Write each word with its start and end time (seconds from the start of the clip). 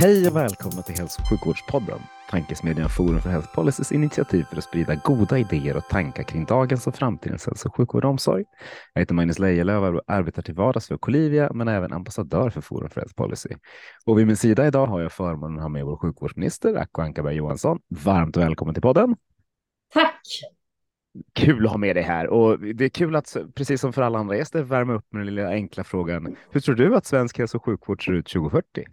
Hej 0.00 0.28
och 0.28 0.36
välkomna 0.36 0.82
till 0.82 0.96
Hälso 0.96 1.22
och 1.22 1.28
sjukvårdspodden, 1.28 1.98
tankesmedjan 2.30 2.88
Forum 2.88 3.20
för 3.20 3.30
Health 3.30 3.54
Policys 3.54 3.92
initiativ 3.92 4.44
för 4.44 4.56
att 4.56 4.64
sprida 4.64 4.94
goda 4.94 5.38
idéer 5.38 5.76
och 5.76 5.88
tankar 5.88 6.22
kring 6.22 6.44
dagens 6.44 6.86
och 6.86 6.94
framtidens 6.94 7.46
hälso 7.46 7.68
och 7.68 7.76
sjukvård 7.76 8.04
och 8.04 8.10
omsorg. 8.10 8.44
Jag 8.94 9.00
heter 9.00 9.14
Magnus 9.14 9.38
Lejelöw 9.38 9.96
och 9.96 10.02
arbetar 10.06 10.42
till 10.42 10.54
vardags 10.54 10.88
för 10.88 10.96
Colivia, 10.96 11.52
men 11.52 11.68
även 11.68 11.92
ambassadör 11.92 12.50
för 12.50 12.60
Forum 12.60 12.90
för 12.90 13.00
Health 13.00 13.14
Policy. 13.14 13.48
Och 14.06 14.18
vid 14.18 14.26
min 14.26 14.36
sida 14.36 14.66
idag 14.66 14.86
har 14.86 15.00
jag 15.00 15.12
förmånen 15.12 15.56
att 15.56 15.62
ha 15.62 15.68
med 15.68 15.84
vår 15.84 15.96
sjukvårdsminister 15.96 16.74
Acko 16.74 17.02
Ankarberg 17.02 17.36
Johansson. 17.36 17.78
Varmt 17.88 18.36
välkommen 18.36 18.74
till 18.74 18.82
podden. 18.82 19.16
Tack! 19.92 20.22
Kul 21.34 21.66
att 21.66 21.70
ha 21.70 21.78
med 21.78 21.96
dig 21.96 22.02
här 22.04 22.26
och 22.26 22.60
det 22.60 22.84
är 22.84 22.88
kul 22.88 23.16
att 23.16 23.36
precis 23.54 23.80
som 23.80 23.92
för 23.92 24.02
alla 24.02 24.18
andra 24.18 24.36
gäster 24.36 24.62
värma 24.62 24.94
upp 24.94 25.06
med 25.10 25.20
den 25.26 25.34
lilla 25.34 25.48
enkla 25.48 25.84
frågan. 25.84 26.36
Hur 26.50 26.60
tror 26.60 26.74
du 26.74 26.96
att 26.96 27.06
svensk 27.06 27.38
hälso 27.38 27.58
och 27.58 27.64
sjukvård 27.64 28.04
ser 28.04 28.12
ut 28.12 28.26
2040? 28.26 28.84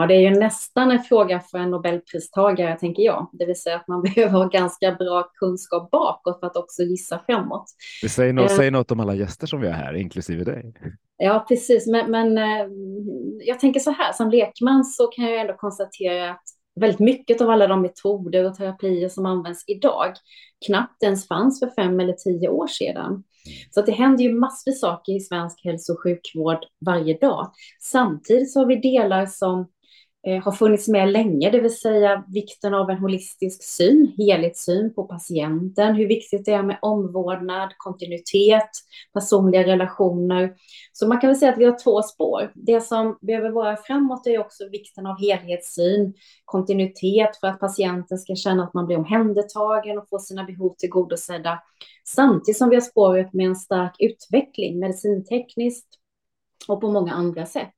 Ja, 0.00 0.06
det 0.06 0.14
är 0.14 0.20
ju 0.20 0.30
nästan 0.30 0.90
en 0.90 1.02
fråga 1.02 1.40
för 1.40 1.58
en 1.58 1.70
Nobelpristagare, 1.70 2.78
tänker 2.78 3.02
jag. 3.02 3.30
Det 3.32 3.46
vill 3.46 3.60
säga 3.60 3.76
att 3.76 3.88
man 3.88 4.02
behöver 4.14 4.32
ha 4.32 4.44
ganska 4.44 4.92
bra 4.92 5.30
kunskap 5.34 5.90
bakåt 5.90 6.40
för 6.40 6.46
att 6.46 6.56
också 6.56 6.82
gissa 6.82 7.22
framåt. 7.26 7.64
Det 8.02 8.08
säger, 8.08 8.32
något, 8.32 8.50
eh, 8.50 8.56
säger 8.56 8.70
något 8.70 8.90
om 8.90 9.00
alla 9.00 9.14
gäster 9.14 9.46
som 9.46 9.60
vi 9.60 9.66
har 9.66 9.74
här, 9.74 9.94
inklusive 9.94 10.44
dig. 10.44 10.74
Ja, 11.16 11.44
precis. 11.48 11.86
Men, 11.86 12.10
men 12.10 12.38
eh, 12.38 12.66
jag 13.46 13.60
tänker 13.60 13.80
så 13.80 13.90
här, 13.90 14.12
som 14.12 14.30
lekman 14.30 14.84
så 14.84 15.06
kan 15.06 15.24
jag 15.24 15.40
ändå 15.40 15.54
konstatera 15.54 16.30
att 16.30 16.42
väldigt 16.80 17.00
mycket 17.00 17.40
av 17.40 17.50
alla 17.50 17.66
de 17.66 17.82
metoder 17.82 18.44
och 18.44 18.54
terapier 18.54 19.08
som 19.08 19.26
används 19.26 19.64
idag 19.66 20.12
knappt 20.66 21.02
ens 21.02 21.28
fanns 21.28 21.60
för 21.60 21.70
fem 21.82 22.00
eller 22.00 22.12
tio 22.12 22.48
år 22.48 22.66
sedan. 22.66 23.22
Så 23.70 23.82
det 23.82 23.92
händer 23.92 24.24
ju 24.24 24.32
massvis 24.32 24.80
saker 24.80 25.12
i 25.12 25.20
svensk 25.20 25.64
hälso 25.64 25.92
och 25.92 26.02
sjukvård 26.02 26.58
varje 26.86 27.18
dag. 27.18 27.52
Samtidigt 27.80 28.52
så 28.52 28.60
har 28.60 28.66
vi 28.66 28.76
delar 28.76 29.26
som 29.26 29.68
Eh, 30.26 30.42
har 30.42 30.52
funnits 30.52 30.88
med 30.88 31.12
länge, 31.12 31.50
det 31.50 31.60
vill 31.60 31.78
säga 31.78 32.24
vikten 32.28 32.74
av 32.74 32.90
en 32.90 32.98
holistisk 32.98 33.62
syn, 33.62 34.14
helhetssyn 34.18 34.94
på 34.94 35.04
patienten, 35.04 35.94
hur 35.94 36.06
viktigt 36.06 36.44
det 36.44 36.52
är 36.52 36.62
med 36.62 36.78
omvårdnad, 36.82 37.68
kontinuitet, 37.76 38.70
personliga 39.14 39.66
relationer. 39.66 40.54
Så 40.92 41.08
man 41.08 41.20
kan 41.20 41.28
väl 41.28 41.36
säga 41.36 41.52
att 41.52 41.58
vi 41.58 41.64
har 41.64 41.84
två 41.84 42.02
spår. 42.02 42.52
Det 42.54 42.80
som 42.80 43.18
behöver 43.20 43.50
vara 43.50 43.76
framåt 43.76 44.26
är 44.26 44.38
också 44.38 44.68
vikten 44.68 45.06
av 45.06 45.20
helhetssyn, 45.20 46.14
kontinuitet 46.44 47.36
för 47.40 47.46
att 47.46 47.60
patienten 47.60 48.18
ska 48.18 48.34
känna 48.34 48.64
att 48.64 48.74
man 48.74 48.86
blir 48.86 48.98
omhändertagen 48.98 49.98
och 49.98 50.08
får 50.08 50.18
sina 50.18 50.44
behov 50.44 50.74
tillgodosedda. 50.78 51.62
Samtidigt 52.04 52.58
som 52.58 52.68
vi 52.68 52.76
har 52.76 52.80
spåret 52.80 53.32
med 53.32 53.46
en 53.46 53.56
stark 53.56 53.96
utveckling 53.98 54.78
medicintekniskt 54.78 55.99
och 56.68 56.80
på 56.80 56.90
många 56.90 57.12
andra 57.12 57.46
sätt. 57.46 57.74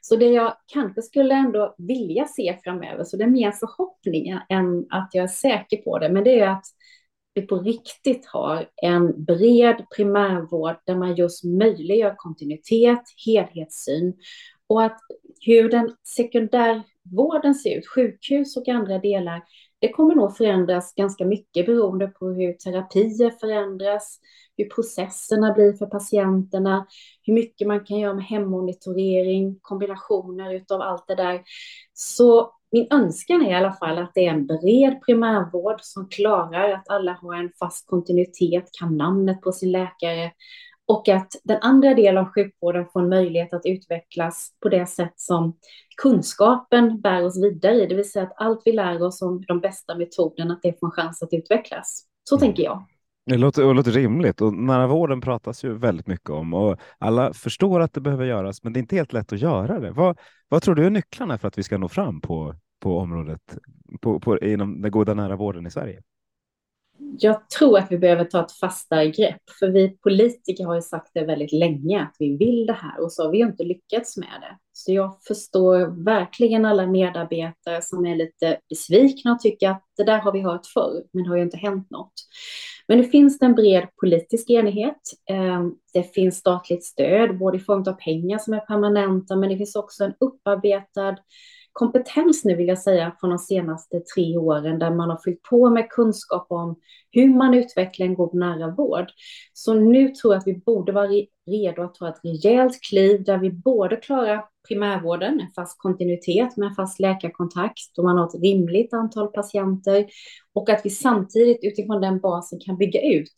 Så 0.00 0.16
det 0.16 0.28
jag 0.28 0.56
kanske 0.66 1.02
skulle 1.02 1.34
ändå 1.34 1.74
vilja 1.78 2.26
se 2.26 2.58
framöver, 2.64 3.04
så 3.04 3.16
det 3.16 3.24
är 3.24 3.28
mer 3.28 3.52
förhoppningar 3.52 4.46
än 4.48 4.86
att 4.90 5.10
jag 5.12 5.22
är 5.22 5.28
säker 5.28 5.76
på 5.76 5.98
det, 5.98 6.08
men 6.08 6.24
det 6.24 6.40
är 6.40 6.48
att 6.48 6.64
vi 7.34 7.42
på 7.42 7.58
riktigt 7.58 8.26
har 8.26 8.68
en 8.82 9.24
bred 9.24 9.84
primärvård 9.96 10.76
där 10.86 10.96
man 10.96 11.16
just 11.16 11.44
möjliggör 11.44 12.14
kontinuitet, 12.16 13.02
helhetssyn 13.26 14.14
och 14.66 14.82
att 14.82 14.98
hur 15.40 15.68
den 15.68 15.96
sekundärvården 16.16 17.54
ser 17.54 17.78
ut, 17.78 17.88
sjukhus 17.88 18.56
och 18.56 18.68
andra 18.68 18.98
delar, 18.98 19.42
det 19.80 19.88
kommer 19.92 20.14
nog 20.14 20.36
förändras 20.36 20.94
ganska 20.94 21.24
mycket 21.24 21.66
beroende 21.66 22.06
på 22.06 22.28
hur 22.28 22.52
terapier 22.52 23.30
förändras, 23.30 24.18
hur 24.56 24.64
processerna 24.64 25.52
blir 25.52 25.72
för 25.72 25.86
patienterna, 25.86 26.86
hur 27.22 27.34
mycket 27.34 27.66
man 27.66 27.84
kan 27.84 27.98
göra 27.98 28.14
med 28.14 28.24
hemmonitorering, 28.24 29.58
kombinationer 29.62 30.64
av 30.70 30.80
allt 30.80 31.04
det 31.06 31.14
där. 31.14 31.42
Så 31.92 32.52
min 32.72 32.86
önskan 32.90 33.42
är 33.42 33.50
i 33.50 33.54
alla 33.54 33.72
fall 33.72 33.98
att 33.98 34.10
det 34.14 34.26
är 34.26 34.30
en 34.30 34.46
bred 34.46 35.00
primärvård 35.06 35.80
som 35.80 36.08
klarar 36.08 36.70
att 36.70 36.90
alla 36.90 37.12
har 37.12 37.34
en 37.34 37.52
fast 37.58 37.86
kontinuitet, 37.86 38.64
kan 38.78 38.96
namnet 38.96 39.40
på 39.40 39.52
sin 39.52 39.72
läkare 39.72 40.32
och 40.88 41.08
att 41.08 41.32
den 41.44 41.58
andra 41.62 41.94
delen 41.94 42.24
av 42.24 42.32
sjukvården 42.32 42.86
får 42.92 43.00
en 43.00 43.08
möjlighet 43.08 43.54
att 43.54 43.66
utvecklas 43.66 44.50
på 44.62 44.68
det 44.68 44.86
sätt 44.86 45.12
som 45.16 45.56
kunskapen 46.02 47.00
bär 47.00 47.24
oss 47.24 47.42
vidare 47.44 47.74
i, 47.74 47.86
det 47.86 47.94
vill 47.94 48.10
säga 48.10 48.24
att 48.24 48.32
allt 48.36 48.62
vi 48.64 48.72
lär 48.72 49.02
oss 49.02 49.22
om 49.22 49.44
de 49.48 49.60
bästa 49.60 49.94
metoderna, 49.94 50.54
att 50.54 50.62
det 50.62 50.80
får 50.80 50.86
en 50.86 50.90
chans 50.90 51.22
att 51.22 51.32
utvecklas. 51.32 52.04
Så 52.24 52.38
tänker 52.38 52.62
jag. 52.62 52.86
Det 53.26 53.36
låter, 53.36 53.62
det 53.62 53.74
låter 53.74 53.90
rimligt 53.90 54.40
och 54.40 54.54
nära 54.54 54.86
vården 54.86 55.20
pratas 55.20 55.64
ju 55.64 55.78
väldigt 55.78 56.06
mycket 56.06 56.30
om 56.30 56.54
och 56.54 56.76
alla 56.98 57.32
förstår 57.32 57.80
att 57.80 57.92
det 57.92 58.00
behöver 58.00 58.24
göras, 58.24 58.62
men 58.62 58.72
det 58.72 58.78
är 58.78 58.80
inte 58.80 58.96
helt 58.96 59.12
lätt 59.12 59.32
att 59.32 59.38
göra 59.38 59.80
det. 59.80 59.90
Vad, 59.90 60.18
vad 60.48 60.62
tror 60.62 60.74
du 60.74 60.86
är 60.86 60.90
nycklarna 60.90 61.38
för 61.38 61.48
att 61.48 61.58
vi 61.58 61.62
ska 61.62 61.78
nå 61.78 61.88
fram 61.88 62.20
på, 62.20 62.54
på 62.80 62.98
området 62.98 63.58
på, 64.00 64.20
på, 64.20 64.38
inom 64.38 64.82
den 64.82 64.90
goda 64.90 65.14
nära 65.14 65.36
vården 65.36 65.66
i 65.66 65.70
Sverige? 65.70 66.02
Jag 67.18 67.50
tror 67.50 67.78
att 67.78 67.92
vi 67.92 67.98
behöver 67.98 68.24
ta 68.24 68.44
ett 68.44 68.52
fastare 68.52 69.10
grepp, 69.10 69.42
för 69.58 69.68
vi 69.68 69.88
politiker 69.88 70.64
har 70.64 70.74
ju 70.74 70.82
sagt 70.82 71.10
det 71.14 71.24
väldigt 71.24 71.52
länge 71.52 72.02
att 72.02 72.16
vi 72.18 72.36
vill 72.36 72.66
det 72.66 72.72
här 72.72 73.00
och 73.00 73.12
så 73.12 73.22
har 73.24 73.30
vi 73.30 73.38
inte 73.38 73.64
lyckats 73.64 74.16
med 74.16 74.40
det. 74.40 74.58
Så 74.72 74.92
jag 74.92 75.16
förstår 75.28 76.04
verkligen 76.04 76.64
alla 76.64 76.86
medarbetare 76.86 77.82
som 77.82 78.06
är 78.06 78.16
lite 78.16 78.58
besvikna 78.68 79.32
och 79.32 79.40
tycker 79.40 79.70
att 79.70 79.82
det 79.96 80.04
där 80.04 80.18
har 80.18 80.32
vi 80.32 80.40
hört 80.40 80.66
förr, 80.66 81.02
men 81.12 81.22
det 81.24 81.28
har 81.28 81.36
ju 81.36 81.42
inte 81.42 81.56
hänt 81.56 81.90
något. 81.90 82.12
Men 82.88 82.98
nu 82.98 83.04
finns 83.04 83.38
det 83.38 83.46
en 83.46 83.54
bred 83.54 83.88
politisk 84.00 84.50
enighet. 84.50 85.00
Ehm, 85.30 85.74
det 85.92 86.02
finns 86.02 86.36
statligt 86.36 86.84
stöd, 86.84 87.38
både 87.38 87.56
i 87.56 87.60
form 87.60 87.84
av 87.88 87.92
pengar 87.92 88.38
som 88.38 88.54
är 88.54 88.60
permanenta, 88.60 89.36
men 89.36 89.48
det 89.48 89.56
finns 89.56 89.76
också 89.76 90.04
en 90.04 90.14
upparbetad 90.20 91.16
kompetens 91.76 92.44
nu 92.44 92.54
vill 92.54 92.68
jag 92.68 92.78
säga 92.78 93.16
från 93.20 93.30
de 93.30 93.38
senaste 93.38 94.00
tre 94.14 94.36
åren 94.36 94.78
där 94.78 94.90
man 94.90 95.10
har 95.10 95.20
fyllt 95.24 95.42
på 95.42 95.70
med 95.70 95.90
kunskap 95.90 96.46
om 96.50 96.76
hur 97.10 97.34
man 97.34 97.54
utvecklar 97.54 98.06
en 98.06 98.14
god 98.14 98.34
nära 98.34 98.74
vård. 98.74 99.06
Så 99.52 99.74
nu 99.74 100.08
tror 100.08 100.34
jag 100.34 100.40
att 100.40 100.46
vi 100.46 100.56
borde 100.66 100.92
vara 100.92 101.08
redo 101.50 101.82
att 101.82 101.94
ta 101.94 102.08
ett 102.08 102.20
rejält 102.24 102.78
kliv 102.90 103.24
där 103.24 103.38
vi 103.38 103.50
både 103.50 103.96
klarar 103.96 104.44
primärvården, 104.68 105.40
en 105.40 105.52
fast 105.56 105.78
kontinuitet 105.78 106.56
med 106.56 106.68
en 106.68 106.74
fast 106.74 107.00
läkarkontakt 107.00 107.98
och 107.98 108.04
man 108.04 108.18
har 108.18 108.26
ett 108.26 108.42
rimligt 108.42 108.92
antal 108.92 109.28
patienter 109.28 110.06
och 110.54 110.70
att 110.70 110.80
vi 110.84 110.90
samtidigt 110.90 111.58
utifrån 111.62 112.00
den 112.00 112.20
basen 112.20 112.58
kan 112.60 112.76
bygga 112.76 113.00
ut 113.00 113.34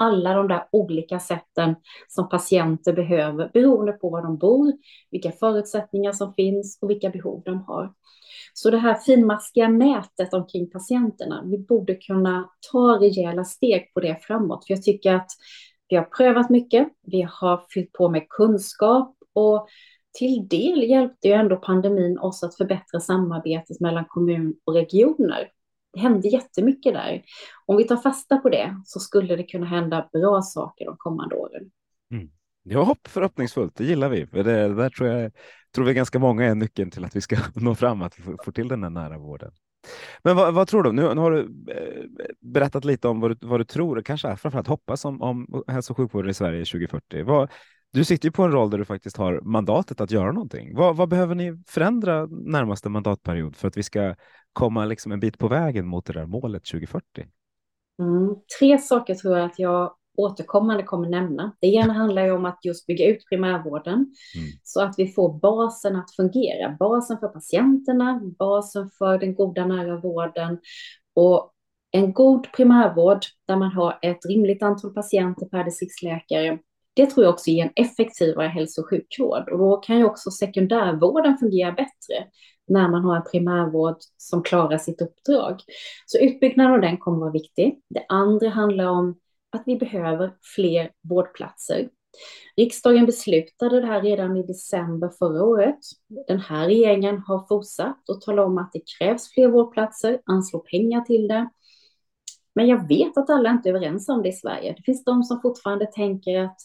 alla 0.00 0.34
de 0.34 0.48
där 0.48 0.68
olika 0.72 1.20
sätten 1.20 1.76
som 2.08 2.28
patienter 2.28 2.92
behöver 2.92 3.50
beroende 3.52 3.92
på 3.92 4.10
var 4.10 4.22
de 4.22 4.38
bor, 4.38 4.72
vilka 5.10 5.32
förutsättningar 5.32 6.12
som 6.12 6.34
finns 6.34 6.78
och 6.82 6.90
vilka 6.90 7.10
behov 7.10 7.42
de 7.44 7.62
har. 7.62 7.92
Så 8.54 8.70
det 8.70 8.78
här 8.78 8.94
finmaskiga 8.94 9.68
nätet 9.68 10.34
omkring 10.34 10.70
patienterna, 10.70 11.42
vi 11.44 11.58
borde 11.58 11.94
kunna 11.94 12.50
ta 12.72 12.98
rejäla 13.00 13.44
steg 13.44 13.94
på 13.94 14.00
det 14.00 14.18
framåt. 14.22 14.66
För 14.66 14.74
jag 14.74 14.82
tycker 14.82 15.14
att 15.14 15.30
vi 15.88 15.96
har 15.96 16.04
prövat 16.04 16.50
mycket, 16.50 16.88
vi 17.02 17.22
har 17.30 17.66
fyllt 17.74 17.92
på 17.92 18.08
med 18.08 18.28
kunskap 18.28 19.16
och 19.34 19.68
till 20.18 20.48
del 20.48 20.82
hjälpte 20.82 21.28
ju 21.28 21.34
ändå 21.34 21.56
pandemin 21.56 22.18
oss 22.18 22.42
att 22.42 22.56
förbättra 22.56 23.00
samarbetet 23.00 23.80
mellan 23.80 24.04
kommun 24.08 24.54
och 24.64 24.74
regioner. 24.74 25.48
Det 25.92 26.00
hände 26.00 26.28
jättemycket 26.28 26.94
där. 26.94 27.22
Om 27.66 27.76
vi 27.76 27.84
tar 27.84 27.96
fasta 27.96 28.36
på 28.36 28.48
det 28.48 28.82
så 28.84 29.00
skulle 29.00 29.36
det 29.36 29.42
kunna 29.42 29.66
hända 29.66 30.08
bra 30.12 30.42
saker 30.42 30.84
de 30.84 30.96
kommande 30.98 31.34
åren. 31.34 31.70
Mm. 32.12 32.30
Ja, 32.62 32.96
förhoppningsfullt. 33.08 33.76
Det 33.76 33.84
gillar 33.84 34.08
vi. 34.08 34.24
Det 34.24 34.42
där 34.68 34.90
tror 34.90 35.08
jag 35.08 35.32
tror 35.74 35.84
vi 35.84 35.94
ganska 35.94 36.18
många 36.18 36.44
är 36.44 36.54
nyckeln 36.54 36.90
till 36.90 37.04
att 37.04 37.16
vi 37.16 37.20
ska 37.20 37.36
nå 37.54 37.74
fram, 37.74 38.02
att 38.02 38.14
få 38.44 38.52
till 38.52 38.68
den 38.68 38.82
här 38.82 38.90
nära 38.90 39.18
vården. 39.18 39.52
Men 40.22 40.36
vad, 40.36 40.54
vad 40.54 40.68
tror 40.68 40.82
du? 40.82 40.92
Nu, 40.92 41.14
nu, 41.14 41.20
har 41.20 41.30
du 41.30 41.40
eh, 41.40 42.26
berättat 42.40 42.84
lite 42.84 43.08
om 43.08 43.20
vad 43.20 43.30
du, 43.30 43.46
vad 43.46 43.60
du 43.60 43.64
tror, 43.64 44.02
kanske 44.02 44.36
framförallt 44.36 44.68
hoppas 44.68 45.04
om, 45.04 45.22
om 45.22 45.64
hälso 45.68 45.92
och 45.92 45.96
sjukvården 45.96 46.30
i 46.30 46.34
Sverige 46.34 46.64
2040. 46.64 47.22
Vad, 47.22 47.50
du 47.92 48.04
sitter 48.04 48.28
ju 48.28 48.32
på 48.32 48.42
en 48.42 48.52
roll 48.52 48.70
där 48.70 48.78
du 48.78 48.84
faktiskt 48.84 49.16
har 49.16 49.40
mandatet 49.40 50.00
att 50.00 50.10
göra 50.10 50.32
någonting. 50.32 50.76
Vad, 50.76 50.96
vad, 50.96 51.08
behöver 51.08 51.34
ni 51.34 51.62
förändra 51.68 52.26
närmaste 52.26 52.88
mandatperiod 52.88 53.56
för 53.56 53.68
att 53.68 53.76
vi 53.76 53.82
ska 53.82 54.14
komma 54.52 54.84
liksom 54.84 55.12
en 55.12 55.20
bit 55.20 55.38
på 55.38 55.48
vägen 55.48 55.86
mot 55.86 56.06
det 56.06 56.12
där 56.12 56.26
målet 56.26 56.64
2040? 56.64 57.04
Mm, 58.02 58.36
tre 58.58 58.78
saker 58.78 59.14
tror 59.14 59.38
jag 59.38 59.46
att 59.46 59.58
jag 59.58 59.94
återkommande 60.16 60.82
kommer 60.82 61.08
nämna. 61.08 61.56
Det 61.60 61.66
ena 61.66 61.92
handlar 61.92 62.24
ju 62.24 62.30
om 62.30 62.44
att 62.44 62.64
just 62.64 62.86
bygga 62.86 63.06
ut 63.06 63.28
primärvården 63.28 63.94
mm. 63.94 64.48
så 64.62 64.82
att 64.82 64.94
vi 64.98 65.08
får 65.08 65.38
basen 65.38 65.96
att 65.96 66.14
fungera. 66.16 66.76
Basen 66.78 67.18
för 67.18 67.28
patienterna, 67.28 68.20
basen 68.38 68.90
för 68.98 69.18
den 69.18 69.34
goda 69.34 69.66
nära 69.66 69.96
vården 70.00 70.58
och 71.14 71.52
en 71.90 72.12
god 72.12 72.52
primärvård 72.52 73.24
där 73.46 73.56
man 73.56 73.72
har 73.72 73.98
ett 74.02 74.26
rimligt 74.28 74.62
antal 74.62 74.94
patienter 74.94 75.46
per 75.46 75.64
distriktsläkare. 75.64 76.58
Det 76.94 77.06
tror 77.06 77.24
jag 77.24 77.32
också 77.34 77.50
ger 77.50 77.64
en 77.64 77.84
effektivare 77.84 78.48
hälso 78.48 78.80
och 78.80 78.88
sjukvård 78.88 79.48
och 79.48 79.58
då 79.58 79.76
kan 79.76 79.98
ju 79.98 80.04
också 80.04 80.30
sekundärvården 80.30 81.38
fungera 81.38 81.72
bättre 81.72 82.26
när 82.70 82.88
man 82.88 83.04
har 83.04 83.16
en 83.16 83.24
primärvård 83.32 83.96
som 84.16 84.42
klarar 84.42 84.78
sitt 84.78 85.02
uppdrag. 85.02 85.60
Så 86.06 86.18
utbyggnaden 86.18 86.72
av 86.72 86.80
den 86.80 86.98
kommer 86.98 87.16
att 87.16 87.20
vara 87.20 87.32
viktig. 87.32 87.80
Det 87.88 88.04
andra 88.08 88.48
handlar 88.48 88.86
om 88.86 89.18
att 89.52 89.62
vi 89.66 89.76
behöver 89.76 90.32
fler 90.54 90.90
vårdplatser. 91.08 91.88
Riksdagen 92.56 93.06
beslutade 93.06 93.80
det 93.80 93.86
här 93.86 94.02
redan 94.02 94.36
i 94.36 94.42
december 94.42 95.10
förra 95.18 95.44
året. 95.44 95.78
Den 96.28 96.40
här 96.40 96.66
regeringen 96.66 97.18
har 97.18 97.46
fortsatt 97.48 98.10
att 98.10 98.20
tala 98.20 98.44
om 98.44 98.58
att 98.58 98.72
det 98.72 98.82
krävs 98.98 99.32
fler 99.34 99.48
vårdplatser, 99.48 100.20
anslå 100.24 100.58
pengar 100.58 101.00
till 101.00 101.28
det. 101.28 101.48
Men 102.54 102.66
jag 102.66 102.88
vet 102.88 103.18
att 103.18 103.30
alla 103.30 103.50
inte 103.50 103.68
är 103.68 103.74
överens 103.74 104.08
om 104.08 104.22
det 104.22 104.28
i 104.28 104.32
Sverige. 104.32 104.74
Det 104.76 104.82
finns 104.82 105.04
de 105.04 105.22
som 105.22 105.40
fortfarande 105.40 105.86
tänker 105.86 106.40
att 106.40 106.58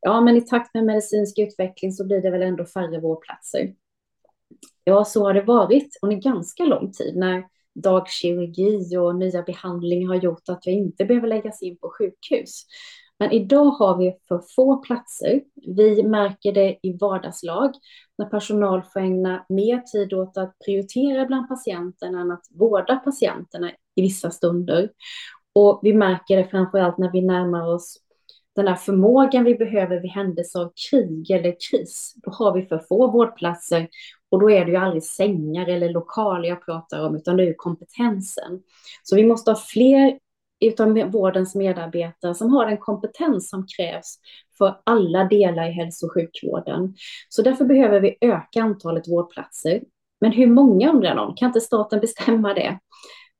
ja, 0.00 0.20
men 0.20 0.36
i 0.36 0.40
takt 0.40 0.74
med 0.74 0.84
medicinsk 0.84 1.38
utveckling 1.38 1.92
så 1.92 2.06
blir 2.06 2.22
det 2.22 2.30
väl 2.30 2.42
ändå 2.42 2.64
färre 2.64 3.00
vårdplatser. 3.00 3.74
Ja, 4.84 5.04
så 5.04 5.24
har 5.24 5.34
det 5.34 5.42
varit 5.42 5.98
under 6.02 6.16
ganska 6.16 6.64
lång 6.64 6.92
tid 6.92 7.16
när 7.16 7.44
dagkirurgi 7.74 8.96
och 8.96 9.16
nya 9.16 9.42
behandlingar 9.42 10.08
har 10.08 10.14
gjort 10.22 10.48
att 10.48 10.66
jag 10.66 10.74
inte 10.74 11.04
behöver 11.04 11.28
läggas 11.28 11.62
in 11.62 11.76
på 11.76 11.92
sjukhus. 11.98 12.66
Men 13.18 13.30
idag 13.30 13.70
har 13.70 13.98
vi 13.98 14.14
för 14.28 14.42
få 14.56 14.76
platser. 14.76 15.42
Vi 15.76 16.02
märker 16.02 16.52
det 16.52 16.78
i 16.82 16.96
vardagslag 17.00 17.74
när 18.18 18.26
personal 18.26 18.82
får 18.92 19.00
ägna 19.00 19.46
mer 19.48 19.78
tid 19.80 20.12
åt 20.12 20.36
att 20.36 20.56
prioritera 20.64 21.26
bland 21.26 21.48
patienterna 21.48 22.20
än 22.20 22.30
att 22.30 22.44
vårda 22.50 22.96
patienterna 22.96 23.70
i 23.94 24.02
vissa 24.02 24.30
stunder. 24.30 24.90
Och 25.52 25.80
vi 25.82 25.92
märker 25.92 26.36
det 26.36 26.44
framför 26.44 26.78
allt 26.78 26.98
när 26.98 27.12
vi 27.12 27.20
närmar 27.22 27.74
oss 27.74 28.00
den 28.56 28.68
här 28.68 28.74
förmågan 28.74 29.44
vi 29.44 29.54
behöver 29.54 30.00
vid 30.00 30.10
händelse 30.10 30.58
av 30.58 30.72
krig 30.90 31.30
eller 31.30 31.56
kris. 31.70 32.14
Då 32.16 32.30
har 32.30 32.54
vi 32.54 32.66
för 32.66 32.78
få 32.88 33.10
vårdplatser 33.10 33.88
och 34.30 34.40
då 34.40 34.50
är 34.50 34.64
det 34.64 34.70
ju 34.70 34.76
aldrig 34.76 35.04
sängar 35.04 35.66
eller 35.66 35.88
lokaler 35.88 36.48
jag 36.48 36.64
pratar 36.64 37.06
om, 37.06 37.16
utan 37.16 37.36
det 37.36 37.42
är 37.42 37.46
ju 37.46 37.54
kompetensen. 37.54 38.62
Så 39.02 39.16
vi 39.16 39.26
måste 39.26 39.50
ha 39.50 39.56
fler 39.56 40.18
utav 40.60 41.10
vårdens 41.10 41.54
medarbetare 41.54 42.34
som 42.34 42.52
har 42.52 42.66
den 42.66 42.78
kompetens 42.78 43.50
som 43.50 43.66
krävs 43.76 44.18
för 44.58 44.80
alla 44.84 45.24
delar 45.24 45.68
i 45.68 45.72
hälso 45.72 46.06
och 46.06 46.12
sjukvården. 46.12 46.94
Så 47.28 47.42
därför 47.42 47.64
behöver 47.64 48.00
vi 48.00 48.16
öka 48.20 48.62
antalet 48.62 49.08
vårdplatser. 49.08 49.82
Men 50.20 50.32
hur 50.32 50.46
många 50.46 50.90
undrar 50.90 51.14
någon? 51.14 51.34
Kan 51.36 51.46
inte 51.46 51.60
staten 51.60 52.00
bestämma 52.00 52.54
det? 52.54 52.78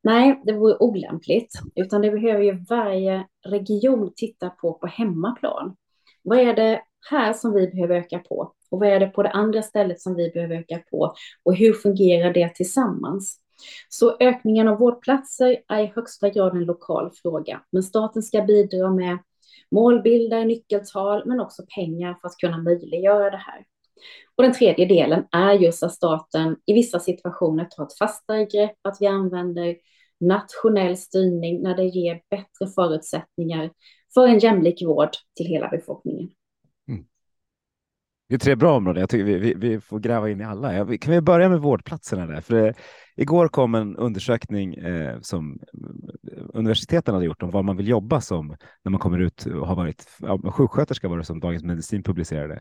Nej, 0.03 0.43
det 0.45 0.53
vore 0.53 0.77
olämpligt, 0.77 1.53
utan 1.75 2.03
det 2.03 2.11
behöver 2.11 2.43
ju 2.45 2.65
varje 2.69 3.27
region 3.47 4.13
titta 4.17 4.51
på 4.51 4.73
på 4.73 4.87
hemmaplan. 4.87 5.77
Vad 6.23 6.39
är 6.39 6.55
det 6.55 6.81
här 7.11 7.33
som 7.33 7.53
vi 7.53 7.69
behöver 7.69 7.97
öka 7.97 8.19
på? 8.19 8.53
Och 8.75 8.81
vad 8.81 8.89
är 8.89 9.01
det 9.01 9.07
på 9.07 9.23
det 9.23 9.31
andra 9.31 9.63
stället 9.63 10.01
som 10.01 10.15
vi 10.15 10.31
behöver 10.31 10.57
öka 10.57 10.79
på? 10.91 11.15
Och 11.43 11.57
hur 11.57 11.73
fungerar 11.73 12.33
det 12.33 12.55
tillsammans? 12.55 13.41
Så 13.89 14.17
ökningen 14.21 14.69
av 14.69 14.79
vårdplatser 14.79 15.57
är 15.69 15.83
i 15.83 15.93
högsta 15.95 16.29
grad 16.29 16.57
en 16.57 16.65
lokal 16.65 17.11
fråga, 17.23 17.63
men 17.73 17.83
staten 17.83 18.23
ska 18.23 18.43
bidra 18.43 18.91
med 18.91 19.19
målbilder, 19.71 20.45
nyckeltal, 20.45 21.23
men 21.27 21.41
också 21.41 21.63
pengar 21.75 22.19
för 22.21 22.29
att 22.29 22.37
kunna 22.37 22.59
möjliggöra 22.59 23.31
det 23.31 23.37
här. 23.37 23.65
Och 24.37 24.43
den 24.43 24.53
tredje 24.53 24.87
delen 24.87 25.25
är 25.33 25.53
just 25.53 25.83
att 25.83 25.95
staten 25.95 26.57
i 26.67 26.73
vissa 26.73 27.01
situationer 27.01 27.65
tar 27.65 27.85
ett 27.85 27.99
fastare 27.99 28.45
grepp, 28.45 28.77
att 28.83 28.97
vi 29.01 29.07
använder 29.07 29.77
nationell 30.21 30.97
styrning 30.97 31.63
när 31.63 31.77
det 31.77 31.85
ger 31.85 32.21
bättre 32.31 32.75
förutsättningar 32.75 33.71
för 34.15 34.27
en 34.27 34.39
jämlik 34.39 34.83
vård 34.83 35.11
till 35.37 35.47
hela 35.47 35.69
befolkningen. 35.69 36.31
Det 38.35 38.37
är 38.37 38.45
tre 38.45 38.57
bra 38.57 38.77
områden. 38.77 39.01
Jag 39.01 39.11
tycker 39.11 39.25
vi, 39.25 39.39
vi, 39.39 39.55
vi 39.55 39.81
får 39.81 39.99
gräva 39.99 40.31
in 40.31 40.41
i 40.41 40.45
alla. 40.45 40.99
Kan 40.99 41.13
vi 41.13 41.21
börja 41.21 41.49
med 41.49 41.61
vårdplatserna 41.61 42.27
där? 42.27 42.41
För 42.41 42.55
det, 42.55 42.69
eh, 42.69 42.75
igår 43.17 43.49
kom 43.49 43.75
en 43.75 43.97
undersökning 43.97 44.75
eh, 44.75 45.21
som 45.21 45.59
eh, 46.33 46.43
universiteten 46.55 47.15
hade 47.15 47.27
gjort 47.27 47.43
om 47.43 47.51
var 47.51 47.63
man 47.63 47.77
vill 47.77 47.89
jobba 47.89 48.21
som 48.21 48.57
när 48.85 48.91
man 48.91 49.01
kommer 49.01 49.19
ut 49.19 49.47
och 49.47 49.67
har 49.67 49.77
varit 49.77 50.09
ja, 50.19 50.39
sjuksköterska 50.51 51.09
var 51.09 51.19
det 51.19 51.25
som 51.25 51.41
Dagens 51.41 51.65
Medicin 51.65 52.03
publicerade. 52.03 52.61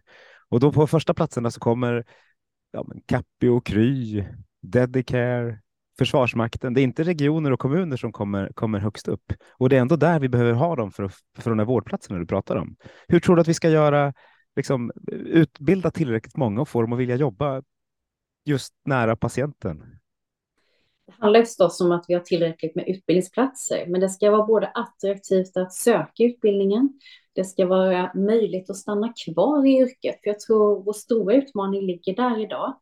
Och 0.50 0.60
då 0.60 0.72
på 0.72 0.88
första 0.88 1.14
platserna 1.14 1.52
så 1.52 1.60
kommer 1.60 2.04
ja, 2.72 2.86
Capio, 3.08 3.62
Kry, 3.62 4.24
Dedicare, 4.62 5.60
Försvarsmakten. 5.98 6.74
Det 6.74 6.82
är 6.82 6.84
inte 6.84 7.04
regioner 7.04 7.52
och 7.52 7.60
kommuner 7.60 7.98
som 7.98 8.12
kommer, 8.12 8.50
kommer 8.54 8.80
högst 8.80 9.08
upp 9.08 9.34
och 9.52 9.70
det 9.70 9.78
är 9.78 9.82
ändå 9.82 9.96
där 9.96 10.20
vi 10.20 10.30
behöver 10.30 10.54
ha 10.54 10.76
dem 10.76 10.92
för, 10.92 11.12
för 11.40 11.50
de 11.50 11.60
här 11.60 11.66
vårdplatserna 11.66 12.20
du 12.20 12.26
pratar 12.26 12.56
om. 12.56 12.76
Hur 13.08 13.20
tror 13.20 13.36
du 13.36 13.42
att 13.42 13.48
vi 13.48 13.54
ska 13.54 13.70
göra, 13.70 14.14
liksom, 14.56 14.92
utbilda 15.12 15.92
tillräckligt 15.92 16.38
många 16.38 16.62
och 16.62 16.70
få 16.70 16.82
dem 16.82 16.94
att 16.94 17.00
vilja 17.00 17.16
jobba 17.16 17.64
just 18.46 18.74
nära 18.86 19.16
patienten? 19.16 20.00
Det 21.06 21.14
handlar 21.18 21.40
förstås 21.40 21.82
om 21.82 21.92
att 21.92 22.06
vi 22.08 22.14
har 22.14 22.22
tillräckligt 22.22 22.76
med 22.76 22.88
utbildningsplatser, 22.88 23.86
men 23.88 24.02
det 24.02 24.10
ska 24.10 24.32
vara 24.32 24.46
både 24.46 24.68
attraktivt 24.68 25.58
att 25.58 25.74
söka 25.74 26.24
utbildningen. 26.24 27.00
Det 27.36 27.44
ska 27.44 27.66
vara 27.66 28.12
möjligt 28.16 28.70
att 28.70 28.78
stanna 28.78 29.14
kvar 29.26 29.66
i 29.66 29.78
yrket, 29.78 30.20
för 30.24 30.30
jag 30.30 30.40
tror 30.40 30.84
vår 30.84 30.94
stora 30.94 31.36
utmaning 31.36 31.82
ligger 31.82 32.16
där 32.16 32.42
idag. 32.42 32.78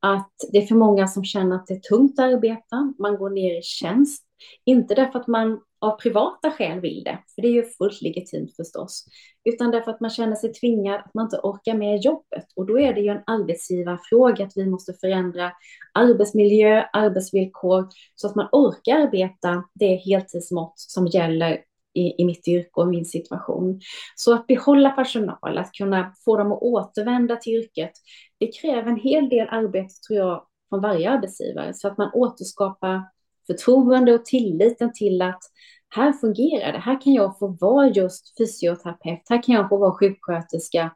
Att 0.00 0.32
det 0.52 0.58
är 0.58 0.66
för 0.66 0.74
många 0.74 1.06
som 1.06 1.24
känner 1.24 1.56
att 1.56 1.66
det 1.66 1.74
är 1.74 1.80
tungt 1.80 2.18
att 2.18 2.24
arbeta, 2.24 2.94
man 2.98 3.16
går 3.16 3.30
ner 3.30 3.58
i 3.58 3.62
tjänst, 3.62 4.24
inte 4.64 4.94
därför 4.94 5.18
att 5.18 5.26
man 5.26 5.60
av 5.82 6.00
privata 6.00 6.50
skäl 6.50 6.80
vill 6.80 7.04
det, 7.04 7.18
för 7.34 7.42
det 7.42 7.48
är 7.48 7.52
ju 7.52 7.64
fullt 7.64 8.02
legitimt 8.02 8.56
förstås, 8.56 9.04
utan 9.44 9.70
därför 9.70 9.90
att 9.90 10.00
man 10.00 10.10
känner 10.10 10.36
sig 10.36 10.52
tvingad, 10.52 11.00
att 11.00 11.14
man 11.14 11.24
inte 11.24 11.40
orkar 11.42 11.74
med 11.74 12.00
jobbet. 12.00 12.44
Och 12.56 12.66
då 12.66 12.80
är 12.80 12.94
det 12.94 13.00
ju 13.00 13.08
en 13.08 13.22
arbetsgivarfråga 13.26 14.44
att 14.44 14.56
vi 14.56 14.66
måste 14.66 14.92
förändra 14.92 15.52
arbetsmiljö, 15.94 16.84
arbetsvillkor, 16.92 17.88
så 18.14 18.26
att 18.26 18.34
man 18.34 18.48
orkar 18.52 18.96
arbeta 18.96 19.64
det 19.74 19.96
heltidsmått 19.96 20.74
som 20.76 21.06
gäller 21.06 21.60
i, 21.94 22.22
i 22.22 22.24
mitt 22.24 22.48
yrke 22.48 22.80
och 22.80 22.88
min 22.88 23.04
situation. 23.04 23.80
Så 24.16 24.34
att 24.34 24.46
behålla 24.46 24.90
personal, 24.90 25.58
att 25.58 25.72
kunna 25.72 26.14
få 26.24 26.36
dem 26.36 26.52
att 26.52 26.62
återvända 26.62 27.36
till 27.36 27.52
yrket, 27.52 27.92
det 28.38 28.46
kräver 28.46 28.90
en 28.90 29.00
hel 29.00 29.28
del 29.28 29.48
arbete 29.50 29.94
tror 30.08 30.18
jag 30.18 30.46
från 30.68 30.80
varje 30.80 31.10
arbetsgivare 31.10 31.74
så 31.74 31.88
att 31.88 31.98
man 31.98 32.10
återskapar 32.14 33.02
förtroende 33.46 34.14
och 34.14 34.24
tilliten 34.24 34.92
till 34.92 35.22
att 35.22 35.42
här 35.88 36.12
fungerar 36.12 36.72
det, 36.72 36.78
här 36.78 37.00
kan 37.00 37.12
jag 37.12 37.38
få 37.38 37.56
vara 37.60 37.88
just 37.88 38.38
fysioterapeut, 38.38 39.22
här 39.28 39.42
kan 39.42 39.54
jag 39.54 39.68
få 39.68 39.76
vara 39.76 39.98
sjuksköterska 39.98 40.90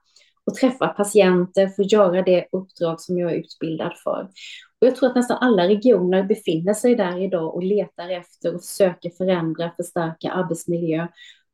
och 0.46 0.54
träffa 0.54 0.88
patienter, 0.88 1.68
få 1.68 1.82
göra 1.82 2.22
det 2.22 2.46
uppdrag 2.52 3.00
som 3.00 3.18
jag 3.18 3.32
är 3.32 3.36
utbildad 3.36 3.92
för. 4.04 4.28
Och 4.80 4.86
jag 4.86 4.96
tror 4.96 5.08
att 5.08 5.16
nästan 5.16 5.38
alla 5.40 5.68
regioner 5.68 6.22
befinner 6.22 6.74
sig 6.74 6.94
där 6.94 7.22
idag 7.22 7.54
och 7.54 7.62
letar 7.62 8.10
efter 8.10 8.54
och 8.54 8.64
försöker 8.64 9.10
förändra, 9.10 9.72
förstärka 9.76 10.32
arbetsmiljö. 10.32 11.02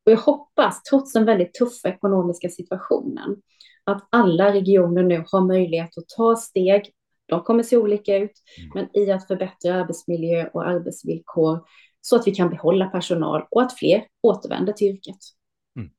Och 0.06 0.12
jag 0.12 0.18
hoppas, 0.18 0.82
trots 0.82 1.12
den 1.12 1.24
väldigt 1.24 1.54
tuffa 1.54 1.88
ekonomiska 1.88 2.48
situationen, 2.48 3.36
att 3.84 4.08
alla 4.10 4.52
regioner 4.52 5.02
nu 5.02 5.24
har 5.32 5.46
möjlighet 5.46 5.98
att 5.98 6.08
ta 6.16 6.36
steg. 6.36 6.92
De 7.26 7.42
kommer 7.42 7.62
se 7.62 7.76
olika 7.76 8.16
ut, 8.16 8.32
mm. 8.58 8.70
men 8.74 8.96
i 8.96 9.10
att 9.10 9.26
förbättra 9.26 9.74
arbetsmiljö 9.74 10.48
och 10.52 10.68
arbetsvillkor 10.68 11.60
så 12.00 12.16
att 12.16 12.26
vi 12.26 12.34
kan 12.34 12.50
behålla 12.50 12.86
personal 12.86 13.42
och 13.50 13.62
att 13.62 13.78
fler 13.78 14.04
återvänder 14.22 14.72
till 14.72 14.86
yrket. 14.86 15.16
Mm. 15.76 15.90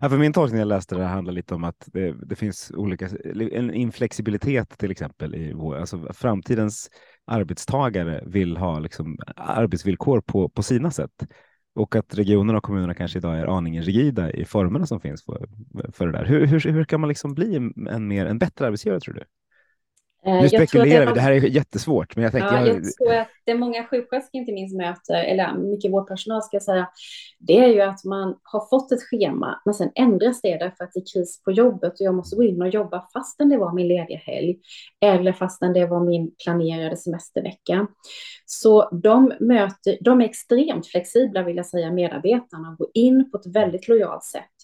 Ja, 0.00 0.08
för 0.08 0.18
min 0.18 0.32
tolkning 0.32 0.58
jag 0.58 0.68
läste 0.68 0.94
det 0.94 1.04
handlar 1.04 1.32
lite 1.32 1.54
om 1.54 1.64
att 1.64 1.88
det, 1.92 2.12
det, 2.12 2.36
finns 2.36 2.72
olika, 2.76 3.08
en 3.52 3.74
inflexibilitet 3.74 4.78
till 4.78 4.90
exempel 4.90 5.34
i 5.34 5.52
vår, 5.52 5.76
alltså 5.76 6.12
framtidens 6.12 6.90
arbetstagare 7.24 8.22
vill 8.26 8.56
ha 8.56 8.78
liksom 8.78 9.18
arbetsvillkor 9.36 10.20
på, 10.20 10.48
på 10.48 10.62
sina 10.62 10.90
sätt 10.90 11.26
och 11.74 11.96
att 11.96 12.14
regionerna 12.14 12.58
och 12.58 12.64
kommunerna 12.64 12.94
kanske 12.94 13.18
idag 13.18 13.38
är 13.38 13.46
aningen 13.46 13.82
rigida 13.82 14.32
i 14.32 14.44
formerna 14.44 14.86
som 14.86 15.00
finns 15.00 15.24
för, 15.24 15.48
för 15.92 16.06
det 16.06 16.12
där. 16.12 16.24
Hur, 16.24 16.46
hur, 16.46 16.60
hur 16.60 16.84
kan 16.84 17.00
man 17.00 17.08
liksom 17.08 17.34
bli 17.34 17.56
en, 17.90 18.08
mer, 18.08 18.26
en 18.26 18.38
bättre 18.38 18.66
arbetsgivare 18.66 19.00
tror 19.00 19.14
du? 19.14 19.24
Eh, 20.26 20.42
nu 20.42 20.48
spekulerar 20.48 21.06
vi, 21.06 21.12
det 21.12 21.20
här 21.20 21.32
är 21.32 21.40
jättesvårt. 21.40 22.16
Men 22.16 22.22
jag, 22.22 22.32
tänker, 22.32 22.54
ja, 22.54 22.66
jag 22.66 22.94
tror 22.94 23.14
att 23.14 23.28
det 23.44 23.54
många 23.54 23.84
sjuksköterskor 23.84 24.40
inte 24.40 24.52
minst 24.52 24.76
möter, 24.76 25.24
eller 25.24 25.54
mycket 25.54 25.92
vårdpersonal 25.92 26.42
ska 26.42 26.56
jag 26.56 26.62
säga, 26.62 26.88
det 27.38 27.58
är 27.58 27.68
ju 27.68 27.80
att 27.80 28.04
man 28.04 28.36
har 28.42 28.68
fått 28.68 28.92
ett 28.92 29.02
schema, 29.02 29.62
men 29.64 29.74
sen 29.74 29.90
ändras 29.94 30.40
det 30.40 30.56
därför 30.56 30.84
att 30.84 30.90
det 30.94 31.00
är 31.00 31.12
kris 31.14 31.42
på 31.42 31.52
jobbet 31.52 31.92
och 31.92 32.00
jag 32.00 32.14
måste 32.14 32.36
gå 32.36 32.42
in 32.42 32.62
och 32.62 32.68
jobba 32.68 33.08
fastän 33.12 33.48
det 33.48 33.56
var 33.56 33.72
min 33.72 33.88
lediga 33.88 34.18
helg, 34.18 34.56
eller 35.00 35.32
fastän 35.32 35.72
det 35.72 35.86
var 35.86 36.04
min 36.04 36.30
planerade 36.44 36.96
semestervecka. 36.96 37.86
Så 38.46 38.90
de, 39.02 39.32
möter, 39.40 39.98
de 40.00 40.20
är 40.20 40.24
extremt 40.24 40.86
flexibla, 40.86 41.42
vill 41.42 41.56
jag 41.56 41.66
säga, 41.66 41.92
medarbetarna, 41.92 42.76
går 42.78 42.88
in 42.94 43.30
på 43.30 43.38
ett 43.38 43.46
väldigt 43.46 43.88
lojalt 43.88 44.24
sätt 44.24 44.55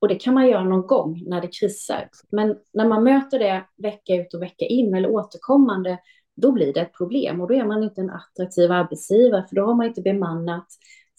Och 0.00 0.08
det 0.08 0.14
kan 0.14 0.34
man 0.34 0.48
göra 0.48 0.64
någon 0.64 0.86
gång 0.86 1.22
när 1.26 1.40
det 1.40 1.58
krisar. 1.60 2.08
Men 2.30 2.56
när 2.72 2.88
man 2.88 3.04
möter 3.04 3.38
det 3.38 3.64
vecka 3.82 4.14
ut 4.14 4.34
och 4.34 4.42
vecka 4.42 4.64
in 4.64 4.94
eller 4.94 5.10
återkommande, 5.10 5.98
då 6.36 6.52
blir 6.52 6.72
det 6.72 6.80
ett 6.80 6.92
problem 6.92 7.40
och 7.40 7.48
då 7.48 7.54
är 7.54 7.64
man 7.64 7.82
inte 7.82 8.00
en 8.00 8.10
attraktiv 8.10 8.72
arbetsgivare 8.72 9.44
för 9.48 9.56
då 9.56 9.66
har 9.66 9.74
man 9.74 9.86
inte 9.86 10.02
bemannat 10.02 10.66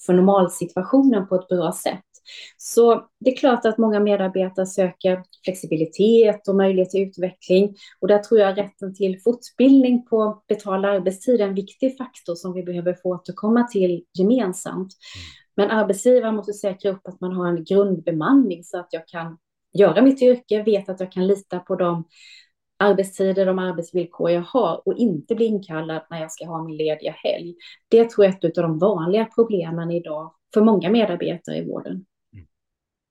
för 0.06 0.14
normalsituationen 0.14 1.28
på 1.28 1.36
ett 1.36 1.48
bra 1.48 1.72
sätt. 1.72 2.04
Så 2.58 3.10
det 3.20 3.32
är 3.32 3.38
klart 3.38 3.66
att 3.66 3.78
många 3.78 4.00
medarbetare 4.00 4.66
söker 4.66 5.24
flexibilitet 5.44 6.48
och 6.48 6.56
möjlighet 6.56 6.90
till 6.90 7.08
utveckling. 7.08 7.76
Och 8.00 8.08
där 8.08 8.18
tror 8.20 8.40
jag 8.40 8.58
rätten 8.58 8.96
till 8.96 9.22
fortbildning 9.22 10.06
på 10.06 10.44
betald 10.48 10.86
arbetstid 10.86 11.42
är 11.42 11.48
en 11.48 11.56
viktig 11.56 11.98
faktor 11.98 12.36
som 12.36 12.54
vi 12.54 12.64
behöver 12.64 12.94
få 12.94 13.10
återkomma 13.10 13.64
till 13.64 14.04
gemensamt. 14.20 14.94
Men 15.60 15.72
arbetsgivaren 15.72 16.36
måste 16.36 16.54
säkra 16.54 16.92
upp 16.92 17.08
att 17.08 17.22
man 17.22 17.32
har 17.32 17.48
en 17.48 17.63
grundbemanning 17.63 18.63
så 18.63 18.80
att 18.80 18.88
jag 18.92 19.08
kan 19.08 19.38
göra 19.74 20.01
mitt 20.01 20.22
yrke, 20.22 20.63
vet 20.63 20.89
att 20.89 21.00
jag 21.00 21.12
kan 21.12 21.28
lita 21.28 21.60
på 21.60 21.75
de 21.75 22.04
arbetstider, 22.78 23.46
de 23.46 23.60
arbetsvillkor 23.60 24.32
jag 24.32 24.42
har 24.42 24.88
och 24.88 24.94
inte 24.94 25.36
bli 25.36 25.46
inkallad 25.46 26.01
när 26.10 26.22
jag 26.22 26.32
ska 26.32 26.46
ha 26.46 26.63
min 26.63 26.78
lediga 26.78 27.12
helg. 27.12 27.56
Det 27.89 28.10
tror 28.10 28.25
jag 28.25 28.34
är 28.34 28.48
ett 28.50 28.58
av 28.58 28.63
de 28.63 28.80
vanliga 28.80 29.25
problemen 29.36 29.92
idag 29.92 30.34
för 30.54 30.62
många 30.62 30.89
medarbetare 30.89 31.58
i 31.58 31.66
vården. 31.66 32.06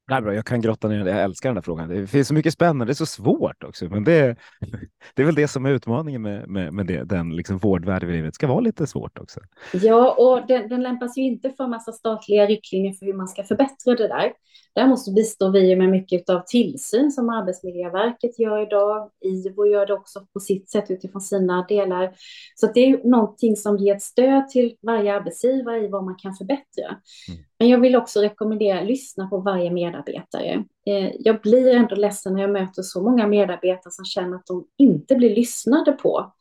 Är 0.09 0.21
bra. 0.21 0.35
Jag 0.35 0.45
kan 0.45 0.61
grotta 0.61 0.89
ner 0.89 1.07
Jag 1.07 1.23
älskar 1.23 1.49
den 1.49 1.57
här 1.57 1.63
frågan. 1.63 1.89
Det 1.89 2.07
finns 2.07 2.29
så 2.29 2.35
mycket 2.35 2.53
spännande. 2.53 2.85
Det 2.85 2.93
är 2.93 2.95
så 2.95 3.07
svårt 3.07 3.65
också. 3.65 3.85
Men 3.85 4.05
det, 4.05 4.37
det 5.15 5.23
är 5.23 5.27
väl 5.27 5.35
det 5.35 5.49
som 5.49 5.67
är 5.67 5.71
utmaningen 5.71 6.23
med, 6.23 6.49
med, 6.49 6.73
med 6.73 6.87
det, 6.87 7.05
den 7.05 7.37
liksom 7.37 7.59
vårdvärld 7.59 8.05
vi 8.05 8.13
lever 8.13 8.27
Det 8.27 8.35
ska 8.35 8.47
vara 8.47 8.61
lite 8.61 8.87
svårt 8.87 9.19
också. 9.19 9.41
Ja, 9.73 10.15
och 10.19 10.47
den, 10.47 10.69
den 10.69 10.83
lämpas 10.83 11.19
ju 11.19 11.23
inte 11.23 11.51
för 11.51 11.67
massa 11.67 11.93
statliga 11.93 12.47
riktlinjer 12.47 12.93
för 12.93 13.07
hur 13.07 13.15
man 13.15 13.29
ska 13.29 13.45
förbättra 13.45 13.95
det 13.95 14.09
där. 14.09 14.33
Däremot 14.75 15.15
bistår 15.15 15.51
vi 15.51 15.77
med 15.77 15.89
mycket 15.89 16.31
av 16.31 16.43
tillsyn 16.47 17.13
som 17.13 17.29
Arbetsmiljöverket 17.29 18.39
gör 18.39 18.63
idag. 18.63 19.11
IVO 19.25 19.67
gör 19.67 19.87
det 19.87 19.95
också 19.95 20.27
på 20.33 20.41
sitt 20.41 20.71
sätt 20.71 20.91
utifrån 20.91 21.21
sina 21.21 21.67
delar. 21.69 22.13
Så 22.55 22.73
det 22.75 22.81
är 22.81 23.09
någonting 23.09 23.57
som 23.57 23.77
ger 23.79 23.95
ett 23.95 24.03
stöd 24.03 24.49
till 24.49 24.77
varje 24.83 25.15
arbetsgivare 25.15 25.85
i 25.85 25.89
vad 25.89 26.05
man 26.05 26.17
kan 26.17 26.35
förbättra. 26.35 26.87
Mm. 27.29 27.45
Men 27.59 27.69
jag 27.69 27.81
vill 27.81 27.97
också 27.97 28.21
rekommendera 28.21 28.81
att 28.81 28.87
lyssna 28.87 29.29
på 29.29 29.39
varje 29.39 29.71
medarbetare. 29.71 30.65
Eh, 30.87 31.11
jag 31.19 31.41
blir 31.41 31.75
ändå 31.75 31.95
ledsen 31.95 32.35
när 32.35 32.41
jag 32.41 32.51
möter 32.51 32.83
så 32.83 33.03
många 33.03 33.27
medarbetare 33.27 33.93
som 33.93 34.05
känner 34.05 34.37
att 34.37 34.47
de 34.47 34.67
inte 34.79 35.15
blir 35.15 35.37
lyssnade 35.37 35.93
på. 35.93 36.33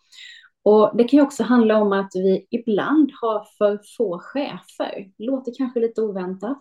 Och 0.63 0.91
det 0.97 1.03
kan 1.03 1.17
ju 1.17 1.23
också 1.23 1.43
handla 1.43 1.77
om 1.77 1.93
att 1.93 2.11
vi 2.13 2.47
ibland 2.49 3.11
har 3.21 3.47
för 3.57 3.79
få 3.97 4.19
chefer. 4.19 5.07
Det 5.17 5.25
låter 5.25 5.51
kanske 5.57 5.79
lite 5.79 6.01
oväntat. 6.01 6.59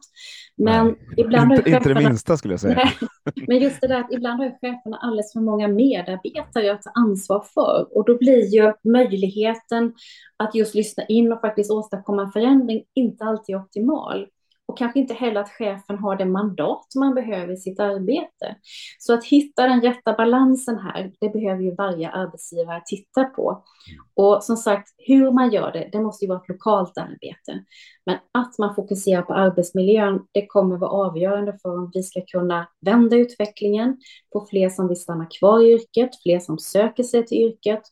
Men 0.56 0.86
Nej, 0.86 0.96
ibland 1.16 1.52
inte, 1.52 1.62
cheferna, 1.62 1.76
inte 1.76 1.94
det 1.94 2.08
minsta 2.08 2.36
skulle 2.36 2.52
jag 2.52 2.60
säga. 2.60 2.74
Nej, 2.74 2.92
men 3.48 3.58
just 3.58 3.80
det 3.80 3.86
där 3.86 4.00
att 4.00 4.12
ibland 4.12 4.42
har 4.42 4.50
cheferna 4.60 4.96
alldeles 4.96 5.32
för 5.32 5.40
många 5.40 5.68
medarbetare 5.68 6.72
att 6.72 6.82
ta 6.82 6.90
ansvar 6.90 7.44
för. 7.54 7.88
Och 7.96 8.04
då 8.04 8.18
blir 8.18 8.54
ju 8.54 8.72
möjligheten 8.84 9.94
att 10.36 10.54
just 10.54 10.74
lyssna 10.74 11.04
in 11.06 11.32
och 11.32 11.40
faktiskt 11.40 11.70
åstadkomma 11.70 12.22
en 12.22 12.32
förändring 12.32 12.84
inte 12.94 13.24
alltid 13.24 13.56
optimal 13.56 14.26
och 14.68 14.78
kanske 14.78 14.98
inte 14.98 15.14
heller 15.14 15.40
att 15.40 15.50
chefen 15.50 15.98
har 15.98 16.16
det 16.16 16.24
mandat 16.24 16.86
man 16.96 17.14
behöver 17.14 17.52
i 17.52 17.56
sitt 17.56 17.80
arbete. 17.80 18.56
Så 18.98 19.14
att 19.14 19.24
hitta 19.24 19.66
den 19.66 19.80
rätta 19.80 20.12
balansen 20.12 20.78
här, 20.78 21.12
det 21.20 21.28
behöver 21.28 21.62
ju 21.62 21.74
varje 21.74 22.10
arbetsgivare 22.10 22.82
titta 22.86 23.24
på. 23.24 23.64
Och 24.14 24.44
som 24.44 24.56
sagt, 24.56 24.88
hur 24.98 25.32
man 25.32 25.50
gör 25.50 25.72
det, 25.72 25.88
det 25.92 26.00
måste 26.00 26.24
ju 26.24 26.28
vara 26.28 26.38
ett 26.38 26.48
lokalt 26.48 26.98
arbete. 26.98 27.64
Men 28.06 28.18
att 28.32 28.58
man 28.58 28.74
fokuserar 28.74 29.22
på 29.22 29.34
arbetsmiljön, 29.34 30.26
det 30.32 30.46
kommer 30.46 30.76
vara 30.76 30.90
avgörande 30.90 31.58
för 31.62 31.78
om 31.78 31.90
vi 31.94 32.02
ska 32.02 32.20
kunna 32.26 32.68
vända 32.80 33.16
utvecklingen, 33.16 33.96
på 34.32 34.46
fler 34.50 34.68
som 34.68 34.88
vill 34.88 35.00
stanna 35.00 35.26
kvar 35.26 35.60
i 35.60 35.72
yrket, 35.72 36.10
fler 36.22 36.40
som 36.40 36.58
söker 36.58 37.02
sig 37.02 37.26
till 37.26 37.38
yrket 37.38 37.82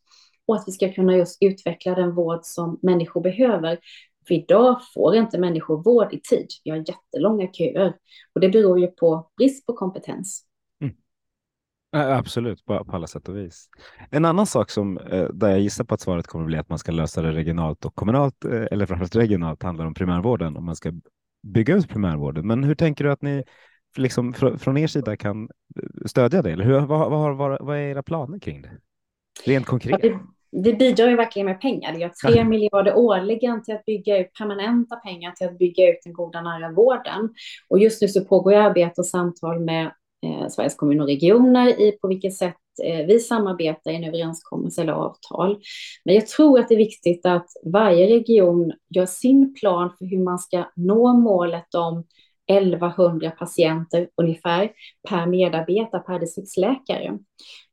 och 0.47 0.57
att 0.57 0.65
vi 0.67 0.73
ska 0.73 0.93
kunna 0.93 1.17
just 1.17 1.43
utveckla 1.43 1.95
den 1.95 2.15
vård 2.15 2.41
som 2.43 2.79
människor 2.83 3.21
behöver. 3.21 3.79
För 4.29 4.35
idag 4.35 4.81
får 4.95 5.17
inte 5.17 5.39
människor 5.39 5.83
vård 5.83 6.13
i 6.13 6.21
tid. 6.21 6.47
Vi 6.65 6.71
har 6.71 6.79
jättelånga 6.79 7.47
köer 7.53 7.97
och 8.35 8.41
det 8.41 8.49
beror 8.49 8.81
ju 8.81 8.87
på 8.87 9.31
brist 9.37 9.67
på 9.67 9.73
kompetens. 9.73 10.45
Mm. 10.81 10.95
Absolut, 11.93 12.65
på, 12.65 12.85
alla 12.89 13.07
sätt 13.07 13.29
och 13.29 13.37
vis. 13.37 13.69
En 14.11 14.25
annan 14.25 14.47
sak 14.47 14.71
som 14.71 14.99
eh, 14.99 15.29
där 15.29 15.51
jag 15.51 15.61
gissar 15.61 15.85
på 15.85 15.95
att 15.95 16.01
svaret 16.01 16.27
kommer 16.27 16.45
att 16.45 16.49
bli 16.49 16.59
att 16.59 16.69
man 16.69 16.79
ska 16.79 16.93
lösa 16.93 17.23
det 17.23 17.33
regionalt 17.33 17.85
och 17.85 17.95
kommunalt 17.95 18.45
eh, 18.45 18.67
eller 18.71 18.87
framförallt 18.87 19.17
regionalt 19.17 19.63
handlar 19.63 19.87
om 19.87 19.95
primärvården 19.95 20.57
om 20.57 20.65
man 20.65 20.77
ska 20.77 20.93
bygga 21.43 21.75
ut 21.75 21.89
primärvården. 21.89 22.47
Men 22.47 22.65
hur 22.65 22.75
tänker 22.75 23.05
du 23.05 23.13
att 23.13 23.23
ni 23.23 23.45
liksom 23.97 24.33
från 24.33 24.77
er 24.77 24.87
sida 24.87 25.17
kan 25.17 25.49
stödja 26.07 26.43
det? 26.43 26.53
Eller 26.53 26.65
hur, 26.65 26.81
vad, 26.81 27.11
vad, 27.11 27.37
vad, 27.37 27.67
vad 27.67 27.77
är 27.77 27.81
era 27.81 28.03
planer 28.03 28.39
kring 28.39 28.63
det? 28.63 28.71
Rent 29.47 29.67
konkret. 29.67 30.01
Ja, 30.03 30.09
det, 30.09 30.21
vi 30.63 30.75
bidrar 30.75 31.09
ju 31.09 31.17
verkligen 31.17 31.47
med 31.47 31.61
pengar. 31.61 31.93
Det 31.93 31.99
gör 31.99 32.33
3 32.33 32.45
miljarder 32.45 32.95
årligen 32.95 33.63
till 33.63 33.75
att 33.75 33.85
bygga 33.85 34.19
ut 34.19 34.33
permanenta 34.39 34.97
pengar 34.97 35.33
till 35.33 35.47
att 35.47 35.59
bygga 35.59 35.89
ut 35.89 35.99
den 36.05 36.13
goda 36.13 36.41
nära 36.41 36.73
vården. 36.73 37.35
Och 37.69 37.79
just 37.79 38.03
nu 38.03 38.09
så 38.09 38.25
pågår 38.25 38.55
arbete 38.55 39.01
och 39.01 39.07
samtal 39.07 39.61
med 39.61 39.85
eh, 40.27 40.49
Sveriges 40.49 40.75
kommuner 40.75 41.03
och 41.03 41.09
regioner 41.09 41.81
i 41.81 41.93
på 41.93 42.09
vilket 42.09 42.37
sätt 42.37 42.57
eh, 42.85 43.07
vi 43.07 43.19
samarbetar 43.19 43.91
i 43.91 43.97
en 43.97 44.05
överenskommelse 44.05 44.83
eller 44.83 44.93
avtal. 44.93 45.59
Men 46.05 46.15
jag 46.15 46.27
tror 46.27 46.61
att 46.61 46.69
det 46.69 46.75
är 46.75 46.79
viktigt 46.79 47.27
att 47.27 47.47
varje 47.65 48.07
region 48.07 48.73
gör 48.89 49.07
sin 49.07 49.55
plan 49.55 49.91
för 49.99 50.05
hur 50.05 50.25
man 50.25 50.39
ska 50.39 50.65
nå 50.77 51.13
målet 51.13 51.75
om 51.75 52.05
1100 52.47 53.31
patienter 53.31 54.09
ungefär 54.17 54.73
per 55.09 55.27
medarbetare, 55.27 56.01
per 56.01 56.19
distriktsläkare. 56.19 57.19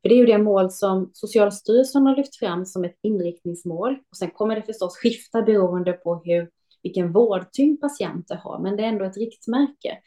För 0.02 0.08
det 0.08 0.14
är 0.14 0.18
ju 0.18 0.26
det 0.26 0.38
mål 0.38 0.70
som 0.70 1.10
Socialstyrelsen 1.12 2.06
har 2.06 2.16
lyft 2.16 2.36
fram 2.36 2.66
som 2.66 2.84
ett 2.84 2.98
inriktningsmål. 3.02 3.92
Och 4.10 4.16
sen 4.16 4.30
kommer 4.30 4.56
det 4.56 4.62
förstås 4.62 4.96
skifta 4.96 5.42
beroende 5.42 5.92
på 5.92 6.22
hur, 6.24 6.50
vilken 6.82 7.12
vårdtyngd 7.12 7.80
patienter 7.80 8.36
har, 8.36 8.58
men 8.58 8.76
det 8.76 8.82
är 8.82 8.88
ändå 8.88 9.04
ett 9.04 9.16
riktmärke. 9.16 9.98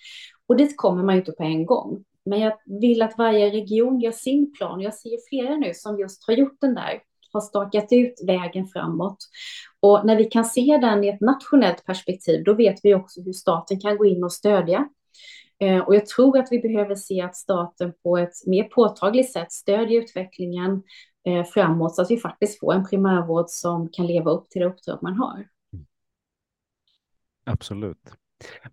Och 0.47 0.57
dit 0.57 0.77
kommer 0.77 1.03
man 1.03 1.15
ju 1.15 1.21
inte 1.21 1.31
på 1.31 1.43
en 1.43 1.65
gång. 1.65 2.03
Men 2.25 2.39
jag 2.39 2.53
vill 2.65 3.01
att 3.01 3.17
varje 3.17 3.49
region 3.49 3.99
gör 3.99 4.11
sin 4.11 4.53
plan. 4.53 4.81
Jag 4.81 4.93
ser 4.93 5.29
flera 5.29 5.55
nu 5.55 5.73
som 5.73 5.99
just 5.99 6.27
har 6.27 6.33
gjort 6.33 6.57
den 6.61 6.75
där 6.75 6.99
har 7.35 7.41
stakat 7.41 7.87
ut 7.91 8.13
vägen 8.27 8.67
framåt. 8.67 9.17
Och 9.79 10.05
när 10.05 10.15
vi 10.15 10.25
kan 10.25 10.45
se 10.45 10.77
den 10.81 11.03
i 11.03 11.07
ett 11.07 11.21
nationellt 11.21 11.85
perspektiv, 11.85 12.43
då 12.43 12.53
vet 12.53 12.79
vi 12.83 12.95
också 12.95 13.21
hur 13.21 13.33
staten 13.33 13.79
kan 13.79 13.97
gå 13.97 14.05
in 14.05 14.23
och 14.23 14.33
stödja. 14.33 14.89
Eh, 15.59 15.79
och 15.79 15.95
jag 15.95 16.05
tror 16.05 16.37
att 16.37 16.47
vi 16.51 16.59
behöver 16.59 16.95
se 16.95 17.21
att 17.21 17.35
staten 17.35 17.93
på 18.03 18.17
ett 18.17 18.47
mer 18.47 18.63
påtagligt 18.63 19.31
sätt 19.31 19.51
stödjer 19.51 20.01
utvecklingen 20.01 20.83
eh, 21.27 21.43
framåt 21.43 21.95
så 21.95 22.01
att 22.01 22.11
vi 22.11 22.17
faktiskt 22.17 22.59
får 22.59 22.73
en 22.73 22.87
primärvård 22.87 23.45
som 23.47 23.89
kan 23.91 24.07
leva 24.07 24.31
upp 24.31 24.49
till 24.49 24.61
det 24.61 24.67
uppdrag 24.67 24.99
man 25.01 25.15
har. 25.15 25.47
Absolut. 27.43 28.11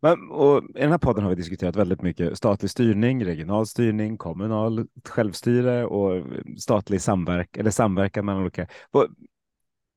Men, 0.00 0.30
och 0.30 0.62
I 0.64 0.80
den 0.80 0.90
här 0.90 0.98
podden 0.98 1.22
har 1.22 1.30
vi 1.30 1.36
diskuterat 1.36 1.76
väldigt 1.76 2.02
mycket 2.02 2.36
statlig 2.36 2.70
styrning, 2.70 3.24
regional 3.24 3.66
styrning, 3.66 4.18
kommunal 4.18 4.86
självstyre 5.08 5.86
och 5.86 6.24
statlig 6.58 7.00
samverkan 7.00 7.60
eller 7.60 7.70
samverkan 7.70 8.26
mellan 8.26 8.42
olika. 8.42 8.66
Och 8.90 9.06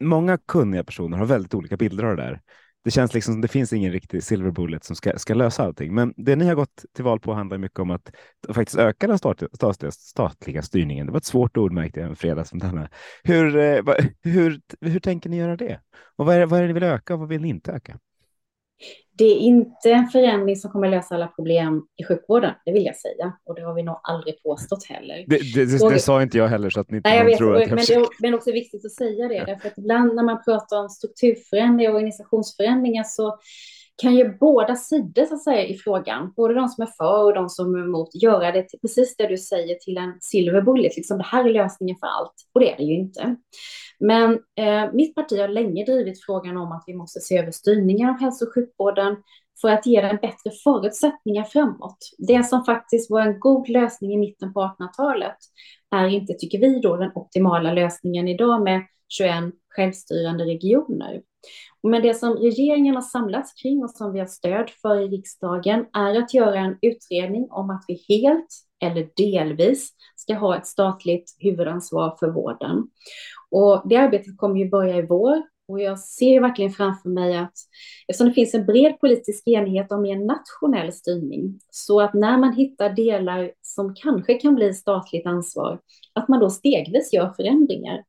många 0.04 0.38
kunniga 0.38 0.84
personer 0.84 1.18
har 1.18 1.26
väldigt 1.26 1.54
olika 1.54 1.78
bilder 1.78 2.04
av 2.04 2.16
det 2.16 2.24
där. 2.24 2.42
Det 2.84 2.92
känns 2.92 3.14
liksom 3.14 3.34
som 3.34 3.42
det 3.42 3.48
finns 3.48 3.74
ingen 3.74 3.92
riktig 3.92 4.24
silver 4.24 4.52
bullet 4.52 4.84
som 4.84 4.96
ska, 4.96 5.18
ska 5.18 5.34
lösa 5.34 5.64
allting. 5.64 5.96
Men 5.96 6.14
det 6.18 6.36
ni 6.36 6.48
har 6.48 6.56
gått 6.56 6.86
till 6.96 7.04
val 7.04 7.20
på 7.20 7.34
handlar 7.34 7.58
mycket 7.58 7.80
om 7.80 7.92
att 7.92 8.12
faktiskt 8.54 8.78
öka 8.78 9.08
den 9.08 9.18
statliga, 9.18 9.92
statliga 9.92 10.62
styrningen. 10.62 11.06
Det 11.06 11.12
var 11.12 11.18
ett 11.18 11.26
svårt 11.26 11.58
ord 11.58 11.72
märkte 11.72 12.00
jag 12.00 12.10
en 12.10 12.16
fredag 12.16 12.46
som 12.46 12.60
denna. 12.60 12.90
Hur, 13.24 13.58
eh, 13.58 13.96
hur, 14.24 14.60
hur 14.82 15.00
tänker 15.00 15.30
ni 15.30 15.38
göra 15.38 15.56
det? 15.56 15.80
Och 16.16 16.26
vad 16.26 16.36
är, 16.36 16.46
vad 16.46 16.60
är 16.60 16.64
det 16.64 16.68
ni 16.68 16.74
vill 16.74 16.84
öka 16.84 17.14
och 17.14 17.20
vad 17.20 17.30
vill 17.30 17.42
ni 17.42 17.50
inte 17.50 17.72
öka? 17.72 18.00
Det 19.18 19.26
är 19.26 19.38
inte 19.38 19.92
en 19.92 20.08
förändring 20.08 20.56
som 20.56 20.72
kommer 20.72 20.90
lösa 20.90 21.16
alla 21.16 21.28
problem 21.28 21.84
i 21.98 22.04
sjukvården, 22.04 22.54
det 22.66 22.72
vill 22.72 22.86
jag 22.86 22.96
säga. 22.96 23.34
Och 23.46 23.56
det 23.56 23.62
har 23.62 23.74
vi 23.74 23.84
nog 23.84 24.00
aldrig 24.04 24.44
påstått 24.44 24.86
heller. 24.86 25.26
Det, 25.28 25.38
det, 25.38 25.66
det, 25.66 25.90
det 25.90 26.00
sa 26.00 26.22
inte 26.22 26.38
jag 26.38 26.48
heller, 26.48 26.70
så 26.70 26.80
att 26.80 26.92
ni 26.92 26.98
inte 26.98 27.10
Nej, 27.10 27.18
jag 27.18 27.26
vet, 27.26 27.38
tror 27.38 27.56
att 27.56 27.62
jag 27.62 27.70
men, 27.70 27.80
försöker. 27.80 28.22
det, 28.22 28.28
är 28.28 28.36
också 28.36 28.52
viktigt 28.52 28.86
att 28.86 28.92
säga 28.92 29.28
det, 29.28 29.44
därför 29.46 29.68
att 29.68 29.78
ibland 29.78 30.16
när 30.16 30.24
man 30.24 30.44
pratar 30.44 30.80
om 30.80 30.90
strukturförändringar 30.90 31.92
och 31.92 31.96
organisationsförändringar 31.96 33.04
så 33.04 33.38
kan 33.98 34.16
ju 34.16 34.38
båda 34.38 34.76
sidor 34.76 35.26
så 35.26 35.34
att 35.36 35.44
säga, 35.44 35.66
i 35.66 35.78
frågan, 35.78 36.34
både 36.36 36.54
de 36.54 36.68
som 36.68 36.82
är 36.82 36.92
för 36.98 37.24
och 37.24 37.34
de 37.34 37.50
som 37.50 37.76
är 37.76 37.80
emot, 37.80 38.16
göra 38.16 38.52
det 38.52 38.70
till 38.70 38.80
precis 38.80 39.16
det 39.18 39.28
du 39.28 39.38
säger 39.38 39.76
till 39.76 39.98
en 39.98 40.18
silver 40.22 40.62
bullet, 40.62 40.96
liksom 40.96 41.18
det 41.18 41.24
här 41.24 41.46
är 41.46 41.50
lösningen 41.50 41.98
för 42.00 42.08
allt. 42.08 42.34
Och 42.54 42.60
det 42.60 42.72
är 42.72 42.78
det 42.78 42.84
ju 42.84 42.94
inte. 42.94 43.36
Men 44.00 44.32
eh, 44.34 44.94
mitt 44.94 45.16
parti 45.16 45.40
har 45.40 45.48
länge 45.48 45.86
drivit 45.86 46.26
frågan 46.26 46.58
om 46.58 46.72
att 46.72 46.84
vi 46.88 46.94
måste 46.94 47.20
se 47.20 47.38
över 47.38 47.52
styrningen 47.52 48.10
av 48.10 48.20
hälso 48.20 48.46
och 48.46 48.54
sjukvården 48.54 49.16
för 49.62 49.70
att 49.70 49.86
ge 49.86 50.02
den 50.02 50.18
bättre 50.22 50.52
förutsättningar 50.64 51.44
framåt. 51.44 51.98
Det 52.18 52.44
som 52.44 52.66
faktiskt 52.66 53.12
var 53.12 53.22
en 53.22 53.40
god 53.40 53.70
lösning 53.70 54.14
i 54.14 54.18
mitten 54.18 54.54
på 54.54 54.60
1800-talet 54.60 55.38
är 55.96 56.08
inte, 56.08 56.34
tycker 56.34 56.60
vi, 56.60 56.80
då 56.80 56.98
den 56.98 57.12
optimala 57.16 57.74
lösningen 57.74 58.28
idag 58.28 58.64
med 58.64 58.82
21 59.10 59.32
självstyrande 59.76 60.46
regioner. 60.46 61.22
Men 61.84 62.02
det 62.02 62.14
som 62.14 62.36
regeringen 62.36 62.96
har 62.96 63.02
samlats 63.02 63.54
kring 63.54 63.84
och 63.84 63.90
som 63.90 64.14
vi 64.14 64.20
har 64.20 64.28
stöd 64.28 64.70
för 64.70 65.00
i 65.00 65.08
riksdagen 65.08 65.86
är 65.94 66.20
att 66.20 66.34
göra 66.34 66.56
en 66.56 66.78
utredning 66.82 67.48
om 67.52 67.70
att 67.70 67.86
vi 67.88 68.06
helt 68.08 68.48
eller 68.84 69.10
delvis 69.16 69.92
ska 70.16 70.36
ha 70.36 70.58
ett 70.58 70.68
statligt 70.68 71.36
huvudansvar 71.40 72.16
för 72.20 72.28
vården. 72.32 72.88
Och 73.52 73.82
det 73.90 73.96
arbetet 73.96 74.38
kommer 74.38 74.60
ju 74.60 74.70
börja 74.70 74.98
i 74.98 75.06
vår 75.06 75.44
och 75.68 75.82
jag 75.82 76.00
ser 76.00 76.42
verkligen 76.42 76.72
framför 76.72 77.10
mig 77.10 77.38
att 77.38 77.54
eftersom 78.08 78.28
det 78.28 78.34
finns 78.34 78.54
en 78.54 78.66
bred 78.66 79.00
politisk 79.00 79.48
enighet 79.48 79.92
om 79.92 80.06
en 80.06 80.26
nationell 80.26 80.94
styrning, 80.94 81.60
så 81.70 82.02
att 82.02 82.14
när 82.14 82.38
man 82.38 82.54
hittar 82.54 82.90
delar 82.90 83.52
som 83.62 83.96
kanske 83.96 84.34
kan 84.34 84.56
bli 84.56 84.74
statligt 84.74 85.26
ansvar, 85.26 85.80
att 86.14 86.28
man 86.28 86.40
då 86.40 86.50
stegvis 86.50 87.14
gör 87.14 87.34
förändringar. 87.34 88.04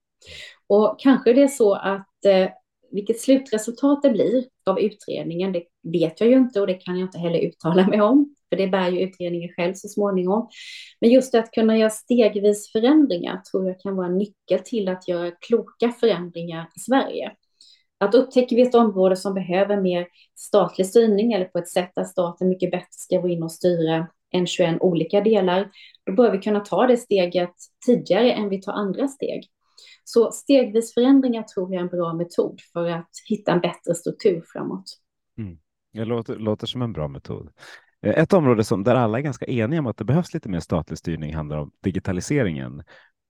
Och 0.67 1.01
kanske 1.01 1.33
det 1.33 1.43
är 1.43 1.49
så 1.49 1.75
att 1.75 2.25
eh, 2.25 2.49
vilket 2.91 3.21
slutresultat 3.21 4.03
det 4.03 4.11
blir 4.11 4.45
av 4.67 4.81
utredningen, 4.81 5.53
det 5.53 5.63
vet 5.83 6.21
jag 6.21 6.31
ju 6.31 6.37
inte 6.37 6.61
och 6.61 6.67
det 6.67 6.75
kan 6.75 6.99
jag 6.99 7.07
inte 7.07 7.19
heller 7.19 7.39
uttala 7.39 7.87
mig 7.87 8.01
om, 8.01 8.35
för 8.49 8.57
det 8.57 8.69
bär 8.69 8.91
ju 8.91 9.01
utredningen 9.01 9.51
själv 9.57 9.75
så 9.75 9.89
småningom. 9.89 10.49
Men 11.01 11.11
just 11.11 11.35
att 11.35 11.51
kunna 11.51 11.79
göra 11.79 11.91
stegvis 11.91 12.73
förändringar 12.73 13.41
tror 13.51 13.67
jag 13.67 13.81
kan 13.81 13.97
vara 13.97 14.07
en 14.07 14.19
nyckel 14.19 14.59
till 14.65 14.89
att 14.89 15.09
göra 15.09 15.31
kloka 15.31 15.93
förändringar 16.01 16.69
i 16.77 16.81
Sverige. 16.81 17.33
Att 17.99 18.15
upptäcker 18.15 18.57
vi 18.57 18.62
ett 18.62 18.75
område 18.75 19.17
som 19.17 19.35
behöver 19.35 19.81
mer 19.81 20.07
statlig 20.35 20.87
styrning 20.87 21.33
eller 21.33 21.45
på 21.45 21.59
ett 21.59 21.69
sätt 21.69 21.93
där 21.95 22.05
staten 22.05 22.49
mycket 22.49 22.71
bättre 22.71 22.87
ska 22.91 23.21
gå 23.21 23.29
in 23.29 23.43
och 23.43 23.53
styra 23.53 24.07
än 24.33 24.47
21 24.47 24.76
olika 24.81 25.21
delar, 25.21 25.71
då 26.07 26.12
bör 26.12 26.33
vi 26.33 26.38
kunna 26.38 26.61
ta 26.61 26.87
det 26.87 26.97
steget 26.97 27.55
tidigare 27.87 28.33
än 28.33 28.49
vi 28.49 28.62
tar 28.62 28.73
andra 28.73 29.09
steg. 29.09 29.50
Så 30.05 30.31
stegvis 30.33 30.95
förändringar 30.95 31.43
tror 31.43 31.73
jag 31.73 31.79
är 31.79 31.85
en 31.85 31.88
bra 31.88 32.12
metod 32.12 32.61
för 32.73 32.88
att 32.88 33.11
hitta 33.29 33.53
en 33.53 33.61
bättre 33.61 33.95
struktur 33.95 34.45
framåt. 34.53 34.85
Mm. 35.38 35.59
Det 35.93 36.05
låter, 36.05 36.37
låter 36.37 36.67
som 36.67 36.83
en 36.83 36.93
bra 36.93 37.09
metod. 37.09 37.50
Ett 38.03 38.33
område 38.33 38.65
som, 38.65 38.85
där 38.85 38.95
alla 38.95 39.19
är 39.19 39.23
ganska 39.23 39.47
eniga 39.47 39.81
om 39.81 39.87
att 39.87 39.97
det 39.97 40.05
behövs 40.05 40.35
lite 40.35 40.49
mer 40.49 40.61
statlig 40.61 40.99
styrning 40.99 41.35
handlar 41.35 41.59
om 41.59 41.71
digitaliseringen. 41.83 42.83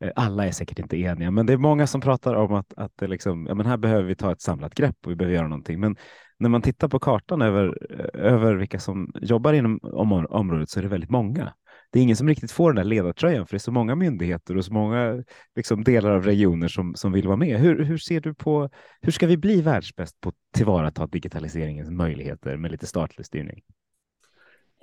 Eh, 0.05 0.11
alla 0.17 0.47
är 0.47 0.53
säkert 0.53 0.79
inte 0.79 0.97
eniga, 0.97 1.31
men 1.31 1.47
det 1.47 1.53
är 1.53 1.57
många 1.57 1.87
som 1.87 2.01
pratar 2.01 2.35
om 2.35 2.55
att, 2.55 2.75
att 2.77 2.93
det 2.97 3.07
liksom, 3.07 3.47
ja, 3.47 3.55
men 3.55 3.67
här 3.67 3.77
behöver 3.77 4.03
vi 4.03 4.15
ta 4.15 4.33
ett 4.33 4.41
samlat 4.41 4.75
grepp 4.75 4.97
och 5.05 5.11
vi 5.11 5.17
behöver 5.17 5.37
göra 5.37 5.49
någonting. 5.49 5.81
Men 5.81 5.97
när 6.39 6.49
man 6.49 6.63
tittar 6.63 6.89
på 6.89 6.99
kartan 6.99 7.43
över, 7.43 7.79
eh, 7.91 8.33
över 8.33 8.55
vilka 8.55 8.79
som 8.79 9.13
jobbar 9.21 9.53
inom 9.53 9.81
om, 9.83 10.13
området 10.13 10.71
så 10.71 10.79
är 10.79 10.83
det 10.83 10.89
väldigt 10.89 11.11
många. 11.11 11.53
Det 11.93 11.99
är 11.99 12.03
ingen 12.03 12.17
som 12.17 12.29
riktigt 12.29 12.53
får 12.53 12.73
den 12.73 12.77
där 12.77 12.85
ledartröjan 12.85 13.47
för 13.47 13.55
det 13.55 13.57
är 13.57 13.59
så 13.59 13.73
många 13.73 13.95
myndigheter 13.95 14.57
och 14.57 14.65
så 14.65 14.73
många 14.73 15.23
liksom, 15.57 15.85
delar 15.85 16.11
av 16.11 16.25
regioner 16.25 16.69
som, 16.69 16.95
som 16.95 17.13
vill 17.13 17.27
vara 17.27 17.37
med. 17.37 17.61
Hur, 17.61 17.85
hur 17.85 17.99
ser 17.99 18.21
du 18.21 18.35
på 18.35 18.71
hur 19.01 19.13
ska 19.13 19.27
vi 19.27 19.37
bli 19.37 19.61
världsbäst 19.63 20.21
på 20.21 20.29
att 20.29 20.35
tillvarata 20.55 21.07
digitaliseringens 21.07 21.91
möjligheter 21.91 22.57
med 22.57 22.71
lite 22.71 22.87
statlig 22.87 23.27
styrning? 23.27 23.63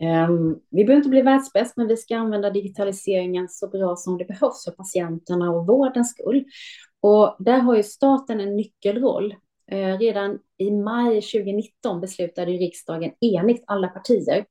Ehm, 0.02 0.60
vi 0.70 0.84
behöver 0.86 0.98
inte 0.98 1.10
bli 1.10 1.22
världsbäst, 1.22 1.78
men 1.78 1.88
vi 1.88 1.98
ska 1.98 2.18
använda 2.18 2.50
digitaliseringen 2.50 3.50
så 3.50 3.68
bra 3.68 3.96
som 3.96 4.18
det 4.18 4.26
behövs 4.26 4.64
för 4.66 4.72
patienterna 4.72 5.52
och 5.52 5.68
vårdens 5.68 6.12
skull. 6.12 6.44
Och 7.02 7.36
där 7.40 7.60
har 7.60 7.76
ju 7.76 7.84
staten 7.84 8.40
en 8.40 8.56
nyckelroll. 8.56 9.36
Ehm, 9.72 10.00
redan 10.00 10.40
i 10.58 10.72
maj 10.72 11.22
2019 11.22 12.02
beslutade 12.02 12.52
riksdagen 12.52 13.12
enigt, 13.22 13.64
alla 13.68 13.88
partier, 13.88 14.46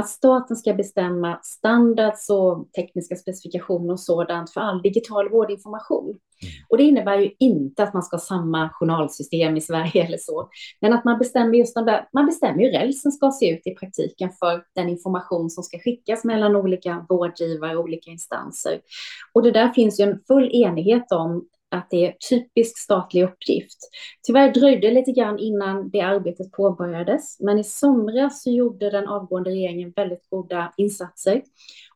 att 0.00 0.08
staten 0.08 0.56
ska 0.56 0.74
bestämma 0.74 1.40
standards 1.42 2.30
och 2.30 2.72
tekniska 2.72 3.16
specifikationer 3.16 3.92
och 3.92 4.00
sådant 4.00 4.50
för 4.50 4.60
all 4.60 4.82
digital 4.82 5.28
vårdinformation. 5.28 6.06
Mm. 6.06 6.52
Och 6.68 6.76
det 6.76 6.82
innebär 6.82 7.18
ju 7.18 7.30
inte 7.38 7.82
att 7.82 7.94
man 7.94 8.02
ska 8.02 8.16
ha 8.16 8.20
samma 8.20 8.70
journalsystem 8.72 9.56
i 9.56 9.60
Sverige 9.60 10.06
eller 10.06 10.18
så, 10.18 10.48
men 10.80 10.92
att 10.92 11.04
man 11.04 11.18
bestämmer 11.18 11.58
just 11.58 11.74
de 11.74 11.84
där, 11.84 12.08
man 12.12 12.26
bestämmer 12.26 12.58
hur 12.58 12.72
rälsen 12.72 13.12
ska 13.12 13.30
se 13.30 13.50
ut 13.50 13.66
i 13.66 13.74
praktiken 13.74 14.30
för 14.30 14.62
den 14.74 14.88
information 14.88 15.50
som 15.50 15.64
ska 15.64 15.78
skickas 15.78 16.24
mellan 16.24 16.56
olika 16.56 17.06
vårdgivare 17.08 17.76
och 17.76 17.84
olika 17.84 18.10
instanser. 18.10 18.80
Och 19.34 19.42
det 19.42 19.50
där 19.50 19.68
finns 19.68 20.00
ju 20.00 20.04
en 20.04 20.20
full 20.28 20.50
enighet 20.52 21.12
om 21.12 21.48
att 21.70 21.90
det 21.90 22.06
är 22.06 22.16
typisk 22.30 22.78
statlig 22.78 23.24
uppgift. 23.24 23.78
Tyvärr 24.26 24.52
dröjde 24.52 24.88
det 24.88 24.94
lite 24.94 25.12
grann 25.12 25.38
innan 25.38 25.90
det 25.90 26.00
arbetet 26.00 26.52
påbörjades, 26.52 27.40
men 27.40 27.58
i 27.58 27.64
somras 27.64 28.42
så 28.42 28.50
gjorde 28.50 28.90
den 28.90 29.08
avgående 29.08 29.50
regeringen 29.50 29.92
väldigt 29.96 30.30
goda 30.30 30.72
insatser 30.76 31.42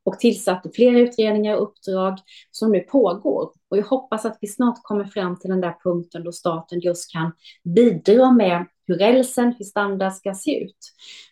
och 0.04 0.18
tillsatte 0.18 0.70
flera 0.74 0.98
utredningar 0.98 1.56
och 1.56 1.62
uppdrag 1.62 2.18
som 2.50 2.72
nu 2.72 2.80
pågår. 2.80 3.50
Och 3.70 3.78
jag 3.78 3.84
hoppas 3.84 4.24
att 4.24 4.38
vi 4.40 4.48
snart 4.48 4.82
kommer 4.82 5.04
fram 5.04 5.38
till 5.38 5.50
den 5.50 5.60
där 5.60 5.74
punkten 5.82 6.24
då 6.24 6.32
staten 6.32 6.80
just 6.80 7.12
kan 7.12 7.32
bidra 7.64 8.32
med 8.32 8.66
hur 8.86 8.94
rälsen, 8.94 9.54
hur 9.58 9.64
standard 9.64 10.12
ska 10.12 10.34
se 10.34 10.64
ut. 10.64 10.78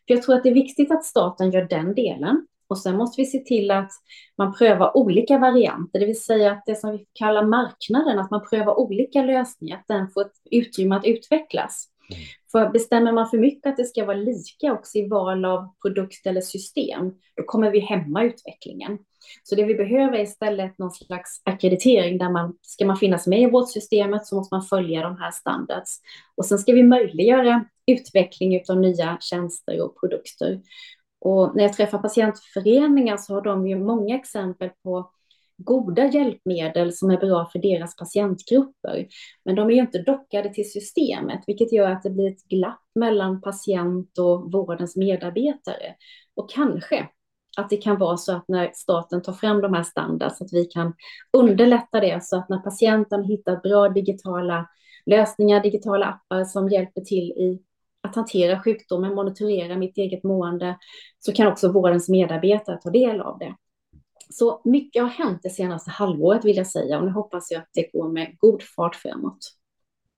För 0.06 0.14
jag 0.14 0.22
tror 0.22 0.34
att 0.34 0.42
det 0.42 0.48
är 0.48 0.54
viktigt 0.54 0.90
att 0.90 1.04
staten 1.04 1.50
gör 1.50 1.64
den 1.64 1.94
delen. 1.94 2.46
Och 2.72 2.78
sen 2.78 2.96
måste 2.96 3.20
vi 3.20 3.26
se 3.26 3.38
till 3.38 3.70
att 3.70 3.90
man 4.38 4.54
prövar 4.54 4.96
olika 4.96 5.38
varianter, 5.38 6.00
det 6.00 6.06
vill 6.06 6.22
säga 6.22 6.52
att 6.52 6.62
det 6.66 6.74
som 6.74 6.92
vi 6.92 7.06
kallar 7.12 7.44
marknaden, 7.44 8.18
att 8.18 8.30
man 8.30 8.46
prövar 8.50 8.78
olika 8.78 9.22
lösningar, 9.22 9.76
att 9.76 9.88
den 9.88 10.10
får 10.10 10.20
ett 10.20 10.32
utrymme 10.50 10.96
att 10.96 11.06
utvecklas. 11.06 11.88
Mm. 12.10 12.22
För 12.52 12.70
bestämmer 12.70 13.12
man 13.12 13.30
för 13.30 13.38
mycket 13.38 13.70
att 13.70 13.76
det 13.76 13.84
ska 13.84 14.04
vara 14.04 14.16
lika 14.16 14.72
också 14.72 14.98
i 14.98 15.08
val 15.08 15.44
av 15.44 15.74
produkt 15.82 16.26
eller 16.26 16.40
system, 16.40 17.12
då 17.36 17.42
kommer 17.46 17.70
vi 17.70 17.80
hämma 17.80 18.24
utvecklingen. 18.24 18.98
Så 19.42 19.54
det 19.54 19.64
vi 19.64 19.74
behöver 19.74 20.18
är 20.18 20.22
istället 20.22 20.78
någon 20.78 20.90
slags 20.90 21.42
akkreditering 21.44 22.18
där 22.18 22.30
man, 22.30 22.56
ska 22.62 22.86
man 22.86 22.96
finnas 22.96 23.26
med 23.26 23.40
i 23.40 23.50
vårdsystemet 23.50 24.26
så 24.26 24.36
måste 24.36 24.54
man 24.54 24.62
följa 24.62 25.02
de 25.02 25.16
här 25.16 25.30
standards. 25.30 26.00
Och 26.36 26.46
sen 26.46 26.58
ska 26.58 26.72
vi 26.72 26.82
möjliggöra 26.82 27.64
utveckling 27.86 28.62
av 28.68 28.76
nya 28.76 29.18
tjänster 29.20 29.82
och 29.82 30.00
produkter. 30.00 30.60
Och 31.24 31.56
när 31.56 31.62
jag 31.62 31.72
träffar 31.72 31.98
patientföreningar 31.98 33.16
så 33.16 33.34
har 33.34 33.42
de 33.42 33.66
ju 33.66 33.78
många 33.78 34.16
exempel 34.16 34.70
på 34.84 35.10
goda 35.56 36.06
hjälpmedel 36.06 36.92
som 36.92 37.10
är 37.10 37.16
bra 37.16 37.48
för 37.52 37.58
deras 37.58 37.96
patientgrupper. 37.96 39.06
Men 39.44 39.54
de 39.54 39.70
är 39.70 39.74
ju 39.74 39.80
inte 39.80 40.02
dockade 40.02 40.54
till 40.54 40.70
systemet, 40.70 41.40
vilket 41.46 41.72
gör 41.72 41.90
att 41.90 42.02
det 42.02 42.10
blir 42.10 42.28
ett 42.28 42.48
glapp 42.48 42.82
mellan 42.94 43.40
patient 43.40 44.18
och 44.18 44.52
vårdens 44.52 44.96
medarbetare. 44.96 45.94
Och 46.34 46.50
kanske 46.50 47.08
att 47.56 47.70
det 47.70 47.76
kan 47.76 47.98
vara 47.98 48.16
så 48.16 48.36
att 48.36 48.48
när 48.48 48.70
staten 48.74 49.22
tar 49.22 49.32
fram 49.32 49.60
de 49.60 49.74
här 49.74 49.82
standards, 49.82 50.42
att 50.42 50.52
vi 50.52 50.64
kan 50.64 50.94
underlätta 51.32 52.00
det 52.00 52.24
så 52.24 52.36
att 52.36 52.48
när 52.48 52.58
patienten 52.58 53.24
hittar 53.24 53.56
bra 53.56 53.88
digitala 53.88 54.68
lösningar, 55.06 55.62
digitala 55.62 56.06
appar 56.06 56.44
som 56.44 56.68
hjälper 56.68 57.00
till 57.00 57.30
i 57.30 57.62
att 58.02 58.14
hantera 58.14 58.62
sjukdomen, 58.62 59.14
monitorera 59.14 59.76
mitt 59.76 59.98
eget 59.98 60.24
mående, 60.24 60.78
så 61.18 61.32
kan 61.32 61.46
också 61.46 61.72
vårdens 61.72 62.08
medarbetare 62.08 62.78
ta 62.82 62.90
del 62.90 63.20
av 63.20 63.38
det. 63.38 63.54
Så 64.30 64.60
mycket 64.64 65.02
har 65.02 65.10
hänt 65.10 65.40
det 65.42 65.50
senaste 65.50 65.90
halvåret 65.90 66.44
vill 66.44 66.56
jag 66.56 66.66
säga 66.66 66.98
och 66.98 67.04
nu 67.04 67.10
hoppas 67.10 67.50
jag 67.50 67.58
att 67.58 67.70
det 67.72 67.90
går 67.92 68.12
med 68.12 68.36
god 68.38 68.62
fart 68.62 68.94
framåt. 68.94 69.38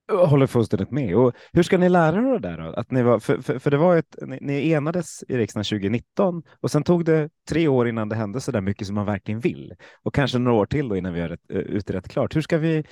Jag 0.07 0.27
håller 0.27 0.47
fullständigt 0.47 0.91
med. 0.91 1.17
Och 1.17 1.35
hur 1.53 1.63
ska 1.63 1.79
ni 1.79 1.89
lära 1.89 2.17
er 2.17 2.33
det 2.33 2.39
där? 2.39 2.59
Då? 2.59 2.73
Att 2.73 2.91
ni 2.91 3.03
var, 3.03 3.19
för, 3.19 3.43
för, 3.43 3.59
för 3.59 3.71
det 3.71 3.77
var 3.77 3.97
ett, 3.97 4.17
ni, 4.27 4.39
ni 4.41 4.71
enades 4.71 5.25
i 5.29 5.37
riksdagen 5.37 5.65
2019 5.65 6.43
och 6.61 6.71
sen 6.71 6.83
tog 6.83 7.05
det 7.05 7.31
tre 7.49 7.69
år 7.69 7.89
innan 7.89 8.09
det 8.09 8.17
hände 8.17 8.41
så 8.41 8.51
där 8.51 8.61
mycket 8.61 8.87
som 8.87 8.95
man 8.95 9.07
verkligen 9.07 9.41
vill 9.41 9.75
och 10.03 10.15
kanske 10.15 10.39
några 10.39 10.59
år 10.59 10.67
till 10.67 10.89
då 10.89 10.97
innan 10.97 11.15
vi 11.15 11.21
har 11.21 11.39
utrett 11.49 12.07
eh, 12.07 12.09
klart. 12.09 12.37
Hur 12.37 12.41
ska 12.41 12.59
vi, 12.59 12.85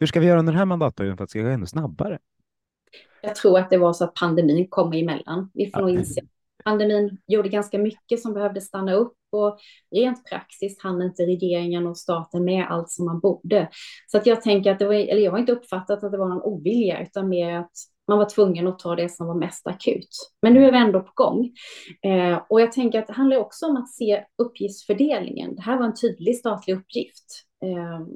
hur 0.00 0.06
ska 0.06 0.20
vi 0.20 0.26
göra 0.26 0.38
under 0.38 0.52
den 0.52 0.58
här 0.58 0.66
mandatperioden 0.66 1.16
för 1.16 1.24
att 1.24 1.28
det 1.28 1.30
ska 1.30 1.42
gå 1.42 1.48
ännu 1.48 1.66
snabbare? 1.66 2.18
Jag 3.22 3.34
tror 3.34 3.58
att 3.58 3.70
det 3.70 3.78
var 3.78 3.92
så 3.92 4.04
att 4.04 4.14
pandemin 4.14 4.68
kom 4.68 4.92
emellan. 4.92 5.50
Vi 5.54 5.70
får 5.70 5.80
nog 5.80 5.90
inse 5.90 6.20
pandemin 6.64 7.18
gjorde 7.26 7.48
ganska 7.48 7.78
mycket 7.78 8.22
som 8.22 8.34
behövde 8.34 8.60
stanna 8.60 8.92
upp 8.92 9.14
och 9.32 9.58
rent 9.94 10.24
praxis 10.24 10.82
hann 10.82 11.02
inte 11.02 11.22
regeringen 11.22 11.86
och 11.86 11.98
staten 11.98 12.44
med 12.44 12.66
allt 12.70 12.90
som 12.90 13.04
man 13.04 13.20
borde. 13.20 13.68
Så 14.06 14.18
att 14.18 14.26
jag 14.26 14.42
tänker 14.42 14.72
att 14.72 14.78
det 14.78 14.86
var, 14.86 14.94
eller 14.94 15.22
jag 15.22 15.30
har 15.30 15.38
inte 15.38 15.52
uppfattat 15.52 16.04
att 16.04 16.12
det 16.12 16.18
var 16.18 16.28
någon 16.28 16.42
ovilja 16.42 17.02
utan 17.02 17.28
mer 17.28 17.54
att 17.54 17.72
man 18.08 18.18
var 18.18 18.24
tvungen 18.24 18.66
att 18.66 18.78
ta 18.78 18.96
det 18.96 19.08
som 19.08 19.26
var 19.26 19.34
mest 19.34 19.66
akut. 19.66 20.08
Men 20.42 20.54
nu 20.54 20.64
är 20.64 20.72
vi 20.72 20.78
ändå 20.78 21.00
på 21.00 21.12
gång. 21.14 21.50
Eh, 22.02 22.40
och 22.48 22.60
jag 22.60 22.72
tänker 22.72 22.98
att 22.98 23.06
det 23.06 23.12
handlar 23.12 23.36
också 23.36 23.66
om 23.66 23.76
att 23.76 23.88
se 23.88 24.24
uppgiftsfördelningen. 24.38 25.54
Det 25.54 25.62
här 25.62 25.78
var 25.78 25.84
en 25.84 25.94
tydlig 25.94 26.38
statlig 26.38 26.76
uppgift. 26.76 27.44
Eh, 27.64 28.06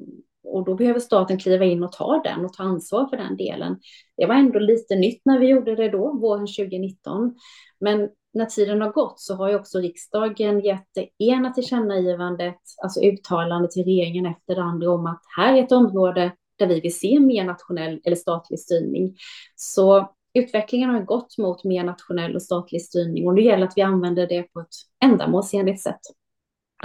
och 0.43 0.65
då 0.65 0.75
behöver 0.75 0.99
staten 0.99 1.39
kliva 1.39 1.65
in 1.65 1.83
och 1.83 1.91
ta 1.91 2.21
den 2.23 2.45
och 2.45 2.53
ta 2.53 2.63
ansvar 2.63 3.07
för 3.07 3.17
den 3.17 3.37
delen. 3.37 3.79
Det 4.17 4.25
var 4.25 4.35
ändå 4.35 4.59
lite 4.59 4.95
nytt 4.95 5.21
när 5.25 5.39
vi 5.39 5.47
gjorde 5.47 5.75
det 5.75 5.89
då, 5.89 6.17
våren 6.21 6.47
2019. 6.47 7.35
Men 7.79 8.09
när 8.33 8.45
tiden 8.45 8.81
har 8.81 8.91
gått 8.91 9.19
så 9.19 9.35
har 9.35 9.49
ju 9.49 9.55
också 9.55 9.79
riksdagen 9.79 10.59
gett 10.59 10.87
det 10.95 11.09
ena 11.25 11.53
tillkännagivandet, 11.53 12.59
alltså 12.83 13.01
uttalande 13.01 13.71
till 13.71 13.83
regeringen 13.83 14.25
efter 14.25 14.55
det 14.55 14.61
andra 14.61 14.91
om 14.91 15.05
att 15.05 15.21
här 15.37 15.53
är 15.53 15.63
ett 15.63 15.71
område 15.71 16.31
där 16.59 16.67
vi 16.67 16.79
vill 16.79 16.99
se 16.99 17.19
mer 17.19 17.43
nationell 17.43 18.01
eller 18.03 18.15
statlig 18.15 18.59
styrning. 18.59 19.15
Så 19.55 20.09
utvecklingen 20.33 20.89
har 20.89 21.01
gått 21.01 21.37
mot 21.37 21.63
mer 21.63 21.83
nationell 21.83 22.35
och 22.35 22.41
statlig 22.41 22.81
styrning 22.81 23.27
och 23.27 23.33
nu 23.33 23.41
gäller 23.41 23.67
att 23.67 23.77
vi 23.77 23.81
använder 23.81 24.27
det 24.27 24.43
på 24.43 24.59
ett 24.59 24.75
ändamålsenligt 25.03 25.81
sätt. 25.81 26.01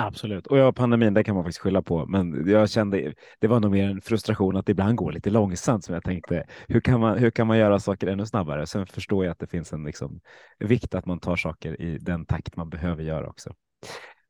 Absolut. 0.01 0.47
Och 0.47 0.59
ja, 0.59 0.73
pandemin, 0.73 1.15
det 1.15 1.25
kan 1.25 1.35
man 1.35 1.45
faktiskt 1.45 1.59
skylla 1.61 1.83
på. 1.83 2.07
Men 2.07 2.49
jag 2.51 2.71
kände, 2.71 3.15
det 3.39 3.47
var 3.47 3.61
nog 3.61 3.71
mer 3.71 3.91
en 3.91 4.01
frustration 4.01 4.57
att 4.57 4.67
det 4.67 4.73
ibland 4.73 4.97
går 4.97 5.13
lite 5.13 5.31
långsamt 5.31 5.85
som 5.85 5.95
jag 5.95 6.05
tänkte. 6.05 6.45
Hur 6.69 6.81
kan 6.81 7.01
man, 7.01 7.19
hur 7.19 7.31
kan 7.31 7.47
man 7.47 7.59
göra 7.59 7.79
saker 7.79 8.07
ännu 8.07 8.27
snabbare? 8.27 8.67
Sen 8.67 8.87
förstår 8.87 9.25
jag 9.25 9.33
att 9.33 9.39
det 9.39 9.47
finns 9.47 9.73
en 9.73 9.85
liksom, 9.85 10.21
vikt 10.59 10.95
att 10.95 11.07
man 11.07 11.21
tar 11.21 11.37
saker 11.37 11.81
i 11.81 11.99
den 11.99 12.27
takt 12.27 12.57
man 12.57 12.69
behöver 12.69 13.03
göra 13.03 13.29
också. 13.29 13.55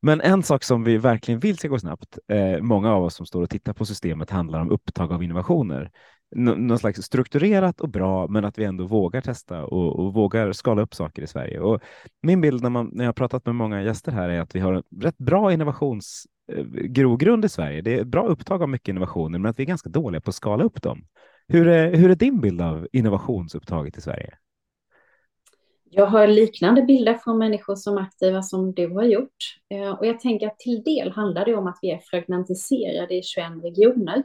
Men 0.02 0.20
en 0.20 0.42
sak 0.42 0.64
som 0.64 0.84
vi 0.84 0.96
verkligen 0.98 1.40
vill 1.40 1.58
ska 1.58 1.68
gå 1.68 1.78
snabbt, 1.78 2.18
eh, 2.28 2.60
många 2.60 2.92
av 2.92 3.04
oss 3.04 3.14
som 3.14 3.26
står 3.26 3.42
och 3.42 3.50
tittar 3.50 3.72
på 3.72 3.84
systemet 3.84 4.30
handlar 4.30 4.60
om 4.60 4.70
upptag 4.70 5.12
av 5.12 5.22
innovationer. 5.22 5.90
N 6.36 6.44
någon 6.44 6.78
slags 6.78 7.02
strukturerat 7.02 7.80
och 7.80 7.88
bra, 7.88 8.28
men 8.28 8.44
att 8.44 8.58
vi 8.58 8.64
ändå 8.64 8.86
vågar 8.86 9.20
testa 9.20 9.64
och, 9.64 9.98
och, 9.98 10.14
vågar 10.14 10.52
skala 10.52 10.82
upp 10.82 10.94
saker 10.94 11.22
i 11.22 11.26
Sverige. 11.26 11.60
Och 11.60 11.80
min 12.22 12.40
bild 12.40 12.62
när, 12.62 12.70
man, 12.70 12.90
när 12.92 13.04
jag 13.04 13.16
pratat 13.16 13.46
med 13.46 13.54
många 13.54 13.82
gäster 13.82 14.12
här 14.12 14.28
är 14.28 14.40
att 14.40 14.54
vi 14.54 14.60
har 14.60 14.72
en 14.72 14.82
rätt 15.00 15.18
bra 15.18 15.52
innovationsgrogrund 15.52 17.44
eh, 17.44 17.46
i 17.46 17.48
Sverige. 17.48 17.82
Det 17.82 17.98
är 17.98 18.04
bra 18.04 18.26
upptag 18.26 18.62
av 18.62 18.68
mycket 18.68 18.88
innovationer, 18.88 19.38
men 19.38 19.50
att 19.50 19.58
vi 19.58 19.62
är 19.62 19.66
ganska 19.66 19.88
dåliga 19.88 20.20
på 20.20 20.30
att 20.30 20.34
skala 20.34 20.64
upp 20.64 20.82
dem. 20.82 21.04
Hur 21.48 21.68
är, 21.68 21.96
hur 21.96 22.10
är 22.10 22.14
din 22.14 22.40
bild 22.40 22.60
av 22.60 22.88
innovationsupptaget 22.92 23.98
i 23.98 24.00
Sverige? 24.00 24.34
Jag 25.90 26.06
har 26.06 26.26
liknande 26.26 26.82
bilder 26.82 27.14
från 27.14 27.38
människor 27.38 27.76
som 27.76 27.98
är 27.98 28.02
aktiva 28.02 28.42
som 28.42 28.74
du 28.74 28.88
har 28.94 29.04
gjort. 29.04 29.36
Eh, 29.70 29.90
och 29.90 30.06
jag 30.06 30.20
tänker 30.20 30.46
att 30.46 30.58
till 30.58 30.82
del 30.82 31.12
handlar 31.12 31.44
det 31.44 31.54
om 31.54 31.66
att 31.66 31.78
vi 31.82 31.90
är 31.90 31.98
fragmentiserade 31.98 33.14
i 33.14 33.22
21 33.22 33.46
regioner. 33.62 34.22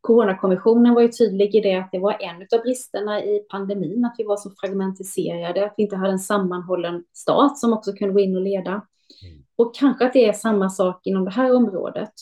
Coronakommissionen 0.00 0.94
var 0.94 1.02
ju 1.02 1.08
tydlig 1.08 1.54
i 1.54 1.60
det 1.60 1.74
att 1.74 1.92
det 1.92 1.98
var 1.98 2.22
en 2.22 2.36
av 2.36 2.62
bristerna 2.62 3.24
i 3.24 3.38
pandemin, 3.50 4.04
att 4.04 4.14
vi 4.18 4.24
var 4.24 4.36
så 4.36 4.50
fragmentiserade, 4.60 5.66
att 5.66 5.74
vi 5.76 5.82
inte 5.82 5.96
hade 5.96 6.12
en 6.12 6.18
sammanhållen 6.18 7.04
stat 7.12 7.58
som 7.58 7.72
också 7.72 7.92
kunde 7.92 8.14
gå 8.14 8.20
in 8.20 8.36
och 8.36 8.42
leda. 8.42 8.70
Mm. 8.70 9.44
Och 9.56 9.74
kanske 9.74 10.06
att 10.06 10.12
det 10.12 10.28
är 10.28 10.32
samma 10.32 10.70
sak 10.70 11.06
inom 11.06 11.24
det 11.24 11.30
här 11.30 11.56
området. 11.56 12.12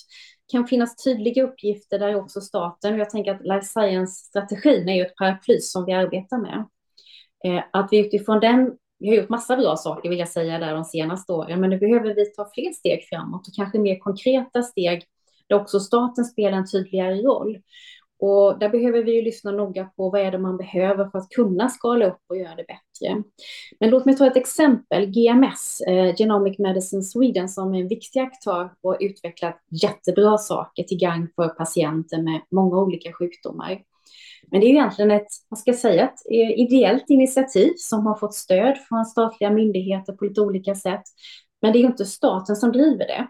Det 0.46 0.52
kan 0.52 0.66
finnas 0.66 1.04
tydliga 1.04 1.42
uppgifter 1.42 1.98
där 1.98 2.14
också 2.14 2.40
staten, 2.40 2.98
jag 2.98 3.10
tänker 3.10 3.34
att 3.34 3.46
life 3.46 3.66
science-strategin 3.66 4.88
är 4.88 4.94
ju 4.94 5.02
ett 5.02 5.16
paraply 5.16 5.60
som 5.60 5.84
vi 5.84 5.92
arbetar 5.92 6.38
med. 6.38 6.66
Eh, 7.44 7.62
att 7.72 7.88
vi 7.90 7.98
utifrån 7.98 8.40
den 8.40 8.76
vi 9.02 9.08
har 9.08 9.16
gjort 9.16 9.28
massa 9.28 9.56
bra 9.56 9.76
saker 9.76 10.08
vill 10.08 10.18
jag 10.18 10.28
säga 10.28 10.58
där 10.58 10.74
de 10.74 10.84
senaste 10.84 11.32
åren, 11.32 11.60
men 11.60 11.70
nu 11.70 11.78
behöver 11.78 12.14
vi 12.14 12.24
ta 12.24 12.50
fler 12.54 12.72
steg 12.72 13.08
framåt 13.08 13.48
och 13.48 13.54
kanske 13.54 13.78
mer 13.78 13.98
konkreta 13.98 14.62
steg 14.62 15.04
där 15.48 15.56
också 15.56 15.80
staten 15.80 16.24
spelar 16.24 16.58
en 16.58 16.70
tydligare 16.70 17.22
roll. 17.22 17.58
Och 18.18 18.58
där 18.58 18.68
behöver 18.68 19.02
vi 19.02 19.12
ju 19.14 19.22
lyssna 19.22 19.50
noga 19.50 19.84
på 19.84 20.10
vad 20.10 20.20
är 20.20 20.30
det 20.30 20.38
man 20.38 20.56
behöver 20.56 21.10
för 21.10 21.18
att 21.18 21.28
kunna 21.28 21.68
skala 21.68 22.06
upp 22.06 22.20
och 22.28 22.36
göra 22.36 22.54
det 22.54 22.64
bättre. 22.64 23.22
Men 23.80 23.90
låt 23.90 24.04
mig 24.04 24.16
ta 24.16 24.26
ett 24.26 24.36
exempel. 24.36 25.06
GMS, 25.06 25.80
eh, 25.80 26.14
Genomic 26.16 26.58
Medicine 26.58 27.02
Sweden, 27.02 27.48
som 27.48 27.74
är 27.74 27.80
en 27.80 27.88
viktig 27.88 28.20
aktör 28.20 28.70
och 28.80 28.90
har 28.90 29.02
utvecklat 29.02 29.58
jättebra 29.82 30.38
saker 30.38 30.82
till 30.82 30.98
gagn 30.98 31.28
för 31.36 31.48
patienter 31.48 32.22
med 32.22 32.40
många 32.50 32.76
olika 32.76 33.12
sjukdomar. 33.12 33.82
Men 34.52 34.60
det 34.60 34.66
är 34.66 34.70
egentligen 34.70 35.10
ett, 35.10 35.28
vad 35.48 35.58
ska 35.58 35.70
jag 35.70 35.78
säga, 35.78 36.04
ett 36.04 36.20
eh, 36.30 36.60
ideellt 36.60 37.04
initiativ 37.10 37.72
som 37.76 38.06
har 38.06 38.14
fått 38.14 38.34
stöd 38.34 38.78
från 38.88 39.04
statliga 39.04 39.50
myndigheter 39.50 40.12
på 40.12 40.24
lite 40.24 40.40
olika 40.40 40.74
sätt. 40.74 41.02
Men 41.62 41.72
det 41.72 41.78
är 41.78 41.80
ju 41.80 41.86
inte 41.86 42.04
staten 42.04 42.56
som 42.56 42.72
driver 42.72 43.06
det. 43.06 43.28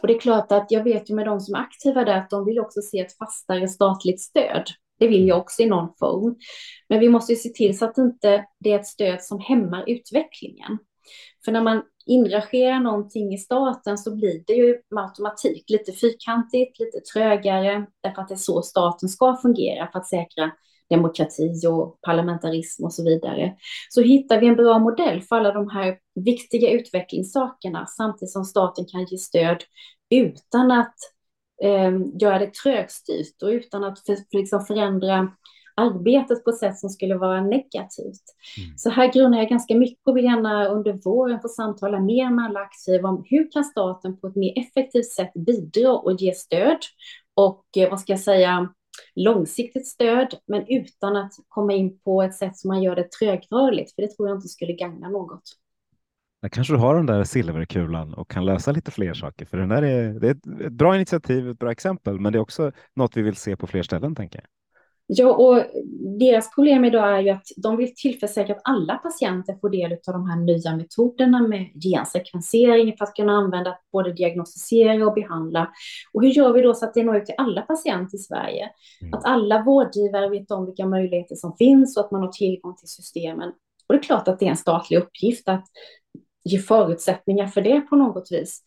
Och 0.00 0.06
det 0.06 0.14
är 0.14 0.18
klart 0.20 0.52
att 0.52 0.70
jag 0.70 0.84
vet 0.84 1.10
ju 1.10 1.14
med 1.14 1.26
de 1.26 1.40
som 1.40 1.54
är 1.54 1.58
aktiva 1.58 2.04
där 2.04 2.16
att 2.16 2.30
de 2.30 2.44
vill 2.44 2.58
också 2.58 2.80
se 2.80 2.98
ett 2.98 3.18
fastare 3.18 3.68
statligt 3.68 4.20
stöd. 4.20 4.62
Det 4.98 5.08
vill 5.08 5.28
jag 5.28 5.38
också 5.38 5.62
i 5.62 5.66
någon 5.66 5.94
form. 5.98 6.36
Men 6.88 7.00
vi 7.00 7.08
måste 7.08 7.32
ju 7.32 7.36
se 7.36 7.48
till 7.48 7.78
så 7.78 7.84
att 7.84 7.98
inte 7.98 8.44
det 8.60 8.72
är 8.72 8.78
ett 8.78 8.86
stöd 8.86 9.22
som 9.22 9.40
hämmar 9.40 9.84
utvecklingen. 9.86 10.78
För 11.46 11.52
när 11.52 11.62
man 11.62 11.82
inrangerar 12.06 12.80
någonting 12.80 13.34
i 13.34 13.38
staten 13.38 13.98
så 13.98 14.16
blir 14.16 14.42
det 14.46 14.52
ju 14.52 14.80
med 14.90 15.04
automatik 15.04 15.70
lite 15.70 15.92
fyrkantigt, 15.92 16.80
lite 16.80 17.00
trögare, 17.12 17.86
därför 18.02 18.22
att 18.22 18.28
det 18.28 18.34
är 18.34 18.36
så 18.36 18.62
staten 18.62 19.08
ska 19.08 19.36
fungera 19.42 19.88
för 19.92 19.98
att 19.98 20.08
säkra 20.08 20.50
demokrati 20.90 21.66
och 21.68 21.98
parlamentarism 22.00 22.84
och 22.84 22.92
så 22.92 23.04
vidare. 23.04 23.54
Så 23.88 24.00
hittar 24.00 24.40
vi 24.40 24.46
en 24.46 24.56
bra 24.56 24.78
modell 24.78 25.22
för 25.22 25.36
alla 25.36 25.52
de 25.52 25.70
här 25.70 25.98
viktiga 26.14 26.70
utvecklingssakerna 26.70 27.86
samtidigt 27.86 28.32
som 28.32 28.44
staten 28.44 28.84
kan 28.84 29.04
ge 29.04 29.18
stöd 29.18 29.64
utan 30.10 30.70
att 30.70 30.94
eh, 31.62 31.92
göra 32.20 32.38
det 32.38 32.54
trögstyrt 32.54 33.42
och 33.42 33.48
utan 33.48 33.84
att 33.84 34.06
för, 34.06 34.14
för 34.14 34.38
liksom 34.38 34.60
förändra 34.60 35.28
arbetet 35.76 36.44
på 36.44 36.50
ett 36.50 36.58
sätt 36.58 36.78
som 36.78 36.90
skulle 36.90 37.16
vara 37.16 37.40
negativt. 37.40 38.24
Mm. 38.58 38.76
Så 38.76 38.90
här 38.90 39.12
grundar 39.12 39.38
jag 39.38 39.48
ganska 39.48 39.74
mycket 39.74 40.06
och 40.06 40.16
vill 40.16 40.24
gärna 40.24 40.66
under 40.66 40.92
våren 40.92 41.40
få 41.40 41.48
samtala 41.48 42.00
mer 42.00 42.30
med 42.30 42.44
alla 42.44 42.60
aktiva 42.60 43.08
om 43.08 43.24
hur 43.26 43.52
kan 43.52 43.64
staten 43.64 44.20
på 44.20 44.26
ett 44.26 44.36
mer 44.36 44.58
effektivt 44.58 45.12
sätt 45.12 45.32
bidra 45.34 45.92
och 45.92 46.12
ge 46.12 46.34
stöd 46.34 46.78
och 47.34 47.64
eh, 47.76 47.90
vad 47.90 48.00
ska 48.00 48.12
jag 48.12 48.20
säga 48.20 48.68
långsiktigt 49.14 49.86
stöd, 49.86 50.34
men 50.46 50.64
utan 50.68 51.16
att 51.16 51.32
komma 51.48 51.72
in 51.72 51.98
på 51.98 52.22
ett 52.22 52.34
sätt 52.34 52.56
som 52.56 52.68
man 52.68 52.82
gör 52.82 52.96
det 52.96 53.10
trögrörligt, 53.10 53.94
för 53.94 54.02
det 54.02 54.08
tror 54.08 54.28
jag 54.28 54.36
inte 54.36 54.48
skulle 54.48 54.72
gagna 54.72 55.08
något. 55.08 55.42
Där 56.42 56.48
kanske 56.48 56.74
du 56.74 56.78
har 56.78 56.94
den 56.94 57.06
där 57.06 57.24
silverkulan 57.24 58.14
och 58.14 58.30
kan 58.30 58.44
lösa 58.44 58.72
lite 58.72 58.90
fler 58.90 59.14
saker, 59.14 59.46
för 59.46 59.56
den 59.56 59.68
där 59.68 59.82
är, 59.82 60.20
det 60.20 60.28
är 60.28 60.66
ett 60.66 60.72
bra 60.72 60.96
initiativ, 60.96 61.50
ett 61.50 61.58
bra 61.58 61.72
exempel, 61.72 62.20
men 62.20 62.32
det 62.32 62.38
är 62.38 62.40
också 62.40 62.72
något 62.94 63.16
vi 63.16 63.22
vill 63.22 63.36
se 63.36 63.56
på 63.56 63.66
fler 63.66 63.82
ställen, 63.82 64.14
tänker 64.14 64.38
jag. 64.38 64.46
Ja, 65.08 65.34
och 65.34 65.64
deras 66.20 66.54
problem 66.54 66.84
idag 66.84 67.16
är 67.16 67.20
ju 67.20 67.30
att 67.30 67.46
de 67.56 67.76
vill 67.76 67.94
tillförsäkra 67.94 68.54
att 68.54 68.60
alla 68.64 68.94
patienter 68.94 69.54
får 69.60 69.70
del 69.70 69.92
av 69.92 70.12
de 70.14 70.30
här 70.30 70.36
nya 70.36 70.76
metoderna 70.76 71.48
med 71.48 71.82
gensekvensering 71.82 72.96
för 72.96 73.04
att 73.04 73.14
kunna 73.14 73.32
använda 73.32 73.78
både 73.92 74.12
diagnostisera 74.12 75.06
och 75.06 75.14
behandla. 75.14 75.70
Och 76.12 76.22
hur 76.22 76.30
gör 76.30 76.52
vi 76.52 76.62
då 76.62 76.74
så 76.74 76.84
att 76.84 76.94
det 76.94 77.02
når 77.02 77.16
ut 77.16 77.26
till 77.26 77.34
alla 77.38 77.62
patienter 77.62 78.16
i 78.16 78.20
Sverige? 78.20 78.70
Mm. 79.02 79.14
Att 79.14 79.24
alla 79.24 79.62
vårdgivare 79.62 80.28
vet 80.28 80.50
om 80.50 80.66
vilka 80.66 80.86
möjligheter 80.86 81.34
som 81.34 81.56
finns 81.56 81.96
och 81.96 82.04
att 82.04 82.10
man 82.10 82.20
har 82.20 82.32
tillgång 82.32 82.76
till 82.76 82.88
systemen. 82.88 83.48
Och 83.88 83.94
det 83.94 83.98
är 83.98 84.02
klart 84.02 84.28
att 84.28 84.38
det 84.38 84.46
är 84.46 84.50
en 84.50 84.56
statlig 84.56 84.98
uppgift 84.98 85.48
att 85.48 85.64
ge 86.44 86.58
förutsättningar 86.58 87.46
för 87.46 87.60
det 87.60 87.80
på 87.80 87.96
något 87.96 88.28
vis. 88.32 88.62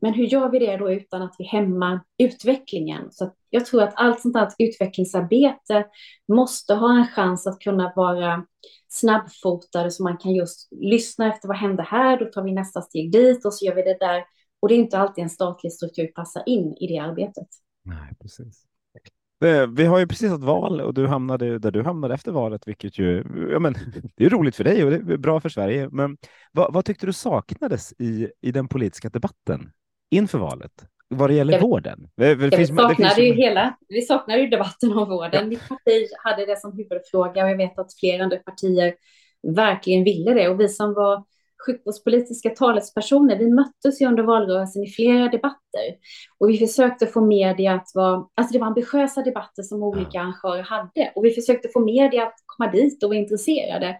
Men 0.00 0.14
hur 0.14 0.24
gör 0.24 0.48
vi 0.48 0.58
det 0.58 0.76
då 0.76 0.92
utan 0.92 1.22
att 1.22 1.34
vi 1.38 1.44
hämmar 1.44 2.00
utvecklingen? 2.18 3.12
Så 3.12 3.32
jag 3.50 3.66
tror 3.66 3.82
att 3.82 3.92
allt 3.96 4.20
sånt 4.20 4.36
här 4.36 4.48
utvecklingsarbete 4.58 5.86
måste 6.32 6.74
ha 6.74 6.98
en 6.98 7.06
chans 7.06 7.46
att 7.46 7.60
kunna 7.60 7.92
vara 7.96 8.44
snabbfotade 8.88 9.90
så 9.90 10.02
man 10.02 10.16
kan 10.16 10.34
just 10.34 10.68
lyssna 10.70 11.34
efter 11.34 11.48
vad 11.48 11.56
händer 11.56 11.84
här, 11.84 12.18
då 12.18 12.24
tar 12.24 12.42
vi 12.42 12.52
nästa 12.52 12.82
steg 12.82 13.12
dit 13.12 13.44
och 13.44 13.54
så 13.54 13.64
gör 13.64 13.74
vi 13.74 13.82
det 13.82 13.98
där. 14.00 14.24
Och 14.60 14.68
det 14.68 14.74
är 14.74 14.78
inte 14.78 14.98
alltid 14.98 15.24
en 15.24 15.30
statlig 15.30 15.72
struktur 15.72 16.06
passar 16.06 16.42
in 16.46 16.76
i 16.80 16.86
det 16.86 16.98
arbetet. 16.98 17.48
Nej, 17.84 18.14
precis. 18.20 18.64
Eh, 19.44 19.66
vi 19.66 19.84
har 19.84 19.98
ju 19.98 20.06
precis 20.06 20.32
ett 20.32 20.40
val 20.40 20.80
och 20.80 20.94
du 20.94 21.06
hamnade 21.06 21.58
där 21.58 21.70
du 21.70 21.82
hamnade 21.82 22.14
efter 22.14 22.32
valet, 22.32 22.68
vilket 22.68 22.98
ju 22.98 23.24
ja, 23.52 23.58
men, 23.58 23.74
det 24.16 24.24
är 24.24 24.30
roligt 24.30 24.56
för 24.56 24.64
dig 24.64 24.84
och 24.84 24.90
det 24.90 25.12
är 25.12 25.16
bra 25.16 25.40
för 25.40 25.48
Sverige. 25.48 25.88
Men 25.92 26.16
vad, 26.52 26.74
vad 26.74 26.84
tyckte 26.84 27.06
du 27.06 27.12
saknades 27.12 27.92
i, 27.98 28.28
i 28.40 28.52
den 28.52 28.68
politiska 28.68 29.08
debatten 29.08 29.70
inför 30.10 30.38
valet 30.38 30.72
vad 31.14 31.30
det 31.30 31.34
gäller 31.34 31.52
jag, 31.52 31.60
vården? 31.60 32.08
Det, 32.16 32.34
det 32.34 32.56
finns, 32.56 32.70
vi, 32.70 32.76
saknade 32.76 33.14
det 33.14 33.22
ju 33.22 33.32
hela, 33.32 33.76
vi 33.88 34.02
saknade 34.02 34.40
ju 34.40 34.46
debatten 34.46 34.92
om 34.92 35.08
vården. 35.08 35.42
Ja. 35.42 35.46
Mitt 35.46 35.68
parti 35.68 36.08
hade 36.24 36.46
det 36.46 36.60
som 36.60 36.72
huvudfråga 36.72 37.44
och 37.44 37.50
jag 37.50 37.56
vet 37.56 37.78
att 37.78 37.98
flera 38.00 38.24
andra 38.24 38.36
partier 38.36 38.94
verkligen 39.56 40.04
ville 40.04 40.34
det. 40.34 40.48
Och 40.48 40.60
vi 40.60 40.68
som 40.68 40.94
var 40.94 41.24
sjukvårdspolitiska 41.66 42.50
talespersoner, 42.50 43.38
vi 43.38 43.50
möttes 43.50 44.00
ju 44.00 44.06
under 44.06 44.22
valrörelsen 44.22 44.84
i 44.84 44.90
flera 44.90 45.28
debatter. 45.28 45.96
Och 46.38 46.50
vi 46.50 46.58
försökte 46.58 47.06
få 47.06 47.20
media 47.20 47.72
att 47.72 47.88
vara, 47.94 48.26
alltså 48.34 48.52
det 48.52 48.58
var 48.58 48.66
ambitiösa 48.66 49.22
debatter 49.22 49.62
som 49.62 49.82
olika 49.82 50.08
ja. 50.12 50.20
arrangörer 50.20 50.62
hade. 50.62 51.12
Och 51.14 51.24
vi 51.24 51.30
försökte 51.30 51.68
få 51.68 51.80
media 51.80 52.22
att 52.22 52.34
komma 52.46 52.70
dit 52.70 53.02
och 53.02 53.10
vara 53.10 53.18
intresserade. 53.18 53.96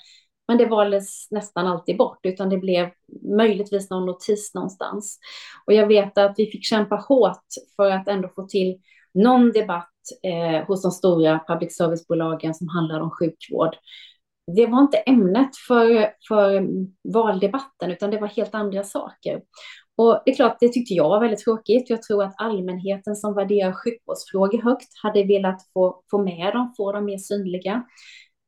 Men 0.50 0.58
det 0.58 0.66
valdes 0.66 1.30
nästan 1.30 1.66
alltid 1.66 1.96
bort, 1.96 2.18
utan 2.22 2.48
det 2.48 2.58
blev 2.58 2.90
möjligtvis 3.36 3.90
någon 3.90 4.06
notis 4.06 4.54
någonstans. 4.54 5.18
Och 5.66 5.72
jag 5.72 5.86
vet 5.86 6.18
att 6.18 6.34
vi 6.36 6.46
fick 6.46 6.64
kämpa 6.64 6.96
hårt 6.96 7.44
för 7.76 7.90
att 7.90 8.08
ändå 8.08 8.28
få 8.28 8.46
till 8.46 8.78
någon 9.14 9.52
debatt 9.52 9.92
eh, 10.22 10.66
hos 10.66 10.82
de 10.82 10.90
stora 10.90 11.40
public 11.48 11.76
service-bolagen 11.76 12.54
som 12.54 12.68
handlar 12.68 13.00
om 13.00 13.10
sjukvård. 13.10 13.76
Det 14.56 14.66
var 14.66 14.80
inte 14.80 14.96
ämnet 14.96 15.56
för, 15.68 16.12
för 16.28 16.68
valdebatten, 17.12 17.90
utan 17.90 18.10
det 18.10 18.18
var 18.18 18.28
helt 18.28 18.54
andra 18.54 18.82
saker. 18.82 19.40
Och 19.96 20.22
det 20.24 20.30
är 20.30 20.34
klart, 20.34 20.56
det 20.60 20.68
tyckte 20.68 20.94
jag 20.94 21.08
var 21.08 21.20
väldigt 21.20 21.44
tråkigt. 21.44 21.90
Jag 21.90 22.02
tror 22.02 22.24
att 22.24 22.34
allmänheten 22.36 23.16
som 23.16 23.34
värderar 23.34 23.72
sjukvårdsfrågor 23.72 24.62
högt 24.62 24.88
hade 25.02 25.24
velat 25.24 25.62
få, 25.72 26.02
få 26.10 26.22
med 26.22 26.52
dem, 26.52 26.74
få 26.76 26.92
dem 26.92 27.04
mer 27.04 27.18
synliga. 27.18 27.84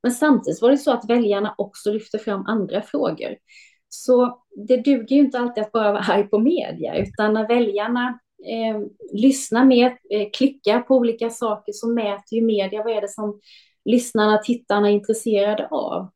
Men 0.02 0.12
samtidigt 0.12 0.62
var 0.62 0.70
det 0.70 0.78
så 0.78 0.92
att 0.92 1.10
väljarna 1.10 1.54
också 1.58 1.92
lyfte 1.92 2.18
fram 2.18 2.46
andra 2.46 2.82
frågor. 2.82 3.36
Så 3.88 4.42
det 4.68 4.76
duger 4.76 5.16
ju 5.16 5.22
inte 5.22 5.38
alltid 5.38 5.64
att 5.64 5.72
bara 5.72 5.92
vara 5.92 6.02
arg 6.02 6.24
på 6.24 6.38
media, 6.38 6.96
utan 6.96 7.34
när 7.34 7.48
väljarna 7.48 8.18
eh, 8.46 8.80
lyssnar 9.12 9.64
mer, 9.64 9.86
eh, 9.86 10.28
klickar 10.32 10.80
på 10.80 10.96
olika 10.96 11.30
saker 11.30 11.72
så 11.72 11.88
mäter 11.88 12.38
ju 12.38 12.42
media 12.42 12.82
vad 12.82 12.96
är 12.96 13.00
det 13.00 13.08
som 13.08 13.40
lyssnarna, 13.84 14.38
tittarna 14.38 14.88
är 14.88 14.92
intresserade 14.92 15.68
av. 15.70 16.10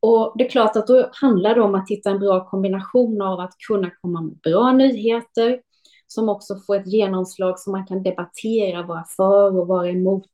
Och 0.00 0.34
det 0.38 0.46
är 0.46 0.50
klart 0.50 0.76
att 0.76 0.86
då 0.86 1.10
handlar 1.12 1.54
det 1.54 1.60
om 1.60 1.74
att 1.74 1.90
hitta 1.90 2.10
en 2.10 2.18
bra 2.18 2.48
kombination 2.48 3.22
av 3.22 3.40
att 3.40 3.52
kunna 3.68 3.90
komma 3.90 4.20
med 4.20 4.36
bra 4.36 4.72
nyheter 4.72 5.60
som 6.06 6.28
också 6.28 6.56
får 6.66 6.76
ett 6.76 6.92
genomslag 6.92 7.58
som 7.58 7.72
man 7.72 7.86
kan 7.86 8.02
debattera, 8.02 8.82
vara 8.82 9.04
för 9.16 9.58
och 9.58 9.66
vara 9.66 9.88
emot. 9.88 10.30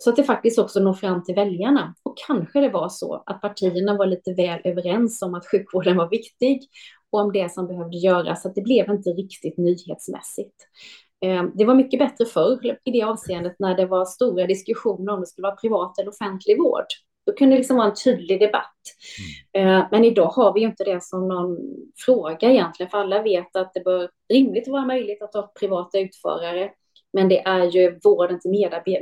Så 0.00 0.10
att 0.10 0.16
det 0.16 0.24
faktiskt 0.24 0.58
också 0.58 0.80
når 0.80 0.94
fram 0.94 1.24
till 1.24 1.34
väljarna. 1.34 1.94
Och 2.12 2.18
kanske 2.26 2.60
det 2.60 2.68
var 2.68 2.88
så 2.88 3.22
att 3.26 3.40
partierna 3.40 3.96
var 3.96 4.06
lite 4.06 4.32
väl 4.32 4.60
överens 4.64 5.22
om 5.22 5.34
att 5.34 5.46
sjukvården 5.46 5.96
var 5.96 6.10
viktig 6.10 6.62
och 7.10 7.20
om 7.20 7.32
det 7.32 7.52
som 7.52 7.66
behövde 7.66 7.96
göras, 7.96 8.42
så 8.42 8.48
att 8.48 8.54
det 8.54 8.62
blev 8.62 8.90
inte 8.90 9.10
riktigt 9.10 9.58
nyhetsmässigt. 9.58 10.56
Eh, 11.24 11.44
det 11.54 11.64
var 11.64 11.74
mycket 11.74 11.98
bättre 11.98 12.24
förr 12.24 12.78
i 12.84 12.90
det 12.90 13.02
avseendet 13.02 13.56
när 13.58 13.76
det 13.76 13.86
var 13.86 14.04
stora 14.04 14.46
diskussioner 14.46 15.12
om 15.12 15.20
det 15.20 15.26
skulle 15.26 15.46
vara 15.46 15.56
privat 15.56 15.98
eller 15.98 16.08
offentlig 16.08 16.58
vård. 16.58 16.86
Då 17.26 17.32
kunde 17.32 17.54
det 17.54 17.58
liksom 17.58 17.76
vara 17.76 17.88
en 17.88 17.94
tydlig 18.04 18.40
debatt. 18.40 18.80
Mm. 19.52 19.84
Men 19.90 20.04
idag 20.04 20.28
har 20.28 20.54
vi 20.54 20.60
ju 20.60 20.66
inte 20.66 20.84
det 20.84 21.02
som 21.02 21.28
någon 21.28 21.58
fråga 21.96 22.50
egentligen, 22.50 22.90
för 22.90 22.98
alla 22.98 23.22
vet 23.22 23.56
att 23.56 23.74
det 23.74 23.80
bör 23.80 24.10
rimligt 24.32 24.68
vara 24.68 24.86
möjligt 24.86 25.22
att 25.22 25.34
ha 25.34 25.52
privata 25.60 25.98
utförare. 25.98 26.70
Men 27.12 27.28
det 27.28 27.40
är 27.46 27.64
ju 27.64 27.98
vården 28.04 28.40
till 28.40 28.50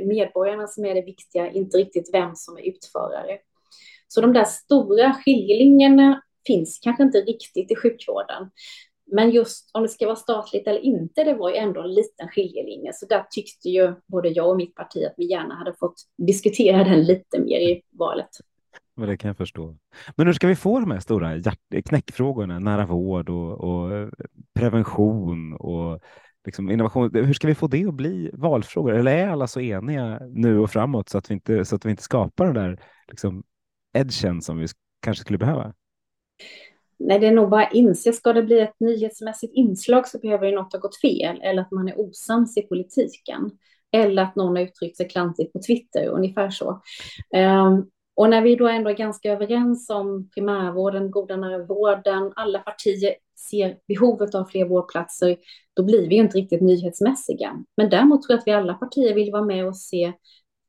medborgarna 0.07 0.67
som 0.67 0.85
är 0.85 0.95
det 0.95 1.01
viktiga, 1.01 1.51
inte 1.51 1.77
riktigt 1.77 2.09
vem 2.13 2.35
som 2.35 2.57
är 2.57 2.61
utförare. 2.61 3.37
Så 4.07 4.21
de 4.21 4.33
där 4.33 4.43
stora 4.43 5.13
skiljelinjerna 5.13 6.21
finns 6.47 6.79
kanske 6.83 7.03
inte 7.03 7.17
riktigt 7.17 7.71
i 7.71 7.75
sjukvården. 7.75 8.49
Men 9.11 9.31
just 9.31 9.71
om 9.73 9.83
det 9.83 9.89
ska 9.89 10.05
vara 10.05 10.15
statligt 10.15 10.67
eller 10.67 10.79
inte, 10.79 11.23
det 11.23 11.33
var 11.33 11.49
ju 11.49 11.55
ändå 11.55 11.81
en 11.81 11.93
liten 11.93 12.27
skiljelinje. 12.27 12.93
Så 12.93 13.05
där 13.05 13.25
tyckte 13.31 13.69
ju 13.69 13.93
både 14.07 14.29
jag 14.29 14.49
och 14.49 14.57
mitt 14.57 14.75
parti 14.75 15.05
att 15.05 15.13
vi 15.17 15.31
gärna 15.31 15.55
hade 15.55 15.73
fått 15.73 15.95
diskutera 16.17 16.83
den 16.83 17.03
lite 17.03 17.39
mer 17.39 17.59
i 17.59 17.81
valet. 17.89 18.29
Men 18.95 19.09
det 19.09 19.17
kan 19.17 19.27
jag 19.27 19.37
förstå. 19.37 19.77
Men 20.15 20.27
hur 20.27 20.33
ska 20.33 20.47
vi 20.47 20.55
få 20.55 20.79
de 20.79 20.91
här 20.91 20.99
stora 20.99 21.41
knäckfrågorna, 21.85 22.59
nära 22.59 22.85
vård 22.85 23.29
och, 23.29 23.51
och 23.51 24.09
prevention 24.53 25.53
och 25.53 25.99
liksom 26.45 26.71
innovation? 26.71 27.11
Hur 27.13 27.33
ska 27.33 27.47
vi 27.47 27.55
få 27.55 27.67
det 27.67 27.85
att 27.85 27.93
bli 27.93 28.31
valfrågor? 28.33 28.93
Eller 28.93 29.17
är 29.17 29.27
alla 29.27 29.47
så 29.47 29.61
eniga 29.61 30.19
nu 30.29 30.59
och 30.59 30.71
framåt 30.71 31.09
så 31.09 31.17
att 31.17 31.29
vi 31.29 31.33
inte, 31.33 31.65
så 31.65 31.75
att 31.75 31.85
vi 31.85 31.89
inte 31.89 32.03
skapar 32.03 32.45
den 32.45 32.55
där 32.55 32.79
liksom, 33.07 33.43
edgen 33.93 34.41
som 34.41 34.57
vi 34.57 34.67
kanske 35.01 35.21
skulle 35.21 35.37
behöva? 35.37 35.73
Nej, 36.99 37.19
det 37.19 37.27
är 37.27 37.31
nog 37.31 37.49
bara 37.49 37.69
inse, 37.69 38.13
ska 38.13 38.33
det 38.33 38.43
bli 38.43 38.59
ett 38.59 38.79
nyhetsmässigt 38.79 39.53
inslag 39.55 40.07
så 40.07 40.19
behöver 40.19 40.47
ju 40.47 40.55
något 40.55 40.73
ha 40.73 40.79
gått 40.79 41.01
fel 41.01 41.41
eller 41.41 41.61
att 41.61 41.71
man 41.71 41.87
är 41.87 41.99
osams 41.99 42.57
i 42.57 42.61
politiken. 42.61 43.51
Eller 43.91 44.23
att 44.23 44.35
någon 44.35 44.55
har 44.55 44.63
uttryckt 44.63 44.97
sig 44.97 45.09
klantigt 45.09 45.53
på 45.53 45.59
Twitter, 45.67 46.07
ungefär 46.07 46.49
så. 46.49 46.81
Um, 47.35 47.89
och 48.21 48.29
när 48.29 48.41
vi 48.41 48.55
då 48.55 48.67
ändå 48.67 48.89
är 48.89 48.93
ganska 48.93 49.31
överens 49.31 49.89
om 49.89 50.29
primärvården, 50.29 51.11
goda 51.11 51.35
nära 51.35 51.65
vården, 51.65 52.33
alla 52.35 52.59
partier 52.59 53.15
ser 53.49 53.77
behovet 53.87 54.35
av 54.35 54.45
fler 54.45 54.65
vårdplatser, 54.65 55.37
då 55.73 55.83
blir 55.83 56.09
vi 56.09 56.15
ju 56.15 56.21
inte 56.21 56.37
riktigt 56.37 56.61
nyhetsmässiga. 56.61 57.63
Men 57.77 57.89
däremot 57.89 58.21
tror 58.21 58.33
jag 58.33 58.39
att 58.39 58.47
vi 58.47 58.51
alla 58.51 58.73
partier 58.73 59.15
vill 59.15 59.31
vara 59.31 59.45
med 59.45 59.67
och 59.67 59.77
se 59.77 60.13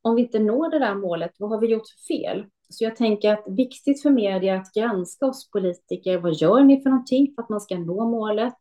om 0.01 0.15
vi 0.15 0.21
inte 0.21 0.39
når 0.39 0.69
det 0.69 0.79
där 0.79 0.95
målet, 0.95 1.31
vad 1.39 1.49
har 1.49 1.59
vi 1.59 1.67
gjort 1.67 1.87
för 1.87 2.15
fel? 2.15 2.45
Så 2.69 2.83
jag 2.83 2.95
tänker 2.95 3.33
att 3.33 3.43
viktigt 3.47 4.01
för 4.01 4.09
media 4.09 4.53
är 4.53 4.57
att 4.57 4.73
granska 4.73 5.25
oss 5.25 5.49
politiker. 5.51 6.17
Vad 6.17 6.33
gör 6.33 6.63
ni 6.63 6.81
för 6.81 6.89
någonting 6.89 7.33
för 7.35 7.43
att 7.43 7.49
man 7.49 7.61
ska 7.61 7.77
nå 7.77 8.09
målet? 8.09 8.57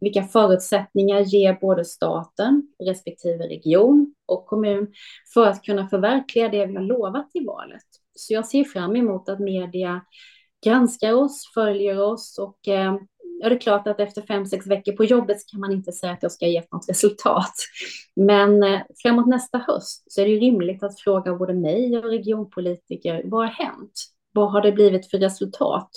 Vilka 0.00 0.22
förutsättningar 0.22 1.20
ger 1.20 1.58
både 1.60 1.84
staten, 1.84 2.62
respektive 2.84 3.48
region 3.48 4.14
och 4.26 4.46
kommun 4.46 4.92
för 5.34 5.46
att 5.46 5.62
kunna 5.62 5.88
förverkliga 5.88 6.48
det 6.48 6.66
vi 6.66 6.74
har 6.74 6.82
lovat 6.82 7.30
i 7.34 7.44
valet? 7.44 8.05
Så 8.16 8.32
jag 8.32 8.46
ser 8.46 8.64
fram 8.64 8.96
emot 8.96 9.28
att 9.28 9.40
media 9.40 10.00
granskar 10.64 11.12
oss, 11.12 11.50
följer 11.54 12.02
oss 12.02 12.38
och 12.38 12.68
eh, 12.68 12.96
Ja, 13.38 13.48
det 13.48 13.54
är 13.54 13.60
klart 13.60 13.86
att 13.86 14.00
efter 14.00 14.22
fem, 14.22 14.46
sex 14.46 14.66
veckor 14.66 14.92
på 14.92 15.04
jobbet 15.04 15.40
så 15.40 15.46
kan 15.50 15.60
man 15.60 15.72
inte 15.72 15.92
säga 15.92 16.12
att 16.12 16.22
jag 16.22 16.32
ska 16.32 16.46
ge 16.46 16.62
något 16.72 16.88
resultat. 16.88 17.52
Men 18.16 18.62
eh, 18.62 18.80
framåt 19.02 19.26
nästa 19.26 19.58
höst 19.58 20.12
så 20.12 20.20
är 20.20 20.24
det 20.24 20.30
ju 20.30 20.40
rimligt 20.40 20.82
att 20.82 21.00
fråga 21.00 21.34
både 21.34 21.54
mig 21.54 21.98
och 21.98 22.04
regionpolitiker, 22.04 23.22
vad 23.24 23.40
har 23.40 23.52
hänt? 23.52 23.92
Vad 24.32 24.52
har 24.52 24.60
det 24.60 24.72
blivit 24.72 25.10
för 25.10 25.18
resultat 25.18 25.90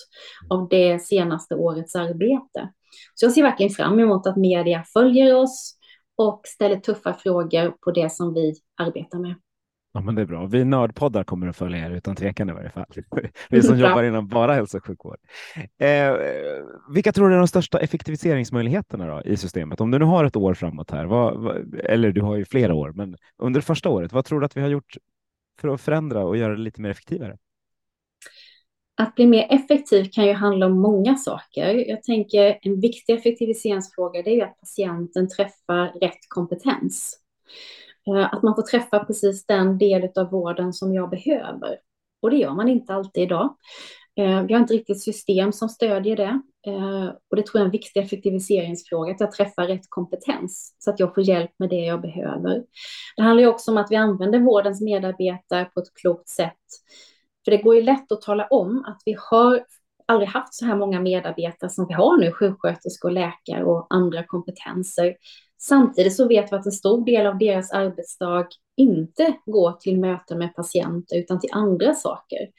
av 0.49 0.69
det 0.69 0.99
senaste 0.99 1.55
årets 1.55 1.95
arbete? 1.95 2.69
Så 3.15 3.25
jag 3.25 3.31
ser 3.31 3.43
verkligen 3.43 3.69
fram 3.69 3.99
emot 3.99 4.27
att 4.27 4.37
media 4.37 4.83
följer 4.93 5.35
oss 5.35 5.75
och 6.15 6.41
ställer 6.45 6.75
tuffa 6.75 7.13
frågor 7.13 7.71
på 7.71 7.91
det 7.91 8.11
som 8.11 8.33
vi 8.33 8.53
arbetar 8.77 9.19
med. 9.19 9.35
Ja, 9.93 10.01
men 10.01 10.15
det 10.15 10.21
är 10.21 10.25
bra. 10.25 10.45
Vi 10.45 10.65
nördpoddar 10.65 11.23
kommer 11.23 11.47
att 11.47 11.55
följa 11.55 11.85
er 11.85 11.91
utan 11.91 12.15
tvekan 12.15 12.49
i 12.49 12.53
varje 12.53 12.69
fall. 12.69 12.85
Vi 13.49 13.61
som 13.61 13.79
jobbar 13.79 14.03
inom 14.03 14.27
bara 14.27 14.53
hälso 14.53 14.77
och 14.77 14.85
sjukvård. 14.85 15.17
Eh, 15.77 16.13
vilka 16.93 17.11
tror 17.11 17.29
du 17.29 17.35
är 17.35 17.39
de 17.39 17.47
största 17.47 17.79
effektiviseringsmöjligheterna 17.79 19.07
då, 19.07 19.21
i 19.25 19.37
systemet? 19.37 19.81
Om 19.81 19.91
du 19.91 19.99
nu 19.99 20.05
har 20.05 20.25
ett 20.25 20.35
år 20.35 20.53
framåt 20.53 20.91
här, 20.91 21.05
vad, 21.05 21.65
eller 21.83 22.11
du 22.11 22.21
har 22.21 22.35
ju 22.35 22.45
flera 22.45 22.73
år, 22.73 22.91
men 22.91 23.17
under 23.37 23.61
första 23.61 23.89
året, 23.89 24.13
vad 24.13 24.25
tror 24.25 24.39
du 24.39 24.45
att 24.45 24.57
vi 24.57 24.61
har 24.61 24.69
gjort 24.69 24.97
för 25.61 25.67
att 25.67 25.81
förändra 25.81 26.25
och 26.25 26.37
göra 26.37 26.55
det 26.55 26.61
lite 26.61 26.81
mer 26.81 26.89
effektivare? 26.89 27.37
Att 28.97 29.15
bli 29.15 29.27
mer 29.27 29.47
effektiv 29.49 30.09
kan 30.11 30.25
ju 30.25 30.33
handla 30.33 30.65
om 30.65 30.79
många 30.79 31.15
saker. 31.15 31.89
Jag 31.89 32.03
tänker 32.03 32.59
en 32.61 32.79
viktig 32.79 33.13
effektiviseringsfråga 33.13 34.21
det 34.21 34.29
är 34.29 34.35
ju 34.35 34.41
att 34.41 34.59
patienten 34.59 35.29
träffar 35.29 35.99
rätt 35.99 36.19
kompetens. 36.27 37.19
Eh, 38.15 38.33
att 38.33 38.43
man 38.43 38.55
får 38.55 38.61
träffa 38.61 39.05
precis 39.05 39.45
den 39.45 39.77
del 39.77 40.09
av 40.15 40.31
vården 40.31 40.73
som 40.73 40.93
jag 40.93 41.09
behöver. 41.09 41.77
Och 42.21 42.29
det 42.29 42.37
gör 42.37 42.53
man 42.53 42.69
inte 42.69 42.93
alltid 42.93 43.23
idag. 43.23 43.55
Eh, 44.19 44.41
vi 44.41 44.53
har 44.53 44.61
inte 44.61 44.73
riktigt 44.73 45.03
system 45.03 45.51
som 45.51 45.69
stödjer 45.69 46.15
det. 46.15 46.41
Eh, 46.67 47.07
och 47.29 47.35
det 47.35 47.45
tror 47.45 47.59
jag 47.59 47.61
är 47.61 47.65
en 47.65 47.71
viktig 47.71 47.99
effektiviseringsfråga, 47.99 49.11
att 49.11 49.19
jag 49.19 49.31
träffar 49.31 49.67
rätt 49.67 49.89
kompetens 49.89 50.75
så 50.79 50.89
att 50.89 50.99
jag 50.99 51.13
får 51.13 51.23
hjälp 51.23 51.51
med 51.59 51.69
det 51.69 51.85
jag 51.85 52.01
behöver. 52.01 52.63
Det 53.15 53.21
handlar 53.21 53.41
ju 53.41 53.49
också 53.49 53.71
om 53.71 53.77
att 53.77 53.91
vi 53.91 53.95
använder 53.95 54.39
vårdens 54.39 54.81
medarbetare 54.81 55.65
på 55.65 55.79
ett 55.79 55.93
klokt 56.01 56.29
sätt. 56.29 56.53
För 57.45 57.51
det 57.51 57.57
går 57.57 57.75
ju 57.75 57.81
lätt 57.81 58.11
att 58.11 58.21
tala 58.21 58.47
om 58.47 58.83
att 58.87 59.01
vi 59.05 59.15
har 59.31 59.63
aldrig 60.05 60.29
haft 60.29 60.53
så 60.53 60.65
här 60.65 60.75
många 60.75 60.99
medarbetare 60.99 61.69
som 61.69 61.87
vi 61.87 61.93
har 61.93 62.17
nu, 62.17 62.31
sjuksköterskor, 62.31 63.11
läkare 63.11 63.63
och 63.63 63.87
andra 63.89 64.23
kompetenser. 64.23 65.15
Samtidigt 65.61 66.15
så 66.15 66.27
vet 66.27 66.51
vi 66.51 66.55
att 66.55 66.65
en 66.65 66.71
stor 66.71 67.05
del 67.05 67.27
av 67.27 67.37
deras 67.37 67.71
arbetsdag 67.71 68.47
inte 68.77 69.33
går 69.45 69.71
till 69.71 69.99
möten 69.99 70.39
med 70.39 70.55
patienter 70.55 71.17
utan 71.17 71.39
till 71.39 71.49
andra 71.53 71.93
saker. 71.93 72.49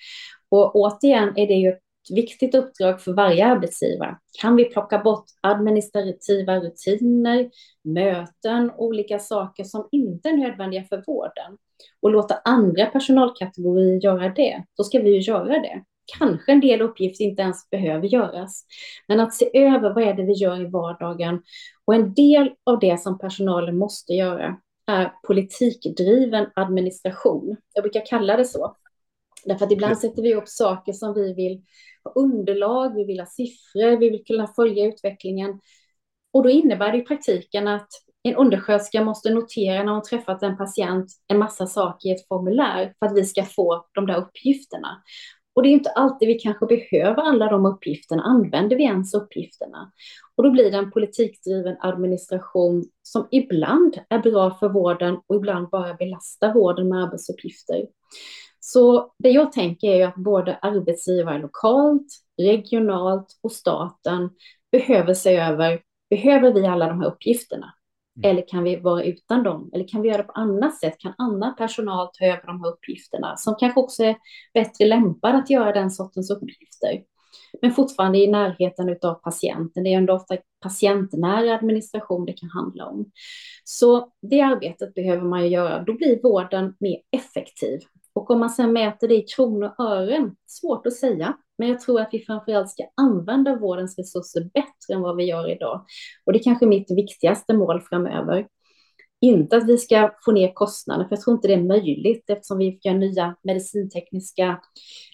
Och 0.49 0.77
återigen 0.77 1.39
är 1.39 1.47
det 1.47 1.55
ju 1.55 1.69
ett 1.69 1.81
viktigt 2.11 2.55
uppdrag 2.55 3.01
för 3.01 3.13
varje 3.13 3.47
arbetsgivare. 3.47 4.17
Kan 4.41 4.57
vi 4.57 4.65
plocka 4.65 4.99
bort 4.99 5.25
administrativa 5.41 6.61
rutiner, 6.61 7.51
möten, 7.85 8.73
olika 8.77 9.19
saker 9.19 9.65
som 9.65 9.89
inte 9.93 10.29
är 10.29 10.37
nödvändiga 10.37 10.85
för 10.85 11.05
vården 11.07 11.59
och 12.03 12.11
låta 12.11 12.35
andra 12.45 12.87
personalkategorier 12.87 14.05
göra 14.05 14.29
det, 14.29 14.65
då 14.77 14.85
ska 14.85 14.99
vi 14.99 15.11
ju 15.11 15.21
göra 15.21 15.59
det. 15.59 15.85
Kanske 16.19 16.53
en 16.53 16.61
del 16.61 16.81
uppgifter 16.81 17.25
inte 17.25 17.43
ens 17.43 17.71
behöver 17.71 18.09
göras, 18.09 18.65
men 19.09 19.21
att 19.21 19.35
se 19.35 19.51
över 19.59 19.95
vad 19.95 20.05
är 20.05 20.15
det 20.15 20.23
vi 20.23 20.33
gör 20.33 20.61
i 20.61 20.67
vardagen. 20.67 21.43
Och 21.91 21.95
en 21.95 22.15
del 22.15 22.51
av 22.65 22.79
det 22.79 23.01
som 23.01 23.19
personalen 23.19 23.79
måste 23.79 24.13
göra 24.13 24.57
är 24.87 25.13
politikdriven 25.27 26.47
administration. 26.55 27.57
Jag 27.75 27.83
brukar 27.83 28.07
kalla 28.07 28.37
det 28.37 28.45
så. 28.45 28.77
Därför 29.45 29.67
att 29.67 29.73
ibland 29.73 29.99
sätter 29.99 30.23
vi 30.23 30.35
upp 30.35 30.49
saker 30.49 30.93
som 30.93 31.15
vi 31.15 31.35
vill 31.35 31.63
ha 32.05 32.13
underlag, 32.13 32.95
vi 32.95 33.05
vill 33.05 33.21
ha 33.21 33.27
siffror, 33.27 33.97
vi 33.97 34.11
vill 34.11 34.25
kunna 34.25 34.47
följa 34.47 34.87
utvecklingen. 34.87 35.61
Och 36.33 36.43
då 36.43 36.51
innebär 36.51 36.93
det 36.93 36.99
i 36.99 37.05
praktiken 37.05 37.69
att 37.69 37.89
en 38.23 38.37
undersköterska 38.37 39.05
måste 39.05 39.31
notera 39.31 39.83
när 39.83 39.93
hon 39.93 40.03
träffat 40.03 40.43
en 40.43 40.57
patient 40.57 41.13
en 41.29 41.39
massa 41.39 41.67
saker 41.67 42.09
i 42.09 42.13
ett 42.13 42.29
formulär 42.29 42.95
för 42.99 43.07
att 43.07 43.17
vi 43.17 43.25
ska 43.25 43.45
få 43.45 43.87
de 43.95 44.07
där 44.07 44.17
uppgifterna. 44.17 45.03
Och 45.61 45.65
det 45.65 45.71
är 45.71 45.73
inte 45.73 45.91
alltid 45.91 46.29
vi 46.29 46.35
kanske 46.35 46.67
behöver 46.67 47.23
alla 47.23 47.51
de 47.51 47.67
uppgifterna. 47.67 48.23
Använder 48.23 48.77
vi 48.77 48.83
ens 48.83 49.15
uppgifterna? 49.15 49.93
Och 50.37 50.43
då 50.43 50.51
blir 50.51 50.71
det 50.71 50.77
en 50.77 50.91
politikdriven 50.91 51.77
administration 51.81 52.85
som 53.03 53.29
ibland 53.31 53.99
är 54.09 54.19
bra 54.19 54.51
för 54.51 54.69
vården 54.69 55.19
och 55.27 55.37
ibland 55.37 55.69
bara 55.69 55.95
belastar 55.95 56.55
vården 56.55 56.89
med 56.89 57.03
arbetsuppgifter. 57.03 57.87
Så 58.61 59.13
det 59.19 59.31
jag 59.31 59.53
tänker 59.53 59.89
är 59.89 60.07
att 60.07 60.15
både 60.15 60.57
arbetsgivare 60.57 61.39
lokalt, 61.39 62.07
regionalt 62.43 63.39
och 63.43 63.53
staten 63.53 64.31
behöver 64.73 65.15
se 65.15 65.37
över, 65.37 65.81
behöver 66.11 66.53
vi 66.53 66.67
alla 66.67 66.89
de 66.89 67.01
här 67.01 67.09
uppgifterna? 67.09 67.75
Mm. 68.17 68.31
Eller 68.31 68.49
kan 68.49 68.65
vi 68.65 68.77
vara 68.77 69.05
utan 69.05 69.43
dem? 69.43 69.71
Eller 69.73 69.89
kan 69.89 70.03
vi 70.03 70.09
göra 70.09 70.19
det 70.19 70.25
på 70.25 70.33
annat 70.33 70.79
sätt? 70.79 70.99
Kan 70.99 71.15
annan 71.19 71.57
personal 71.57 72.09
ta 72.13 72.25
över 72.25 72.47
de 72.47 72.61
här 72.65 72.71
uppgifterna 72.71 73.37
som 73.37 73.55
kanske 73.59 73.81
också 73.81 74.05
är 74.05 74.17
bättre 74.55 74.87
lämpade 74.87 75.39
att 75.39 75.51
göra 75.51 75.73
den 75.73 75.91
sortens 75.91 76.31
uppgifter? 76.31 77.03
Men 77.63 77.73
fortfarande 77.73 78.19
i 78.19 78.27
närheten 78.27 78.97
av 79.03 79.15
patienten. 79.15 79.85
Det 79.85 79.93
är 79.93 79.99
ändå 79.99 80.15
ofta 80.15 80.37
patientnära 80.63 81.55
administration 81.55 82.25
det 82.27 82.33
kan 82.33 82.51
handla 82.51 82.87
om. 82.87 83.11
Så 83.65 84.13
det 84.23 84.41
arbetet 84.41 84.95
behöver 84.95 85.25
man 85.25 85.43
ju 85.43 85.49
göra. 85.49 85.83
Då 85.83 85.95
blir 85.95 86.23
vården 86.23 86.75
mer 86.81 86.99
effektiv. 87.11 87.81
Och 88.13 88.31
om 88.31 88.41
man 88.41 88.51
sedan 88.51 88.73
mäter 88.73 89.09
det 89.09 89.15
i 89.15 89.23
kronor 89.23 89.75
och 89.79 89.85
ören, 89.85 90.37
svårt 90.47 90.87
att 90.87 90.97
säga. 90.97 91.37
Men 91.59 91.69
jag 91.69 91.81
tror 91.81 92.01
att 92.01 92.09
vi 92.13 92.25
framförallt 92.25 92.71
ska 92.71 92.83
använda 92.97 93.57
vårdens 93.57 93.99
resurser 93.99 94.51
bättre 94.55 94.95
än 94.95 95.01
vad 95.01 95.17
vi 95.17 95.25
gör 95.25 95.51
idag. 95.51 95.85
Och 96.27 96.33
det 96.33 96.39
är 96.39 96.43
kanske 96.43 96.67
mitt 96.67 96.91
viktigaste 96.91 97.55
mål 97.55 97.81
framöver. 97.81 98.47
Inte 99.21 99.57
att 99.57 99.69
vi 99.69 99.79
ska 99.79 100.11
få 100.25 100.33
ner 100.33 100.53
kostnaderna, 100.53 101.09
för 101.09 101.17
jag 101.17 101.25
tror 101.25 101.37
inte 101.37 101.49
det 101.49 101.55
är 101.55 101.63
möjligt 101.63 102.31
eftersom 102.31 102.59
vi 102.59 102.81
gör 102.83 102.95
nya 102.95 103.37
medicintekniska 103.43 104.61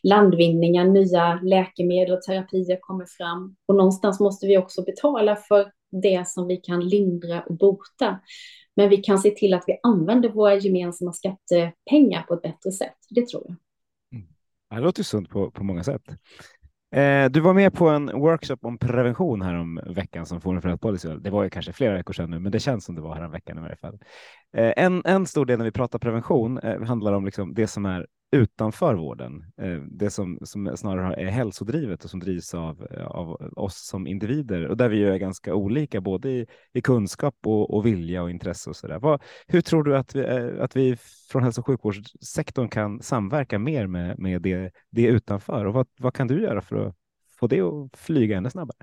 landvinningar, 0.02 0.84
nya 0.84 1.40
läkemedel 1.42 2.14
och 2.14 2.22
terapier 2.22 2.78
kommer 2.80 3.06
fram. 3.18 3.56
Och 3.68 3.74
någonstans 3.74 4.20
måste 4.20 4.46
vi 4.46 4.58
också 4.58 4.82
betala 4.82 5.36
för 5.36 5.72
det 6.00 6.28
som 6.28 6.46
vi 6.46 6.56
kan 6.56 6.88
lindra 6.88 7.42
och 7.42 7.56
bota. 7.56 8.20
Men 8.76 8.88
vi 8.88 8.96
kan 8.96 9.18
se 9.18 9.30
till 9.30 9.54
att 9.54 9.64
vi 9.66 9.78
använder 9.82 10.28
våra 10.28 10.54
gemensamma 10.54 11.12
skattepengar 11.12 12.22
på 12.22 12.34
ett 12.34 12.42
bättre 12.42 12.72
sätt. 12.72 12.96
Det 13.10 13.28
tror 13.28 13.42
jag. 13.46 13.56
Mm. 14.18 14.28
Det 14.70 14.80
låter 14.80 15.02
sunt 15.02 15.28
på, 15.28 15.50
på 15.50 15.64
många 15.64 15.84
sätt. 15.84 16.02
Eh, 16.94 17.30
du 17.30 17.40
var 17.40 17.54
med 17.54 17.74
på 17.74 17.88
en 17.88 18.06
workshop 18.06 18.58
om 18.62 18.78
prevention 18.78 19.42
här 19.42 19.54
om 19.54 19.80
veckan 19.86 20.26
som 20.26 20.40
Forum 20.40 20.62
för 20.62 20.68
rätt 20.68 20.80
Policy. 20.80 21.08
Det 21.08 21.30
var 21.30 21.44
ju 21.44 21.50
kanske 21.50 21.72
flera 21.72 21.94
veckor 21.94 22.12
sedan 22.12 22.30
nu, 22.30 22.38
men 22.38 22.52
det 22.52 22.60
känns 22.60 22.84
som 22.84 22.94
det 22.94 23.00
var 23.00 23.14
här 23.14 23.24
en 23.24 23.30
veckan 23.30 23.58
i 23.58 23.60
varje 23.60 23.76
fall. 23.76 23.98
Eh, 24.56 24.72
en, 24.76 25.02
en 25.04 25.26
stor 25.26 25.46
del 25.46 25.58
när 25.58 25.64
vi 25.64 25.72
pratar 25.72 25.98
prevention 25.98 26.58
eh, 26.58 26.82
handlar 26.82 27.12
om 27.12 27.24
liksom 27.24 27.54
det 27.54 27.66
som 27.66 27.86
är 27.86 28.06
utanför 28.30 28.94
vården. 28.94 29.44
Eh, 29.62 29.78
det 29.90 30.10
som, 30.10 30.38
som 30.42 30.76
snarare 30.76 31.14
är 31.14 31.26
hälsodrivet 31.26 32.04
och 32.04 32.10
som 32.10 32.20
drivs 32.20 32.54
av, 32.54 32.86
eh, 32.90 33.06
av 33.06 33.52
oss 33.56 33.86
som 33.86 34.06
individer 34.06 34.66
och 34.66 34.76
där 34.76 34.88
vi 34.88 35.04
är 35.04 35.16
ganska 35.16 35.54
olika 35.54 36.00
både 36.00 36.30
i, 36.30 36.46
i 36.72 36.80
kunskap 36.80 37.34
och, 37.46 37.74
och 37.74 37.86
vilja 37.86 38.22
och 38.22 38.30
intresse 38.30 38.70
och 38.70 38.76
så 38.76 38.86
där. 38.86 39.20
hur 39.46 39.60
tror 39.60 39.84
du 39.84 39.96
att 39.96 40.14
vi, 40.14 40.20
eh, 40.20 40.62
att 40.64 40.76
vi 40.76 40.96
från 41.30 41.42
hälso 41.42 41.60
och 41.60 41.66
sjukvårdssektorn 41.66 42.68
kan 42.68 43.02
samverka 43.02 43.58
mer 43.58 43.86
med, 43.86 44.18
med 44.18 44.42
det, 44.42 44.72
det 44.90 45.06
utanför 45.06 45.64
och 45.64 45.74
vad, 45.74 45.86
vad 45.98 46.14
kan 46.14 46.26
du 46.26 46.42
göra 46.42 46.60
för 46.60 46.76
att 46.76 46.94
få 47.40 47.46
det 47.46 47.60
att 47.60 47.96
flyga 47.96 48.36
ännu 48.36 48.50
snabbare? 48.50 48.78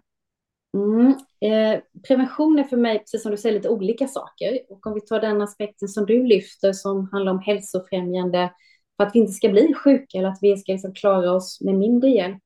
Mm, 0.78 1.08
eh, 1.42 1.82
prevention 2.08 2.60
är 2.60 2.64
för 2.64 2.78
mig, 2.78 3.00
precis 3.00 3.22
som 3.22 3.32
du 3.32 3.38
säger, 3.38 3.56
lite 3.56 3.70
olika 3.70 4.08
saker. 4.08 4.60
Och 4.70 4.88
om 4.88 4.94
vi 4.94 5.02
tar 5.02 5.20
den 5.20 5.42
aspekten 5.42 5.88
som 5.88 6.06
du 6.06 6.24
lyfter 6.24 6.74
som 6.74 7.10
handlar 7.12 7.32
om 7.32 7.40
hälsofrämjande 7.40 8.52
för 8.98 9.04
att 9.08 9.16
vi 9.16 9.20
inte 9.20 9.34
ska 9.34 9.50
bli 9.50 9.74
sjuka 9.74 10.18
eller 10.18 10.30
att 10.30 10.40
vi 10.42 10.58
ska 10.58 10.72
liksom 10.72 10.94
klara 10.94 11.32
oss 11.32 11.62
med 11.62 11.76
mindre 11.76 12.10
hjälp. 12.10 12.42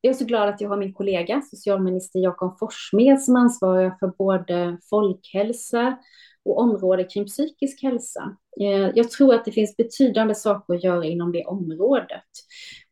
Jag 0.00 0.10
är 0.10 0.18
så 0.18 0.24
glad 0.24 0.48
att 0.48 0.60
jag 0.60 0.68
har 0.68 0.76
min 0.76 0.94
kollega, 0.94 1.42
socialminister 1.50 2.20
Jakob 2.20 2.58
Forssmed, 2.58 3.22
som 3.22 3.36
ansvarar 3.36 3.96
för 4.00 4.12
både 4.18 4.78
folkhälsa 4.90 5.98
och 6.44 6.58
området 6.58 7.12
kring 7.12 7.26
psykisk 7.26 7.82
hälsa. 7.82 8.36
Eh, 8.60 8.90
jag 8.94 9.10
tror 9.10 9.34
att 9.34 9.44
det 9.44 9.52
finns 9.52 9.76
betydande 9.76 10.34
saker 10.34 10.74
att 10.74 10.84
göra 10.84 11.04
inom 11.04 11.32
det 11.32 11.44
området. 11.44 12.30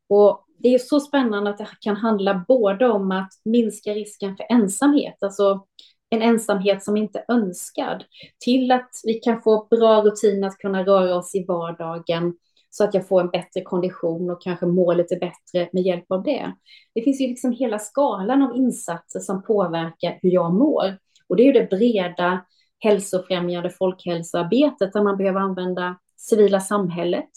Och 0.08 0.44
det 0.58 0.74
är 0.74 0.78
så 0.78 1.00
spännande 1.00 1.50
att 1.50 1.58
det 1.58 1.68
kan 1.80 1.96
handla 1.96 2.44
både 2.48 2.88
om 2.88 3.12
att 3.12 3.32
minska 3.44 3.90
risken 3.90 4.36
för 4.36 4.46
ensamhet, 4.48 5.22
alltså 5.22 5.64
en 6.10 6.22
ensamhet 6.22 6.84
som 6.84 6.96
inte 6.96 7.18
är 7.18 7.34
önskad, 7.34 8.04
till 8.44 8.70
att 8.70 8.90
vi 9.04 9.14
kan 9.14 9.42
få 9.42 9.66
bra 9.70 10.02
rutiner 10.02 10.48
att 10.48 10.58
kunna 10.58 10.84
röra 10.84 11.16
oss 11.16 11.34
i 11.34 11.44
vardagen, 11.44 12.34
så 12.70 12.84
att 12.84 12.94
jag 12.94 13.08
får 13.08 13.20
en 13.20 13.30
bättre 13.30 13.62
kondition 13.62 14.30
och 14.30 14.42
kanske 14.42 14.66
mår 14.66 14.94
lite 14.94 15.16
bättre 15.16 15.68
med 15.72 15.82
hjälp 15.82 16.04
av 16.08 16.22
det. 16.22 16.52
Det 16.94 17.02
finns 17.02 17.20
ju 17.20 17.26
liksom 17.26 17.52
hela 17.52 17.78
skalan 17.78 18.42
av 18.42 18.56
insatser 18.56 19.20
som 19.20 19.42
påverkar 19.42 20.18
hur 20.22 20.30
jag 20.30 20.54
mår. 20.54 20.98
Och 21.28 21.36
det 21.36 21.42
är 21.42 21.46
ju 21.46 21.52
det 21.52 21.70
breda 21.70 22.44
hälsofrämjande 22.78 23.70
folkhälsoarbetet 23.70 24.92
där 24.92 25.02
man 25.02 25.16
behöver 25.16 25.40
använda 25.40 25.96
civila 26.16 26.60
samhället, 26.60 27.28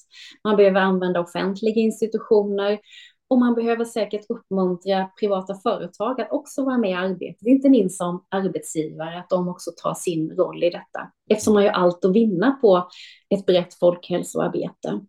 man 0.44 0.56
behöver 0.58 0.82
använda 0.82 1.20
offentliga 1.20 1.76
institutioner 1.76 2.80
och 3.28 3.40
man 3.40 3.56
behöver 3.56 3.86
säkert 3.86 4.26
uppmuntra 4.30 5.10
privata 5.20 5.56
företag 5.56 6.22
att 6.22 6.32
också 6.32 6.66
vara 6.66 6.78
med 6.78 6.90
i 6.90 6.94
arbetet, 6.94 7.48
inte 7.48 7.70
minst 7.70 7.98
som 7.98 8.26
arbetsgivare, 8.30 9.20
att 9.20 9.30
de 9.30 9.48
också 9.50 9.72
tar 9.84 9.94
sin 9.94 10.32
roll 10.32 10.64
i 10.64 10.70
detta, 10.70 11.12
eftersom 11.30 11.54
man 11.54 11.64
har 11.64 11.70
allt 11.70 12.06
att 12.06 12.16
vinna 12.16 12.52
på 12.62 12.90
ett 13.30 13.46
brett 13.46 13.74
folkhälsoarbete. 13.74 15.00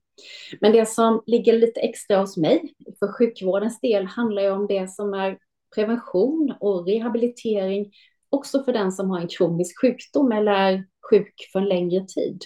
Men 0.61 0.72
det 0.72 0.88
som 0.88 1.22
ligger 1.27 1.53
lite 1.53 1.81
extra 1.81 2.16
hos 2.18 2.37
mig 2.37 2.74
för 2.98 3.12
sjukvårdens 3.12 3.81
del 3.81 4.07
handlar 4.07 4.42
ju 4.42 4.50
om 4.50 4.66
det 4.66 4.90
som 4.90 5.14
är 5.14 5.38
prevention 5.74 6.55
och 6.61 6.87
rehabilitering 6.87 7.92
också 8.31 8.64
för 8.64 8.72
den 8.72 8.92
som 8.92 9.11
har 9.11 9.20
en 9.20 9.29
kronisk 9.29 9.81
sjukdom 9.81 10.33
eller 10.33 10.53
är 10.53 10.85
sjuk 11.11 11.50
för 11.53 11.59
en 11.59 11.68
längre 11.68 12.07
tid. 12.07 12.40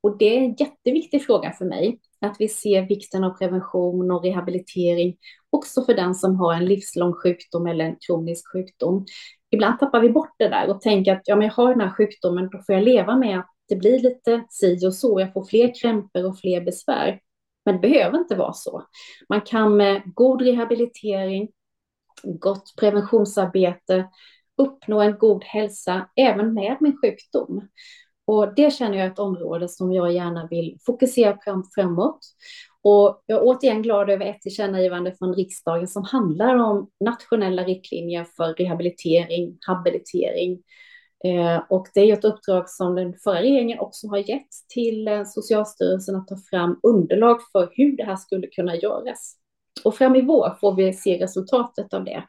Och 0.00 0.18
det 0.18 0.36
är 0.36 0.40
en 0.40 0.54
jätteviktig 0.54 1.26
fråga 1.26 1.52
för 1.52 1.64
mig, 1.64 1.98
att 2.20 2.36
vi 2.38 2.48
ser 2.48 2.82
vikten 2.82 3.24
av 3.24 3.30
prevention 3.30 4.10
och 4.10 4.24
rehabilitering 4.24 5.16
också 5.50 5.84
för 5.84 5.94
den 5.94 6.14
som 6.14 6.36
har 6.36 6.54
en 6.54 6.64
livslång 6.64 7.12
sjukdom 7.12 7.66
eller 7.66 7.84
en 7.84 7.96
kronisk 8.06 8.52
sjukdom. 8.52 9.04
Ibland 9.50 9.78
tappar 9.78 10.00
vi 10.00 10.10
bort 10.10 10.34
det 10.38 10.48
där 10.48 10.70
och 10.70 10.80
tänker 10.80 11.12
att 11.12 11.22
ja, 11.24 11.36
men 11.36 11.46
jag 11.46 11.54
har 11.54 11.70
den 11.70 11.80
här 11.80 11.90
sjukdomen, 11.90 12.48
då 12.52 12.62
får 12.66 12.74
jag 12.74 12.84
leva 12.84 13.16
med 13.16 13.38
att 13.38 13.50
det 13.70 13.76
blir 13.76 13.98
lite 13.98 14.44
si 14.50 14.86
och 14.86 14.94
så, 14.94 15.20
jag 15.20 15.32
får 15.32 15.44
fler 15.44 15.74
krämpor 15.80 16.24
och 16.24 16.38
fler 16.38 16.60
besvär. 16.60 17.20
Men 17.64 17.74
det 17.74 17.88
behöver 17.88 18.18
inte 18.18 18.34
vara 18.34 18.52
så. 18.52 18.82
Man 19.28 19.40
kan 19.40 19.76
med 19.76 20.02
god 20.14 20.42
rehabilitering, 20.42 21.48
gott 22.22 22.74
preventionsarbete 22.80 24.08
uppnå 24.56 25.00
en 25.00 25.18
god 25.18 25.44
hälsa 25.44 26.08
även 26.16 26.54
med 26.54 26.76
min 26.80 26.96
sjukdom. 27.02 27.68
Och 28.24 28.54
det 28.54 28.74
känner 28.74 28.98
jag 28.98 29.06
är 29.06 29.10
ett 29.10 29.18
område 29.18 29.68
som 29.68 29.92
jag 29.92 30.12
gärna 30.12 30.46
vill 30.46 30.78
fokusera 30.86 31.38
framåt. 31.74 32.18
Och 32.82 33.22
jag 33.26 33.38
är 33.38 33.44
återigen 33.44 33.82
glad 33.82 34.10
över 34.10 34.26
ett 34.26 34.40
tillkännagivande 34.40 35.14
från 35.18 35.34
riksdagen 35.34 35.88
som 35.88 36.04
handlar 36.04 36.56
om 36.56 36.90
nationella 37.04 37.64
riktlinjer 37.64 38.26
för 38.36 38.54
rehabilitering, 38.54 39.58
habilitering 39.66 40.62
Eh, 41.24 41.62
och 41.68 41.86
det 41.94 42.00
är 42.00 42.12
ett 42.12 42.24
uppdrag 42.24 42.70
som 42.70 42.94
den 42.94 43.14
förra 43.24 43.40
regeringen 43.40 43.78
också 43.78 44.08
har 44.08 44.18
gett 44.18 44.48
till 44.68 45.08
eh, 45.08 45.24
Socialstyrelsen 45.24 46.16
att 46.16 46.28
ta 46.28 46.36
fram 46.50 46.80
underlag 46.82 47.38
för 47.52 47.70
hur 47.72 47.96
det 47.96 48.04
här 48.04 48.16
skulle 48.16 48.46
kunna 48.46 48.76
göras. 48.76 49.36
Och 49.84 49.94
fram 49.94 50.16
i 50.16 50.22
vår 50.22 50.56
får 50.60 50.74
vi 50.74 50.92
se 50.92 51.18
resultatet 51.22 51.94
av 51.94 52.04
det. 52.04 52.24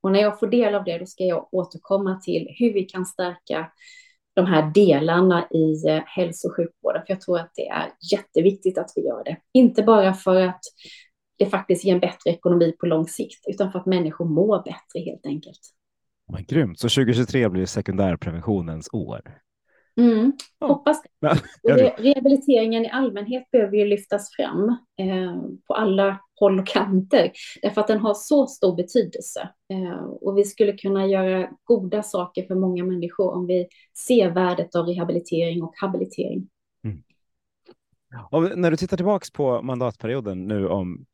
Och 0.00 0.12
när 0.12 0.20
jag 0.20 0.38
får 0.38 0.46
del 0.46 0.74
av 0.74 0.84
det, 0.84 0.98
då 0.98 1.06
ska 1.06 1.24
jag 1.24 1.48
återkomma 1.52 2.20
till 2.20 2.48
hur 2.58 2.72
vi 2.72 2.82
kan 2.82 3.06
stärka 3.06 3.70
de 4.34 4.46
här 4.46 4.70
delarna 4.74 5.48
i 5.50 5.88
eh, 5.88 6.02
hälso 6.06 6.48
och 6.48 6.56
sjukvården. 6.56 7.02
För 7.06 7.12
jag 7.12 7.20
tror 7.20 7.38
att 7.38 7.50
det 7.54 7.68
är 7.68 7.90
jätteviktigt 8.12 8.78
att 8.78 8.92
vi 8.96 9.02
gör 9.02 9.24
det. 9.24 9.36
Inte 9.52 9.82
bara 9.82 10.14
för 10.14 10.40
att 10.40 10.60
det 11.38 11.46
faktiskt 11.46 11.84
ger 11.84 11.94
en 11.94 12.00
bättre 12.00 12.30
ekonomi 12.30 12.72
på 12.80 12.86
lång 12.86 13.08
sikt, 13.08 13.44
utan 13.48 13.72
för 13.72 13.78
att 13.78 13.86
människor 13.86 14.24
mår 14.24 14.62
bättre 14.62 15.10
helt 15.10 15.26
enkelt. 15.26 15.60
Men 16.32 16.44
grymt, 16.44 16.78
så 16.78 16.88
2023 16.88 17.48
blir 17.48 17.66
sekundärpreventionens 17.66 18.88
år. 18.92 19.20
Mm, 19.96 20.32
ja. 20.58 20.66
Hoppas 20.66 21.02
det. 21.02 21.28
Re 21.72 21.94
rehabiliteringen 21.98 22.84
i 22.84 22.90
allmänhet 22.90 23.50
behöver 23.50 23.76
ju 23.76 23.84
lyftas 23.84 24.30
fram 24.36 24.68
eh, 24.98 25.42
på 25.66 25.74
alla 25.74 26.20
håll 26.40 26.60
och 26.60 26.66
kanter, 26.66 27.32
därför 27.62 27.80
att 27.80 27.86
den 27.86 27.98
har 27.98 28.14
så 28.14 28.46
stor 28.46 28.76
betydelse. 28.76 29.48
Eh, 29.72 30.04
och 30.04 30.38
vi 30.38 30.44
skulle 30.44 30.72
kunna 30.72 31.06
göra 31.06 31.48
goda 31.64 32.02
saker 32.02 32.46
för 32.46 32.54
många 32.54 32.84
människor 32.84 33.34
om 33.34 33.46
vi 33.46 33.68
ser 34.06 34.30
värdet 34.30 34.74
av 34.74 34.86
rehabilitering 34.86 35.62
och 35.62 35.74
habilitering. 35.76 36.48
Mm. 36.84 37.02
Och 38.30 38.58
när 38.58 38.70
du 38.70 38.76
tittar 38.76 38.96
tillbaka 38.96 39.26
på 39.32 39.62
mandatperioden 39.62 40.48
nu 40.48 40.68
om, 40.68 41.06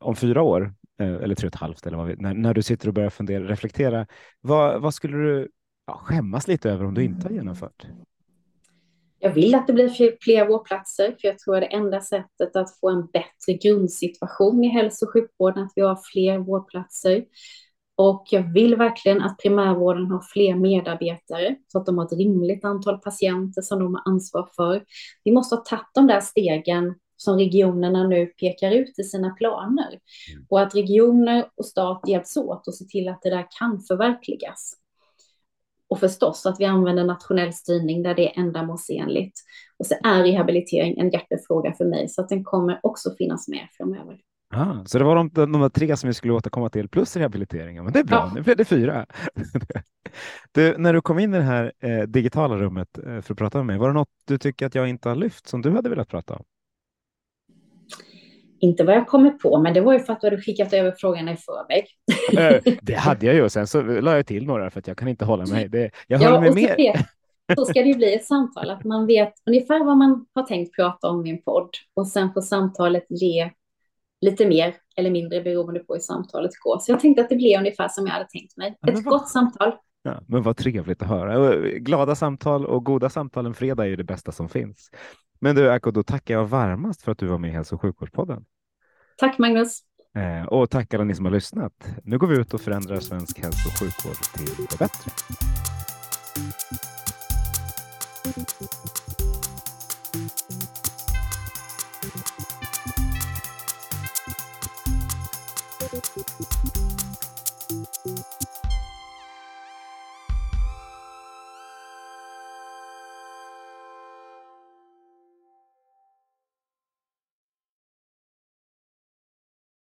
om 0.00 0.16
fyra 0.16 0.42
år, 0.42 0.74
Eh, 1.00 1.14
eller 1.14 1.34
tre 1.34 1.46
och 1.46 1.54
ett 1.54 1.60
halvt 1.60 1.86
eller 1.86 1.96
vad 1.96 2.06
vi, 2.06 2.16
när, 2.16 2.34
när 2.34 2.54
du 2.54 2.62
sitter 2.62 2.88
och 2.88 2.94
börjar 2.94 3.10
fundera, 3.10 3.44
reflektera, 3.44 4.06
vad, 4.40 4.82
vad 4.82 4.94
skulle 4.94 5.16
du 5.16 5.48
ja, 5.86 6.00
skämmas 6.04 6.48
lite 6.48 6.70
över 6.70 6.84
om 6.84 6.94
du 6.94 7.04
inte 7.04 7.28
har 7.28 7.34
genomfört? 7.34 7.86
Jag 9.18 9.30
vill 9.30 9.54
att 9.54 9.66
det 9.66 9.72
blir 9.72 10.16
fler 10.20 10.46
vårdplatser, 10.46 11.16
för 11.20 11.28
jag 11.28 11.38
tror 11.38 11.54
att 11.56 11.60
det 11.60 11.66
enda 11.66 12.00
sättet 12.00 12.56
att 12.56 12.78
få 12.80 12.88
en 12.88 13.06
bättre 13.06 13.52
grundsituation 13.62 14.64
i 14.64 14.68
hälso 14.68 15.06
och 15.06 15.12
sjukvården, 15.12 15.64
att 15.64 15.72
vi 15.76 15.82
har 15.82 15.98
fler 16.12 16.38
vårdplatser. 16.38 17.24
Och 17.96 18.26
jag 18.30 18.52
vill 18.52 18.76
verkligen 18.76 19.22
att 19.22 19.38
primärvården 19.38 20.06
har 20.06 20.22
fler 20.32 20.54
medarbetare 20.54 21.56
så 21.66 21.78
att 21.78 21.86
de 21.86 21.98
har 21.98 22.04
ett 22.04 22.18
rimligt 22.18 22.64
antal 22.64 22.98
patienter 22.98 23.62
som 23.62 23.78
de 23.78 23.94
har 23.94 24.02
ansvar 24.12 24.48
för. 24.56 24.84
Vi 25.24 25.32
måste 25.32 25.54
ha 25.54 25.62
tagit 25.62 25.90
de 25.94 26.06
där 26.06 26.20
stegen 26.20 26.94
som 27.22 27.38
regionerna 27.38 28.08
nu 28.08 28.26
pekar 28.26 28.70
ut 28.70 28.98
i 28.98 29.04
sina 29.04 29.30
planer. 29.30 29.88
Mm. 29.88 30.46
Och 30.48 30.60
att 30.60 30.74
regioner 30.74 31.48
och 31.56 31.64
stat 31.64 32.02
hjälps 32.06 32.36
åt 32.36 32.68
och 32.68 32.74
ser 32.74 32.84
till 32.84 33.08
att 33.08 33.22
det 33.22 33.30
där 33.30 33.46
kan 33.58 33.80
förverkligas. 33.80 34.72
Och 35.88 36.00
förstås 36.00 36.46
att 36.46 36.60
vi 36.60 36.64
använder 36.64 37.04
nationell 37.04 37.52
styrning 37.52 38.02
där 38.02 38.14
det 38.14 38.28
är 38.28 38.40
ändamålsenligt. 38.40 39.38
Och 39.78 39.86
så 39.86 39.94
är 40.04 40.22
rehabilitering 40.22 40.98
en 40.98 41.10
hjärtefråga 41.10 41.72
för 41.72 41.84
mig, 41.84 42.08
så 42.08 42.22
att 42.22 42.28
den 42.28 42.44
kommer 42.44 42.80
också 42.82 43.10
finnas 43.18 43.48
med 43.48 43.68
framöver. 43.76 44.18
Ah, 44.54 44.84
så 44.84 44.98
det 44.98 45.04
var 45.04 45.16
de, 45.16 45.28
de, 45.28 45.52
de 45.52 45.70
tre 45.70 45.96
som 45.96 46.06
vi 46.06 46.14
skulle 46.14 46.32
återkomma 46.32 46.70
till 46.70 46.88
plus 46.88 47.16
rehabiliteringen, 47.16 47.84
men 47.84 47.92
det 47.92 47.98
är 47.98 48.04
bra, 48.04 48.16
ja. 48.16 48.32
nu 48.34 48.42
blev 48.42 48.56
det 48.56 48.64
fyra. 48.64 49.06
du, 50.52 50.78
när 50.78 50.92
du 50.92 51.00
kom 51.00 51.18
in 51.18 51.34
i 51.34 51.36
det 51.36 51.44
här 51.44 51.72
eh, 51.80 52.02
digitala 52.02 52.56
rummet 52.56 52.98
eh, 52.98 53.20
för 53.20 53.34
att 53.34 53.38
prata 53.38 53.58
med 53.58 53.66
mig, 53.66 53.78
var 53.78 53.88
det 53.88 53.94
något 53.94 54.10
du 54.24 54.38
tycker 54.38 54.66
att 54.66 54.74
jag 54.74 54.88
inte 54.88 55.08
har 55.08 55.16
lyft 55.16 55.48
som 55.48 55.62
du 55.62 55.70
hade 55.70 55.88
velat 55.88 56.08
prata 56.08 56.34
om? 56.34 56.44
Inte 58.60 58.84
vad 58.84 58.94
jag 58.94 59.06
kommer 59.06 59.30
på, 59.30 59.58
men 59.58 59.74
det 59.74 59.80
var 59.80 59.92
ju 59.92 60.00
för 60.00 60.12
att 60.12 60.20
du 60.20 60.26
hade 60.26 60.42
skickat 60.42 60.72
över 60.72 60.92
frågorna 60.92 61.32
i 61.32 61.36
förväg. 61.36 61.86
Eh, 62.66 62.74
det 62.82 62.94
hade 62.94 63.26
jag 63.26 63.34
ju 63.34 63.42
och 63.42 63.52
sen 63.52 63.66
så 63.66 63.82
la 63.82 64.16
jag 64.16 64.26
till 64.26 64.46
några 64.46 64.70
för 64.70 64.78
att 64.78 64.86
jag 64.86 64.96
kan 64.96 65.08
inte 65.08 65.24
hålla 65.24 65.46
mig. 65.46 65.68
Det, 65.68 65.90
jag 66.06 66.18
håller 66.18 66.32
Ja, 66.34 66.40
mig 66.40 66.54
med. 66.54 66.74
vet, 66.76 67.06
så 67.58 67.64
ska 67.64 67.80
det 67.82 67.88
ju 67.88 67.94
bli 67.94 68.14
ett 68.14 68.24
samtal, 68.24 68.70
att 68.70 68.84
man 68.84 69.06
vet 69.06 69.32
ungefär 69.46 69.84
vad 69.84 69.96
man 69.96 70.26
har 70.34 70.42
tänkt 70.42 70.76
prata 70.76 71.08
om 71.08 71.26
i 71.26 71.30
en 71.30 71.42
podd 71.42 71.70
och 71.94 72.08
sen 72.08 72.32
får 72.32 72.40
samtalet 72.40 73.06
ge 73.08 73.50
lite 74.20 74.46
mer 74.46 74.74
eller 74.96 75.10
mindre 75.10 75.40
beroende 75.40 75.80
på 75.80 75.92
hur 75.94 76.00
samtalet 76.00 76.50
går. 76.64 76.78
Så 76.78 76.92
jag 76.92 77.00
tänkte 77.00 77.22
att 77.22 77.28
det 77.28 77.36
blev 77.36 77.58
ungefär 77.58 77.88
som 77.88 78.06
jag 78.06 78.12
hade 78.12 78.28
tänkt 78.28 78.56
mig. 78.56 78.76
Ja, 78.80 78.88
Ett 78.88 78.94
vad- 78.94 79.04
gott 79.04 79.28
samtal. 79.28 79.72
Ja, 80.02 80.20
men 80.28 80.42
vad 80.42 80.56
trevligt 80.56 81.02
att 81.02 81.08
höra. 81.08 81.38
Och 81.38 81.54
Glada 81.64 82.14
samtal 82.14 82.66
och 82.66 82.84
goda 82.84 83.10
samtal 83.10 83.46
en 83.46 83.54
fredag 83.54 83.84
är 83.84 83.88
ju 83.88 83.96
det 83.96 84.04
bästa 84.04 84.32
som 84.32 84.48
finns. 84.48 84.90
Men 85.40 85.56
du 85.56 85.70
Ako, 85.70 85.90
då 85.90 86.02
tackar 86.02 86.34
jag 86.34 86.46
varmast 86.46 87.02
för 87.02 87.12
att 87.12 87.18
du 87.18 87.26
var 87.26 87.38
med 87.38 87.50
i 87.50 87.52
Hälso 87.52 87.74
och 87.74 87.82
sjukvårdspodden. 87.82 88.44
Tack 89.16 89.38
Magnus. 89.38 89.80
Eh, 90.14 90.46
och 90.46 90.70
tack 90.70 90.94
alla 90.94 91.04
ni 91.04 91.14
som 91.14 91.24
har 91.24 91.32
lyssnat. 91.32 91.72
Nu 92.04 92.18
går 92.18 92.26
vi 92.26 92.36
ut 92.36 92.54
och 92.54 92.60
förändrar 92.60 93.00
svensk 93.00 93.38
hälso 93.38 93.68
och 93.68 93.78
sjukvård 93.78 94.16
till 94.34 94.66
det 94.70 94.78
bättre. 94.78 95.10